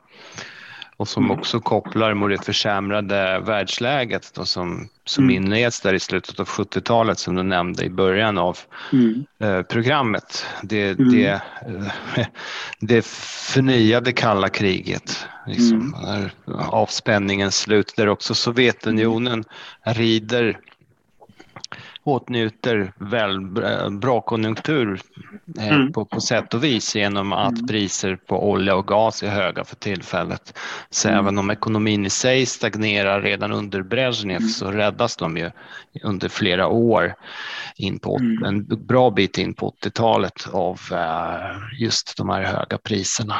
och 0.97 1.09
som 1.09 1.25
mm. 1.25 1.39
också 1.39 1.61
kopplar 1.61 2.15
mot 2.15 2.31
det 2.31 2.45
försämrade 2.45 3.41
världsläget 3.41 4.31
då, 4.35 4.45
som, 4.45 4.89
som 5.05 5.25
mm. 5.25 5.37
inleds 5.37 5.81
där 5.81 5.95
i 5.95 6.01
slutet 6.01 6.41
av 6.41 6.47
70-talet 6.47 7.19
som 7.19 7.35
du 7.35 7.43
nämnde 7.43 7.85
i 7.85 7.91
början 7.91 8.39
av 8.39 8.59
mm. 8.93 9.25
eh, 9.41 9.63
programmet. 9.63 10.47
Det, 10.63 10.99
mm. 10.99 11.13
det, 11.13 11.27
eh, 11.27 12.27
det 12.81 13.07
förnyade 13.55 14.13
kalla 14.13 14.49
kriget, 14.49 15.27
liksom, 15.47 15.95
mm. 16.07 16.31
avspänningens 16.59 17.59
slut 17.59 17.95
där 17.97 18.09
också 18.09 18.35
Sovjetunionen 18.35 19.45
rider 19.83 20.59
åtnjuter 22.05 22.93
väl 22.99 23.41
bra 23.91 24.21
konjunktur 24.21 25.01
eh, 25.59 25.69
mm. 25.69 25.93
på, 25.93 26.05
på 26.05 26.21
sätt 26.21 26.55
och 26.55 26.65
vis 26.65 26.97
genom 26.97 27.33
att 27.33 27.55
mm. 27.55 27.67
priser 27.67 28.17
på 28.17 28.51
olja 28.51 28.77
och 28.77 28.87
gas 28.87 29.23
är 29.23 29.29
höga 29.29 29.65
för 29.65 29.77
tillfället. 29.77 30.59
Så 30.91 31.09
mm. 31.09 31.21
även 31.21 31.39
om 31.39 31.51
ekonomin 31.51 32.07
i 32.07 32.11
sig 32.11 32.47
stagnerar 32.47 33.23
redan 33.23 33.53
under 33.53 33.83
Brezhnev 33.83 34.37
mm. 34.37 34.49
så 34.49 34.71
räddas 34.71 35.17
de 35.17 35.37
ju 35.37 35.51
under 36.03 36.29
flera 36.29 36.69
år 36.69 37.15
in 37.77 37.99
på, 37.99 38.19
mm. 38.19 38.45
en 38.45 38.87
bra 38.87 39.11
bit 39.11 39.39
in 39.39 39.55
på 39.55 39.71
80-talet 39.83 40.49
av 40.53 40.81
uh, 40.93 41.81
just 41.81 42.17
de 42.17 42.29
här 42.29 42.43
höga 42.43 42.79
priserna. 42.79 43.37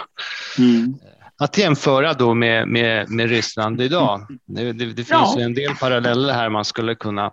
Mm. 0.59 0.95
Att 1.39 1.59
jämföra 1.59 2.13
då 2.13 2.35
med, 2.35 2.69
med, 2.69 3.11
med 3.11 3.29
Ryssland 3.29 3.81
idag. 3.81 4.27
Det, 4.47 4.73
det, 4.73 4.87
det 4.87 4.95
finns 4.95 5.09
ja. 5.11 5.35
ju 5.39 5.43
en 5.43 5.55
del 5.55 5.75
paralleller 5.75 6.33
här 6.33 6.49
man 6.49 6.65
skulle 6.65 6.95
kunna 6.95 7.25
Eh, 7.27 7.31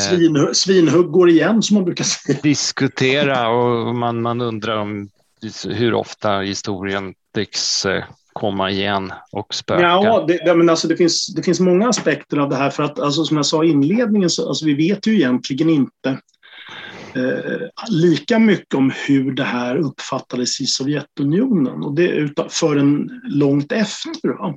Svin, 0.00 0.48
svinhugg 0.54 1.10
går 1.10 1.30
igen 1.30 1.62
som 1.62 1.74
man 1.74 1.84
brukar 1.84 2.04
säga. 2.04 2.38
Diskutera 2.42 3.48
och 3.48 3.94
man, 3.94 4.22
man 4.22 4.40
undrar 4.40 4.76
om 4.76 5.08
hur 5.64 5.94
ofta 5.94 6.40
historien 6.40 7.14
tycks 7.34 7.86
eh, 7.86 8.04
komma 8.32 8.70
igen 8.70 9.12
och 9.32 9.54
spöka. 9.54 9.82
Ja, 9.82 10.24
det, 10.28 10.54
men 10.54 10.68
alltså 10.68 10.88
det, 10.88 10.96
finns, 10.96 11.26
det 11.26 11.42
finns 11.42 11.60
många 11.60 11.88
aspekter 11.88 12.36
av 12.36 12.48
det 12.48 12.56
här 12.56 12.70
för 12.70 12.82
att 12.82 13.00
alltså, 13.00 13.24
som 13.24 13.36
jag 13.36 13.46
sa 13.46 13.64
i 13.64 13.70
inledningen 13.70 14.30
så 14.30 14.48
alltså, 14.48 14.64
vi 14.64 14.74
vet 14.74 15.06
ju 15.06 15.14
egentligen 15.14 15.70
inte 15.70 16.08
eh, 16.08 16.16
Eh, 17.16 17.68
lika 17.90 18.38
mycket 18.38 18.74
om 18.74 18.92
hur 19.06 19.32
det 19.32 19.44
här 19.44 19.76
uppfattades 19.76 20.60
i 20.60 20.66
Sovjetunionen 20.66 21.82
och 21.82 21.94
det 21.94 22.30
förrän 22.50 23.20
långt 23.24 23.72
efter. 23.72 24.38
Va? 24.38 24.54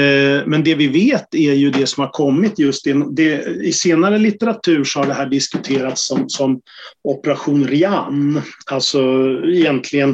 Eh, 0.00 0.46
men 0.46 0.64
det 0.64 0.74
vi 0.74 0.88
vet 0.88 1.34
är 1.34 1.52
ju 1.52 1.70
det 1.70 1.86
som 1.86 2.00
har 2.00 2.10
kommit 2.10 2.58
just 2.58 2.84
det, 2.84 3.04
det, 3.10 3.44
i 3.44 3.72
senare 3.72 4.18
litteratur 4.18 4.84
så 4.84 4.98
har 4.98 5.06
det 5.06 5.14
här 5.14 5.26
diskuterats 5.26 6.06
som, 6.06 6.28
som 6.28 6.60
Operation 7.04 7.66
Rian. 7.66 8.42
Alltså 8.70 9.00
egentligen 9.44 10.10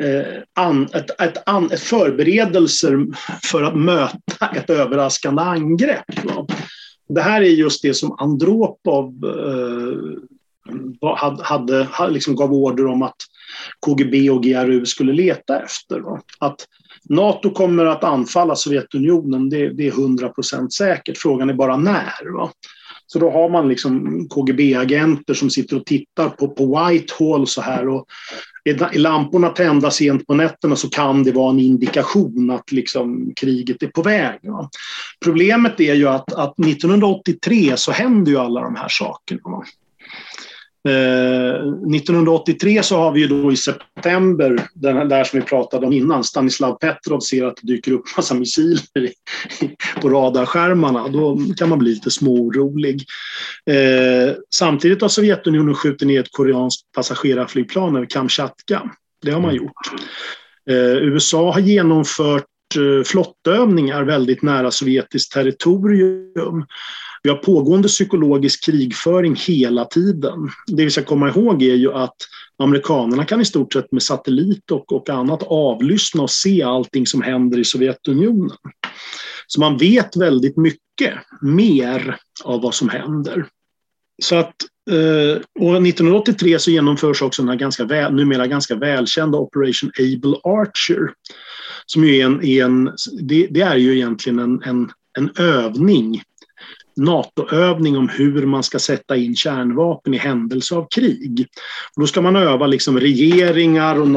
eh, 0.00 0.42
an, 0.54 0.88
ett, 0.94 1.20
ett, 1.20 1.48
an, 1.48 1.70
ett 1.72 1.80
förberedelser 1.80 3.06
för 3.44 3.62
att 3.62 3.78
möta 3.78 4.48
ett 4.56 4.70
överraskande 4.70 5.42
angrepp. 5.42 6.24
Va? 6.24 6.46
Det 7.08 7.20
här 7.20 7.40
är 7.40 7.50
just 7.50 7.82
det 7.82 7.94
som 7.94 8.16
Andropov 8.18 9.24
eh, 9.24 10.22
hade, 11.16 11.84
hade, 11.84 12.12
liksom 12.12 12.36
gav 12.36 12.52
order 12.52 12.86
om 12.86 13.02
att 13.02 13.16
KGB 13.86 14.30
och 14.30 14.42
GRU 14.42 14.86
skulle 14.86 15.12
leta 15.12 15.60
efter. 15.60 16.00
Va? 16.00 16.20
Att 16.38 16.66
Nato 17.08 17.50
kommer 17.50 17.84
att 17.84 18.04
anfalla 18.04 18.56
Sovjetunionen, 18.56 19.48
det, 19.48 19.68
det 19.68 19.86
är 19.86 19.92
100 19.92 20.28
procent 20.28 20.72
säkert. 20.72 21.18
Frågan 21.18 21.50
är 21.50 21.54
bara 21.54 21.76
när. 21.76 22.32
Va? 22.38 22.50
Så 23.06 23.18
då 23.18 23.30
har 23.30 23.48
man 23.48 23.68
liksom 23.68 24.26
KGB-agenter 24.28 25.34
som 25.34 25.50
sitter 25.50 25.76
och 25.76 25.86
tittar 25.86 26.28
på, 26.28 26.48
på 26.48 26.88
Whitehall 26.88 27.46
så 27.46 27.60
här 27.60 27.88
och 27.88 28.06
är 28.64 28.98
lamporna 28.98 29.48
tända 29.48 29.90
sent 29.90 30.26
på 30.26 30.34
nätterna 30.34 30.76
så 30.76 30.90
kan 30.90 31.22
det 31.22 31.32
vara 31.32 31.50
en 31.50 31.60
indikation 31.60 32.50
att 32.50 32.72
liksom 32.72 33.32
kriget 33.36 33.82
är 33.82 33.86
på 33.86 34.02
väg. 34.02 34.38
Va? 34.42 34.70
Problemet 35.24 35.80
är 35.80 35.94
ju 35.94 36.08
att, 36.08 36.32
att 36.32 36.58
1983 36.58 37.72
så 37.76 37.92
händer 37.92 38.32
ju 38.32 38.38
alla 38.38 38.60
de 38.60 38.76
här 38.76 38.88
sakerna. 38.88 39.40
Va? 39.44 39.64
1983 40.86 42.76
eh, 42.76 42.82
så 42.82 42.96
har 42.96 43.12
vi 43.12 43.20
ju 43.20 43.26
då 43.26 43.52
i 43.52 43.56
september, 43.56 44.68
den 44.74 45.08
där 45.08 45.24
som 45.24 45.40
vi 45.40 45.46
pratade 45.46 45.86
om 45.86 45.92
innan, 45.92 46.24
Stanislav 46.24 46.78
Petrov 46.78 47.20
ser 47.20 47.44
att 47.44 47.56
det 47.62 47.66
dyker 47.66 47.92
upp 47.92 48.04
massa 48.16 48.34
missiler 48.34 49.10
på 50.00 50.08
radarskärmarna. 50.08 51.08
Då 51.08 51.38
kan 51.56 51.68
man 51.68 51.78
bli 51.78 51.90
lite 51.90 52.10
småorolig. 52.10 53.04
Eh, 53.70 54.34
samtidigt 54.54 55.02
har 55.02 55.08
Sovjetunionen 55.08 55.74
skjutit 55.74 56.08
ner 56.08 56.20
ett 56.20 56.32
koreanskt 56.32 56.92
passagerarflygplan 56.92 57.96
över 57.96 58.06
Kamchatka. 58.06 58.90
Det 59.22 59.30
har 59.30 59.40
man 59.40 59.50
mm. 59.50 59.64
gjort. 59.64 59.72
Eh, 60.70 60.96
USA 60.96 61.52
har 61.52 61.60
genomfört 61.60 62.44
flottövningar 63.04 64.02
väldigt 64.02 64.42
nära 64.42 64.70
sovjetiskt 64.70 65.32
territorium. 65.32 66.66
Vi 67.26 67.30
har 67.30 67.36
pågående 67.36 67.88
psykologisk 67.88 68.64
krigföring 68.64 69.36
hela 69.36 69.84
tiden. 69.84 70.48
Det 70.66 70.84
vi 70.84 70.90
ska 70.90 71.02
komma 71.02 71.28
ihåg 71.28 71.62
är 71.62 71.74
ju 71.74 71.92
att 71.92 72.16
amerikanerna 72.58 73.24
kan 73.24 73.40
i 73.40 73.44
stort 73.44 73.72
sett 73.72 73.92
med 73.92 74.02
satellit 74.02 74.70
och, 74.70 74.92
och 74.92 75.10
annat 75.10 75.42
avlyssna 75.42 76.22
och 76.22 76.30
se 76.30 76.62
allting 76.62 77.06
som 77.06 77.22
händer 77.22 77.58
i 77.58 77.64
Sovjetunionen. 77.64 78.56
Så 79.46 79.60
man 79.60 79.78
vet 79.78 80.16
väldigt 80.16 80.56
mycket 80.56 81.14
mer 81.42 82.16
av 82.44 82.62
vad 82.62 82.74
som 82.74 82.88
händer. 82.88 83.46
Så 84.22 84.36
att, 84.36 84.54
eh, 84.90 85.42
och 85.60 85.82
1983 85.82 86.58
så 86.58 86.70
genomförs 86.70 87.22
också 87.22 87.42
den 87.42 87.48
här 87.48 87.56
ganska 87.56 87.84
väl, 87.84 88.14
numera 88.14 88.46
ganska 88.46 88.74
välkända 88.74 89.38
Operation 89.38 89.90
Able 89.98 90.36
Archer. 90.44 91.12
Som 91.86 92.04
ju 92.04 92.16
är 92.16 92.24
en, 92.24 92.44
är 92.44 92.64
en 92.64 92.84
det, 93.22 93.46
det, 93.50 93.60
är 93.60 93.76
ju 93.76 93.94
egentligen 93.96 94.38
en, 94.38 94.62
en, 94.62 94.90
en 95.18 95.30
övning 95.36 96.22
NATO-övning 96.96 97.96
om 97.96 98.08
hur 98.08 98.46
man 98.46 98.62
ska 98.62 98.78
sätta 98.78 99.16
in 99.16 99.36
kärnvapen 99.36 100.14
i 100.14 100.18
händelse 100.18 100.74
av 100.74 100.86
krig. 100.94 101.46
Och 101.96 102.00
då 102.00 102.06
ska 102.06 102.20
man 102.22 102.36
öva 102.36 102.66
liksom 102.66 103.00
regeringar 103.00 104.00
och 104.00 104.08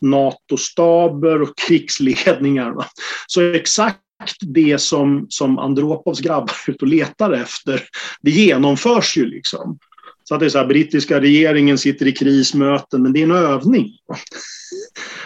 NATO-staber 0.00 1.42
och 1.42 1.58
krigsledningar. 1.68 2.70
Va? 2.70 2.86
Så 3.26 3.40
exakt 3.40 3.98
det 4.40 4.80
som, 4.80 5.26
som 5.28 5.58
Andropovs 5.58 6.20
grabbar 6.20 6.54
är 6.66 6.70
ute 6.70 6.84
och 6.84 6.88
letar 6.88 7.32
efter, 7.32 7.82
det 8.22 8.30
genomförs 8.30 9.16
ju 9.16 9.26
liksom. 9.26 9.78
Så 10.24 10.34
att 10.34 10.40
det 10.40 10.46
är 10.46 10.50
så 10.50 10.58
här, 10.58 10.66
brittiska 10.66 11.20
regeringen 11.20 11.78
sitter 11.78 12.06
i 12.06 12.12
krismöten, 12.12 13.02
men 13.02 13.12
det 13.12 13.20
är 13.20 13.24
en 13.24 13.30
övning. 13.30 13.90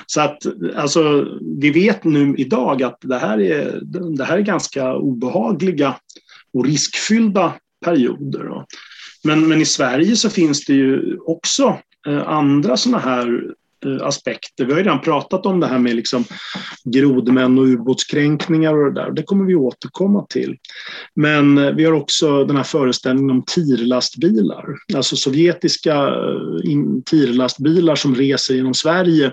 Så 0.07 0.21
att 0.21 0.39
alltså, 0.77 1.27
vi 1.61 1.71
vet 1.71 2.05
nu 2.05 2.35
idag 2.39 2.83
att 2.83 2.99
det 3.01 3.19
här 3.19 3.41
är, 3.41 3.81
det 4.17 4.25
här 4.25 4.39
är 4.39 4.43
ganska 4.43 4.95
obehagliga 4.95 5.97
och 6.53 6.65
riskfyllda 6.65 7.55
perioder. 7.85 8.65
Men, 9.25 9.49
men 9.49 9.61
i 9.61 9.65
Sverige 9.65 10.17
så 10.17 10.31
finns 10.31 10.65
det 10.65 10.75
ju 10.75 11.19
också 11.19 11.79
eh, 12.07 12.29
andra 12.29 12.77
sådana 12.77 12.99
här 12.99 13.55
aspekter. 14.03 14.65
Vi 14.65 14.73
har 14.73 14.79
ju 14.79 14.85
redan 14.85 15.01
pratat 15.01 15.47
om 15.47 15.61
det 15.61 15.67
här 15.67 15.79
med 15.79 15.97
liksom 15.97 16.25
grodmän 16.85 17.59
och 17.59 17.65
ubåtskränkningar 17.65 18.77
och 18.77 18.95
det 18.95 19.01
där. 19.01 19.11
Det 19.11 19.23
kommer 19.23 19.45
vi 19.45 19.55
återkomma 19.55 20.27
till. 20.29 20.57
Men 21.15 21.59
eh, 21.59 21.71
vi 21.71 21.85
har 21.85 21.93
också 21.93 22.45
den 22.45 22.57
här 22.57 22.65
föreställningen 22.65 23.31
om 23.31 23.45
tirlastbilar. 23.47 24.65
Alltså 24.95 25.17
sovjetiska 25.17 25.95
eh, 25.95 27.03
tirlastbilar 27.11 27.95
som 27.95 28.15
reser 28.15 28.55
genom 28.55 28.75
Sverige 28.75 29.33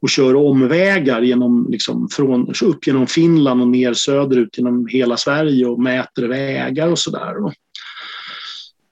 och 0.00 0.10
kör 0.10 0.34
omvägar 0.34 1.22
genom, 1.22 1.66
liksom, 1.70 2.08
från, 2.08 2.54
upp 2.64 2.86
genom 2.86 3.06
Finland 3.06 3.60
och 3.60 3.68
ner 3.68 3.92
söderut 3.92 4.58
genom 4.58 4.86
hela 4.86 5.16
Sverige 5.16 5.66
och 5.66 5.82
mäter 5.82 6.28
vägar 6.28 6.88
och 6.88 6.98
sådär. 6.98 7.34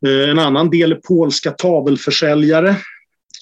Eh, 0.07 0.31
en 0.31 0.39
annan 0.39 0.71
del 0.71 0.93
är 0.93 1.01
polska 1.09 1.51
tavelförsäljare 1.51 2.77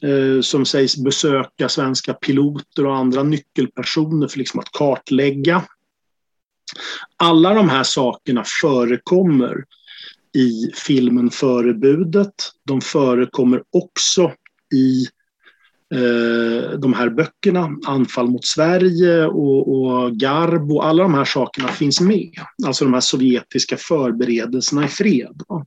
Eh, 0.02 0.40
som 0.40 0.66
sägs 0.66 0.96
besöka 0.96 1.68
svenska 1.68 2.14
piloter 2.14 2.86
och 2.86 2.96
andra 2.96 3.22
nyckelpersoner 3.22 4.28
för 4.28 4.38
liksom 4.38 4.60
att 4.60 4.72
kartlägga 4.72 5.62
Alla 7.16 7.54
de 7.54 7.68
här 7.68 7.82
sakerna 7.82 8.44
förekommer 8.60 9.64
i 10.34 10.70
filmen 10.74 11.30
Förebudet. 11.30 12.34
De 12.64 12.80
förekommer 12.80 13.62
också 13.70 14.32
i 14.74 15.06
eh, 15.94 16.78
de 16.78 16.92
här 16.92 17.10
böckerna, 17.10 17.70
Anfall 17.86 18.28
mot 18.28 18.44
Sverige 18.44 19.26
och, 19.26 19.74
och 19.74 20.12
Garbo, 20.16 20.80
alla 20.80 21.02
de 21.02 21.14
här 21.14 21.24
sakerna 21.24 21.68
finns 21.68 22.00
med. 22.00 22.40
Alltså 22.66 22.84
de 22.84 22.94
här 22.94 23.00
sovjetiska 23.00 23.76
förberedelserna 23.76 24.84
i 24.84 24.88
fred. 24.88 25.42
Va? 25.48 25.66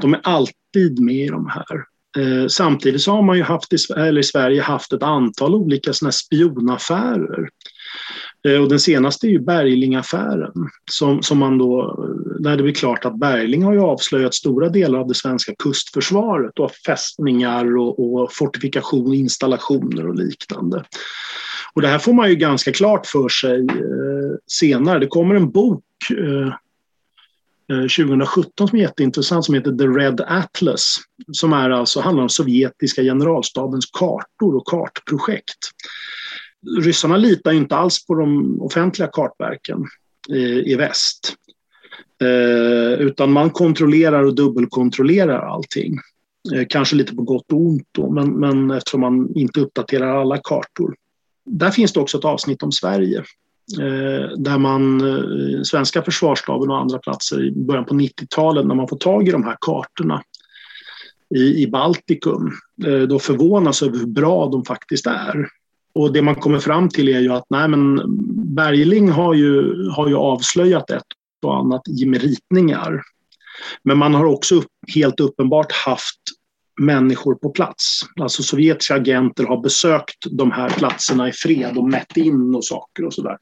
De 0.00 0.14
är 0.14 0.20
alltid 0.22 1.00
med 1.00 1.14
i 1.14 1.28
de 1.28 1.46
här. 1.46 1.95
Eh, 2.16 2.46
samtidigt 2.48 3.02
så 3.02 3.12
har 3.12 3.22
man 3.22 3.36
ju 3.36 3.42
haft 3.42 3.72
i, 3.72 3.76
eller 3.96 4.20
i 4.20 4.24
Sverige 4.24 4.62
haft 4.62 4.92
ett 4.92 5.02
antal 5.02 5.54
olika 5.54 5.92
såna 5.92 6.12
spionaffärer. 6.12 7.48
Eh, 8.48 8.62
och 8.62 8.68
den 8.68 8.80
senaste 8.80 9.26
är 9.26 9.30
ju 9.30 9.38
Berglingaffären. 9.38 10.68
Som, 10.90 11.22
som 11.22 11.38
man 11.38 11.58
då, 11.58 12.04
där 12.40 12.56
det 12.56 12.62
blir 12.62 12.74
klart 12.74 13.04
att 13.04 13.18
Bergling 13.18 13.62
har 13.62 13.72
ju 13.72 13.80
avslöjat 13.80 14.34
stora 14.34 14.68
delar 14.68 14.98
av 14.98 15.08
det 15.08 15.14
svenska 15.14 15.54
kustförsvaret 15.58 16.58
och 16.58 16.70
fästningar 16.70 17.76
och, 17.76 18.14
och 18.14 18.32
fortifikation, 18.32 19.14
installationer 19.14 20.06
och 20.06 20.14
liknande. 20.14 20.84
Och 21.74 21.82
det 21.82 21.88
här 21.88 21.98
får 21.98 22.12
man 22.12 22.28
ju 22.28 22.36
ganska 22.36 22.72
klart 22.72 23.06
för 23.06 23.28
sig 23.28 23.60
eh, 23.60 24.36
senare. 24.46 24.98
Det 24.98 25.06
kommer 25.06 25.34
en 25.34 25.50
bok 25.50 25.84
eh, 26.10 26.54
Eh, 27.72 27.80
2017 27.80 28.68
som 28.68 28.78
är 28.78 28.82
jätteintressant 28.82 29.44
som 29.44 29.54
heter 29.54 29.72
The 29.72 29.86
Red 29.86 30.20
Atlas. 30.20 30.96
Som 31.32 31.52
är 31.52 31.70
alltså, 31.70 32.00
handlar 32.00 32.22
om 32.22 32.28
sovjetiska 32.28 33.02
generalstabens 33.02 33.86
kartor 33.86 34.56
och 34.56 34.66
kartprojekt. 34.66 35.58
Ryssarna 36.80 37.16
litar 37.16 37.52
inte 37.52 37.76
alls 37.76 38.06
på 38.06 38.14
de 38.14 38.60
offentliga 38.60 39.08
kartverken 39.12 39.84
i, 40.28 40.72
i 40.72 40.74
väst. 40.74 41.34
Eh, 42.22 43.00
utan 43.00 43.32
man 43.32 43.50
kontrollerar 43.50 44.22
och 44.22 44.34
dubbelkontrollerar 44.34 45.38
allting. 45.38 45.98
Eh, 46.54 46.66
kanske 46.68 46.96
lite 46.96 47.14
på 47.14 47.22
gott 47.22 47.52
och 47.52 47.60
ont 47.60 47.88
då, 47.92 48.10
men, 48.10 48.30
men 48.30 48.70
eftersom 48.70 49.00
man 49.00 49.34
inte 49.34 49.60
uppdaterar 49.60 50.20
alla 50.20 50.38
kartor. 50.38 50.94
Där 51.44 51.70
finns 51.70 51.92
det 51.92 52.00
också 52.00 52.18
ett 52.18 52.24
avsnitt 52.24 52.62
om 52.62 52.72
Sverige 52.72 53.24
Eh, 53.72 54.30
där 54.36 54.58
man, 54.58 55.00
eh, 55.00 55.62
svenska 55.62 56.02
försvarsstaben 56.02 56.70
och 56.70 56.78
andra 56.78 56.98
platser 56.98 57.44
i 57.44 57.52
början 57.52 57.84
på 57.84 57.94
90-talet 57.94 58.66
när 58.66 58.74
man 58.74 58.88
får 58.88 58.96
tag 58.96 59.28
i 59.28 59.30
de 59.30 59.44
här 59.44 59.56
kartorna 59.60 60.22
i, 61.34 61.62
i 61.62 61.66
Baltikum, 61.66 62.52
eh, 62.86 62.98
då 62.98 63.18
förvånas 63.18 63.82
över 63.82 63.98
hur 63.98 64.06
bra 64.06 64.48
de 64.48 64.64
faktiskt 64.64 65.06
är. 65.06 65.48
Och 65.94 66.12
det 66.12 66.22
man 66.22 66.34
kommer 66.34 66.58
fram 66.58 66.88
till 66.88 67.08
är 67.08 67.20
ju 67.20 67.32
att 67.32 67.44
nej, 67.50 67.68
men 67.68 68.02
Bergling 68.54 69.08
har 69.10 69.34
ju, 69.34 69.88
har 69.88 70.08
ju 70.08 70.14
avslöjat 70.14 70.90
ett 70.90 71.02
och 71.42 71.56
annat 71.56 71.82
i 71.88 72.06
med 72.06 72.22
ritningar. 72.22 73.02
Men 73.82 73.98
man 73.98 74.14
har 74.14 74.24
också 74.24 74.62
helt 74.94 75.20
uppenbart 75.20 75.72
haft 75.72 76.20
människor 76.80 77.34
på 77.34 77.50
plats. 77.50 78.00
Alltså 78.20 78.42
sovjetiska 78.42 78.94
agenter 78.94 79.44
har 79.44 79.62
besökt 79.62 80.26
de 80.30 80.50
här 80.50 80.68
platserna 80.68 81.28
i 81.28 81.32
fred 81.32 81.78
och 81.78 81.90
mätt 81.90 82.16
in 82.16 82.54
och 82.54 82.64
saker 82.64 83.04
och 83.04 83.14
sådär. 83.14 83.36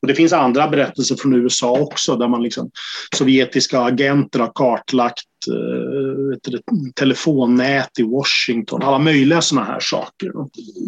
Och 0.00 0.08
det 0.08 0.14
finns 0.14 0.32
andra 0.32 0.68
berättelser 0.68 1.16
från 1.16 1.34
USA 1.34 1.80
också 1.80 2.16
där 2.16 2.28
man 2.28 2.42
liksom, 2.42 2.70
sovjetiska 3.16 3.80
agenter 3.80 4.38
har 4.38 4.52
kartlagt 4.54 5.24
eh, 5.48 6.52
det, 6.52 6.62
telefonnät 6.94 7.98
i 7.98 8.02
Washington, 8.02 8.82
alla 8.82 8.98
möjliga 8.98 9.40
sådana 9.40 9.66
här 9.66 9.80
saker. 9.80 10.32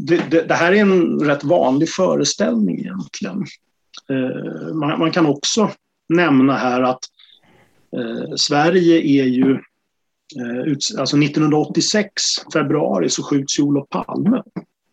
Det, 0.06 0.30
det, 0.30 0.48
det, 0.48 0.54
här 0.54 0.72
är 0.72 0.76
en 0.76 1.20
rätt 1.20 1.44
vanlig 1.44 1.88
föreställning 1.88 2.78
egentligen. 2.78 3.44
Eh, 4.10 4.74
man, 4.74 4.98
man, 4.98 5.10
kan 5.10 5.26
också 5.26 5.70
nämna 6.08 6.56
här 6.56 6.82
att 6.82 7.00
eh, 7.96 8.34
Sverige 8.36 9.22
är 9.22 9.24
ju 9.24 9.58
Eh, 10.36 10.72
alltså 11.00 11.16
1986, 11.16 12.22
februari, 12.52 13.10
så 13.10 13.22
skjuts 13.22 13.58
ju 13.58 13.62
Olof 13.62 13.88
Palme. 13.88 14.42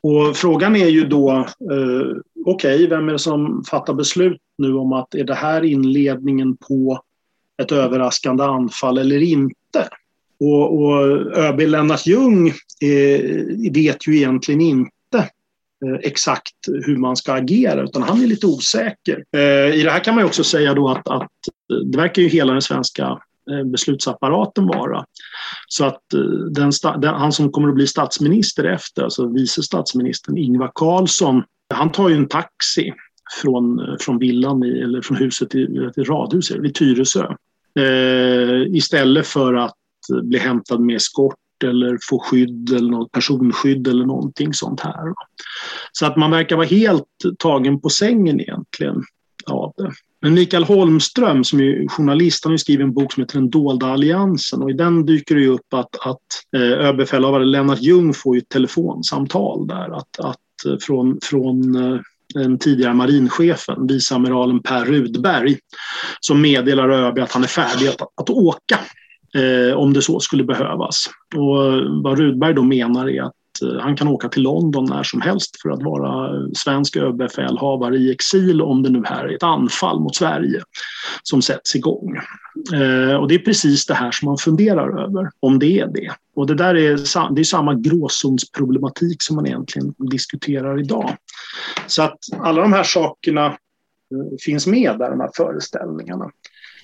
Och 0.03 0.38
frågan 0.38 0.75
är 0.75 0.88
ju 0.88 1.07
då, 1.07 1.32
eh, 1.71 2.17
okej, 2.45 2.75
okay, 2.75 2.88
vem 2.88 3.09
är 3.09 3.13
det 3.13 3.19
som 3.19 3.63
fattar 3.63 3.93
beslut 3.93 4.41
nu 4.57 4.73
om 4.73 4.93
att 4.93 5.15
är 5.15 5.23
det 5.23 5.34
här 5.34 5.63
inledningen 5.63 6.57
på 6.57 7.01
ett 7.61 7.71
överraskande 7.71 8.43
anfall 8.43 8.97
eller 8.97 9.21
inte? 9.21 9.88
Och, 10.39 10.82
och 10.82 11.01
ÖB 11.38 11.59
Lennart 11.59 12.07
Ljung 12.07 12.47
eh, 12.82 13.71
vet 13.71 14.07
ju 14.07 14.17
egentligen 14.17 14.61
inte 14.61 15.17
eh, 15.86 15.99
exakt 16.01 16.55
hur 16.86 16.97
man 16.97 17.15
ska 17.15 17.34
agera, 17.34 17.82
utan 17.84 18.03
han 18.03 18.23
är 18.23 18.27
lite 18.27 18.47
osäker. 18.47 19.23
Eh, 19.36 19.75
I 19.75 19.84
det 19.84 19.91
här 19.91 20.03
kan 20.03 20.15
man 20.15 20.25
också 20.25 20.43
säga 20.43 20.73
då 20.73 20.89
att, 20.89 21.07
att 21.07 21.32
det 21.91 21.97
verkar 21.97 22.21
ju 22.21 22.27
hela 22.27 22.53
den 22.53 22.61
svenska 22.61 23.19
Eh, 23.49 23.63
beslutsapparaten 23.63 24.67
vara. 24.67 25.05
Så 25.67 25.85
att 25.85 26.13
eh, 26.13 26.19
den, 26.51 26.71
den, 27.01 27.15
han 27.15 27.31
som 27.31 27.51
kommer 27.51 27.69
att 27.69 27.75
bli 27.75 27.87
statsminister 27.87 28.63
efter, 28.63 29.03
alltså 29.03 29.27
vice 29.27 29.63
statsministern 29.63 30.37
Ingvar 30.37 30.71
Carlsson, 30.75 31.43
han 31.73 31.91
tar 31.91 32.09
ju 32.09 32.15
en 32.15 32.27
taxi 32.27 32.93
från, 33.41 33.79
eh, 33.79 33.95
från 33.99 34.17
villan, 34.17 34.63
i, 34.63 34.81
eller 34.81 35.01
från 35.01 35.17
huset 35.17 35.55
i, 35.55 35.59
i 35.95 36.03
radhuset 36.03 36.57
vid 36.59 36.75
Tyresö. 36.75 37.25
Eh, 37.79 38.75
istället 38.75 39.27
för 39.27 39.53
att 39.53 39.77
bli 40.23 40.37
hämtad 40.39 40.79
med 40.79 40.95
eskort 40.95 41.35
eller 41.63 41.97
få 42.09 42.19
skydd 42.19 42.73
eller 42.73 42.91
något 42.91 43.11
personskydd 43.11 43.87
eller 43.87 44.05
någonting 44.05 44.53
sånt 44.53 44.79
här. 44.79 45.13
Så 45.91 46.05
att 46.05 46.17
man 46.17 46.31
verkar 46.31 46.55
vara 46.55 46.67
helt 46.67 47.07
tagen 47.39 47.81
på 47.81 47.89
sängen 47.89 48.41
egentligen 48.41 49.03
av 49.45 49.73
det. 49.77 49.91
Men 50.22 50.34
Mikael 50.34 50.63
Holmström 50.63 51.43
som 51.43 51.59
är 51.59 51.88
journalist, 51.88 52.43
han 52.43 52.53
har 52.53 52.57
skrivit 52.57 52.84
en 52.84 52.93
bok 52.93 53.13
som 53.13 53.24
heter 53.24 53.39
Den 53.39 53.49
dolda 53.49 53.88
alliansen 53.88 54.61
och 54.61 54.69
i 54.69 54.74
den 54.74 55.05
dyker 55.05 55.36
det 55.36 55.47
upp 55.47 55.74
att, 55.74 56.07
att 56.07 56.55
eh, 56.55 56.61
överbefälhavare 56.61 57.45
Lennart 57.45 57.82
Ljung 57.82 58.13
får 58.13 58.38
ett 58.38 58.49
telefonsamtal 58.49 59.67
där 59.67 59.97
att, 59.97 60.19
att 60.19 60.65
eh, 60.65 60.78
från, 60.82 61.19
från 61.22 61.76
eh, 61.76 61.99
den 62.34 62.59
tidigare 62.59 62.93
marinchefen, 62.93 63.88
viceamiralen 63.88 64.59
Per 64.59 64.86
Rudberg, 64.86 65.57
som 66.19 66.41
meddelar 66.41 66.89
ÖB 66.89 67.19
att 67.19 67.32
han 67.32 67.43
är 67.43 67.47
färdig 67.47 67.88
att, 67.88 68.01
att 68.01 68.30
åka 68.30 68.80
eh, 69.36 69.78
om 69.78 69.93
det 69.93 70.01
så 70.01 70.19
skulle 70.19 70.43
behövas. 70.43 71.05
Och 71.36 71.65
eh, 71.65 71.82
vad 72.03 72.19
Rudberg 72.19 72.53
då 72.53 72.63
menar 72.63 73.09
är 73.09 73.24
att 73.24 73.34
Eh, 73.62 73.80
han 73.80 73.95
kan 73.95 74.07
åka 74.07 74.30
till 74.30 74.43
London 74.43 74.86
när 74.86 75.03
som 75.03 75.22
helst 75.22 75.62
för 75.62 75.70
att 75.70 75.84
vara 75.84 76.32
svensk 76.53 76.95
överbefälhavare 76.95 77.97
i 77.97 78.12
exil 78.12 78.62
om 78.62 78.84
det 78.84 78.89
nu 78.89 79.03
här 79.05 79.26
är 79.26 79.36
ett 79.36 79.43
anfall 79.43 79.99
mot 79.99 80.16
Sverige 80.16 80.62
som 81.24 81.41
sätts 81.41 81.76
igång. 81.76 82.16
Eh, 82.74 83.16
och 83.16 83.28
det 83.28 83.36
är 83.36 83.45
precis 83.45 83.86
det 83.86 83.93
här 83.93 84.12
som 84.12 84.26
man 84.26 84.38
funderar 84.38 85.03
över, 85.03 85.30
om 85.39 85.59
det 85.59 85.80
är 85.80 85.88
det. 85.88 86.12
Och 86.36 86.47
det 86.47 86.55
där 86.55 86.76
är, 86.76 87.34
det 87.36 87.41
är 87.41 87.43
samma 87.43 87.74
gråzonsproblematik 87.74 89.24
som 89.24 89.36
man 89.36 89.47
egentligen 89.47 89.93
diskuterar 89.97 90.80
idag. 90.80 91.16
Så 91.88 92.03
att 92.03 92.20
alla 92.39 92.62
de 92.62 92.74
här 92.74 92.84
sakerna 92.84 93.45
eh, 93.45 94.38
finns 94.45 94.68
med 94.68 94.99
där, 94.99 95.09
de 95.09 95.20
här 95.20 95.32
föreställningarna. 95.36 96.32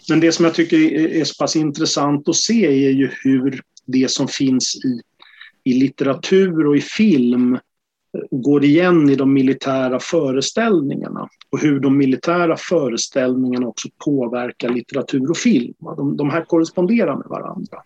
Men 0.09 0.19
det 0.19 0.31
som 0.31 0.45
jag 0.45 0.53
tycker 0.53 0.77
är 0.93 1.23
så 1.23 1.43
pass 1.43 1.55
intressant 1.55 2.29
att 2.29 2.35
se 2.35 2.87
är 2.87 2.91
ju 2.91 3.09
hur 3.23 3.61
det 3.85 4.11
som 4.11 4.27
finns 4.27 4.75
i 4.75 5.01
i 5.67 5.73
litteratur 5.73 6.67
och 6.67 6.77
i 6.77 6.81
film 6.81 7.53
eh, 7.53 7.59
går 8.31 8.63
igen 8.63 9.09
i 9.09 9.15
de 9.15 9.33
militära 9.33 9.99
föreställningarna 9.99 11.29
och 11.51 11.59
hur 11.59 11.79
de 11.79 11.97
militära 11.97 12.57
föreställningarna 12.57 13.67
också 13.67 13.87
påverkar 14.05 14.69
litteratur 14.69 15.29
och 15.29 15.37
film. 15.37 15.73
De, 15.79 16.17
de 16.17 16.29
här 16.29 16.45
korresponderar 16.45 17.15
med 17.15 17.27
varandra. 17.27 17.77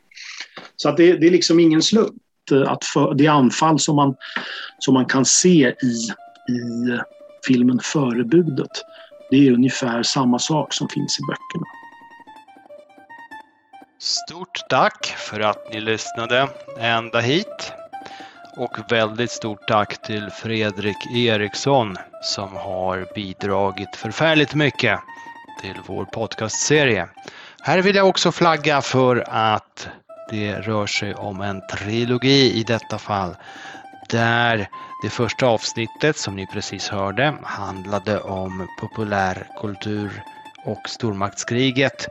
Så 0.75 0.89
att 0.89 0.97
det, 0.97 1.13
det 1.13 1.27
är 1.27 1.31
liksom 1.31 1.59
ingen 1.59 1.81
slump 1.81 2.11
eh, 2.51 2.71
att 2.71 2.83
för, 2.83 3.13
det 3.13 3.27
anfall 3.27 3.79
som 3.79 3.95
man, 3.95 4.15
som 4.79 4.93
man 4.93 5.05
kan 5.05 5.25
se 5.25 5.75
i, 5.83 5.95
i 6.53 6.91
eh, 6.91 7.01
filmen 7.47 7.79
Förebudet, 7.83 8.71
det 9.31 9.47
är 9.47 9.51
ungefär 9.51 10.03
samma 10.03 10.39
sak 10.39 10.73
som 10.73 10.89
finns 10.89 11.19
i 11.19 11.23
böckerna. 11.23 11.80
Stort 14.03 14.69
tack 14.69 15.05
för 15.05 15.39
att 15.39 15.73
ni 15.73 15.81
lyssnade 15.81 16.49
ända 16.79 17.19
hit. 17.19 17.73
Och 18.57 18.91
väldigt 18.91 19.31
stort 19.31 19.67
tack 19.67 20.01
till 20.01 20.29
Fredrik 20.29 21.07
Eriksson 21.15 21.97
som 22.23 22.55
har 22.55 23.07
bidragit 23.15 23.95
förfärligt 23.95 24.55
mycket 24.55 24.99
till 25.61 25.75
vår 25.87 26.05
podcastserie. 26.05 27.07
Här 27.61 27.81
vill 27.81 27.95
jag 27.95 28.07
också 28.07 28.31
flagga 28.31 28.81
för 28.81 29.25
att 29.29 29.89
det 30.29 30.55
rör 30.55 30.87
sig 30.87 31.15
om 31.15 31.41
en 31.41 31.61
trilogi 31.67 32.53
i 32.53 32.63
detta 32.63 32.97
fall. 32.97 33.35
Där 34.09 34.67
det 35.01 35.09
första 35.09 35.45
avsnittet 35.45 36.17
som 36.17 36.35
ni 36.35 36.47
precis 36.47 36.89
hörde 36.89 37.33
handlade 37.43 38.19
om 38.19 38.67
populärkultur 38.79 40.23
och 40.65 40.89
stormaktskriget 40.89 42.09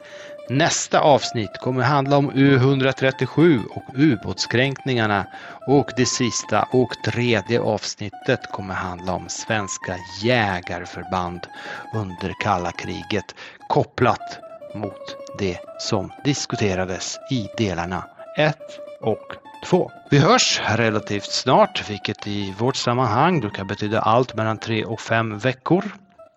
Nästa 0.51 1.01
avsnitt 1.01 1.59
kommer 1.59 1.83
handla 1.83 2.17
om 2.17 2.33
U137 2.33 3.67
och 3.67 3.85
ubåtskränkningarna 3.95 5.27
och 5.67 5.93
det 5.97 6.07
sista 6.07 6.63
och 6.63 7.03
tredje 7.05 7.61
avsnittet 7.61 8.47
kommer 8.47 8.75
handla 8.75 9.13
om 9.13 9.29
svenska 9.29 9.97
jägarförband 10.23 11.47
under 11.95 12.35
kalla 12.43 12.73
kriget 12.73 13.35
kopplat 13.69 14.39
mot 14.75 15.17
det 15.39 15.59
som 15.79 16.13
diskuterades 16.25 17.19
i 17.31 17.49
delarna 17.57 18.05
1 18.39 18.57
och 19.01 19.35
2. 19.65 19.91
Vi 20.11 20.19
hörs 20.19 20.61
relativt 20.77 21.33
snart, 21.33 21.91
vilket 21.91 22.27
i 22.27 22.55
vårt 22.59 22.77
sammanhang 22.77 23.41
brukar 23.41 23.65
betyda 23.65 24.01
allt 24.01 24.35
mellan 24.35 24.59
3 24.59 24.85
och 24.85 25.01
5 25.01 25.39
veckor. 25.39 25.85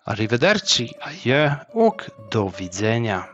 Arrivederci, 0.04 0.92
adjö 1.00 1.52
och 1.72 2.02
do 2.32 2.52
widzenia. 2.58 3.24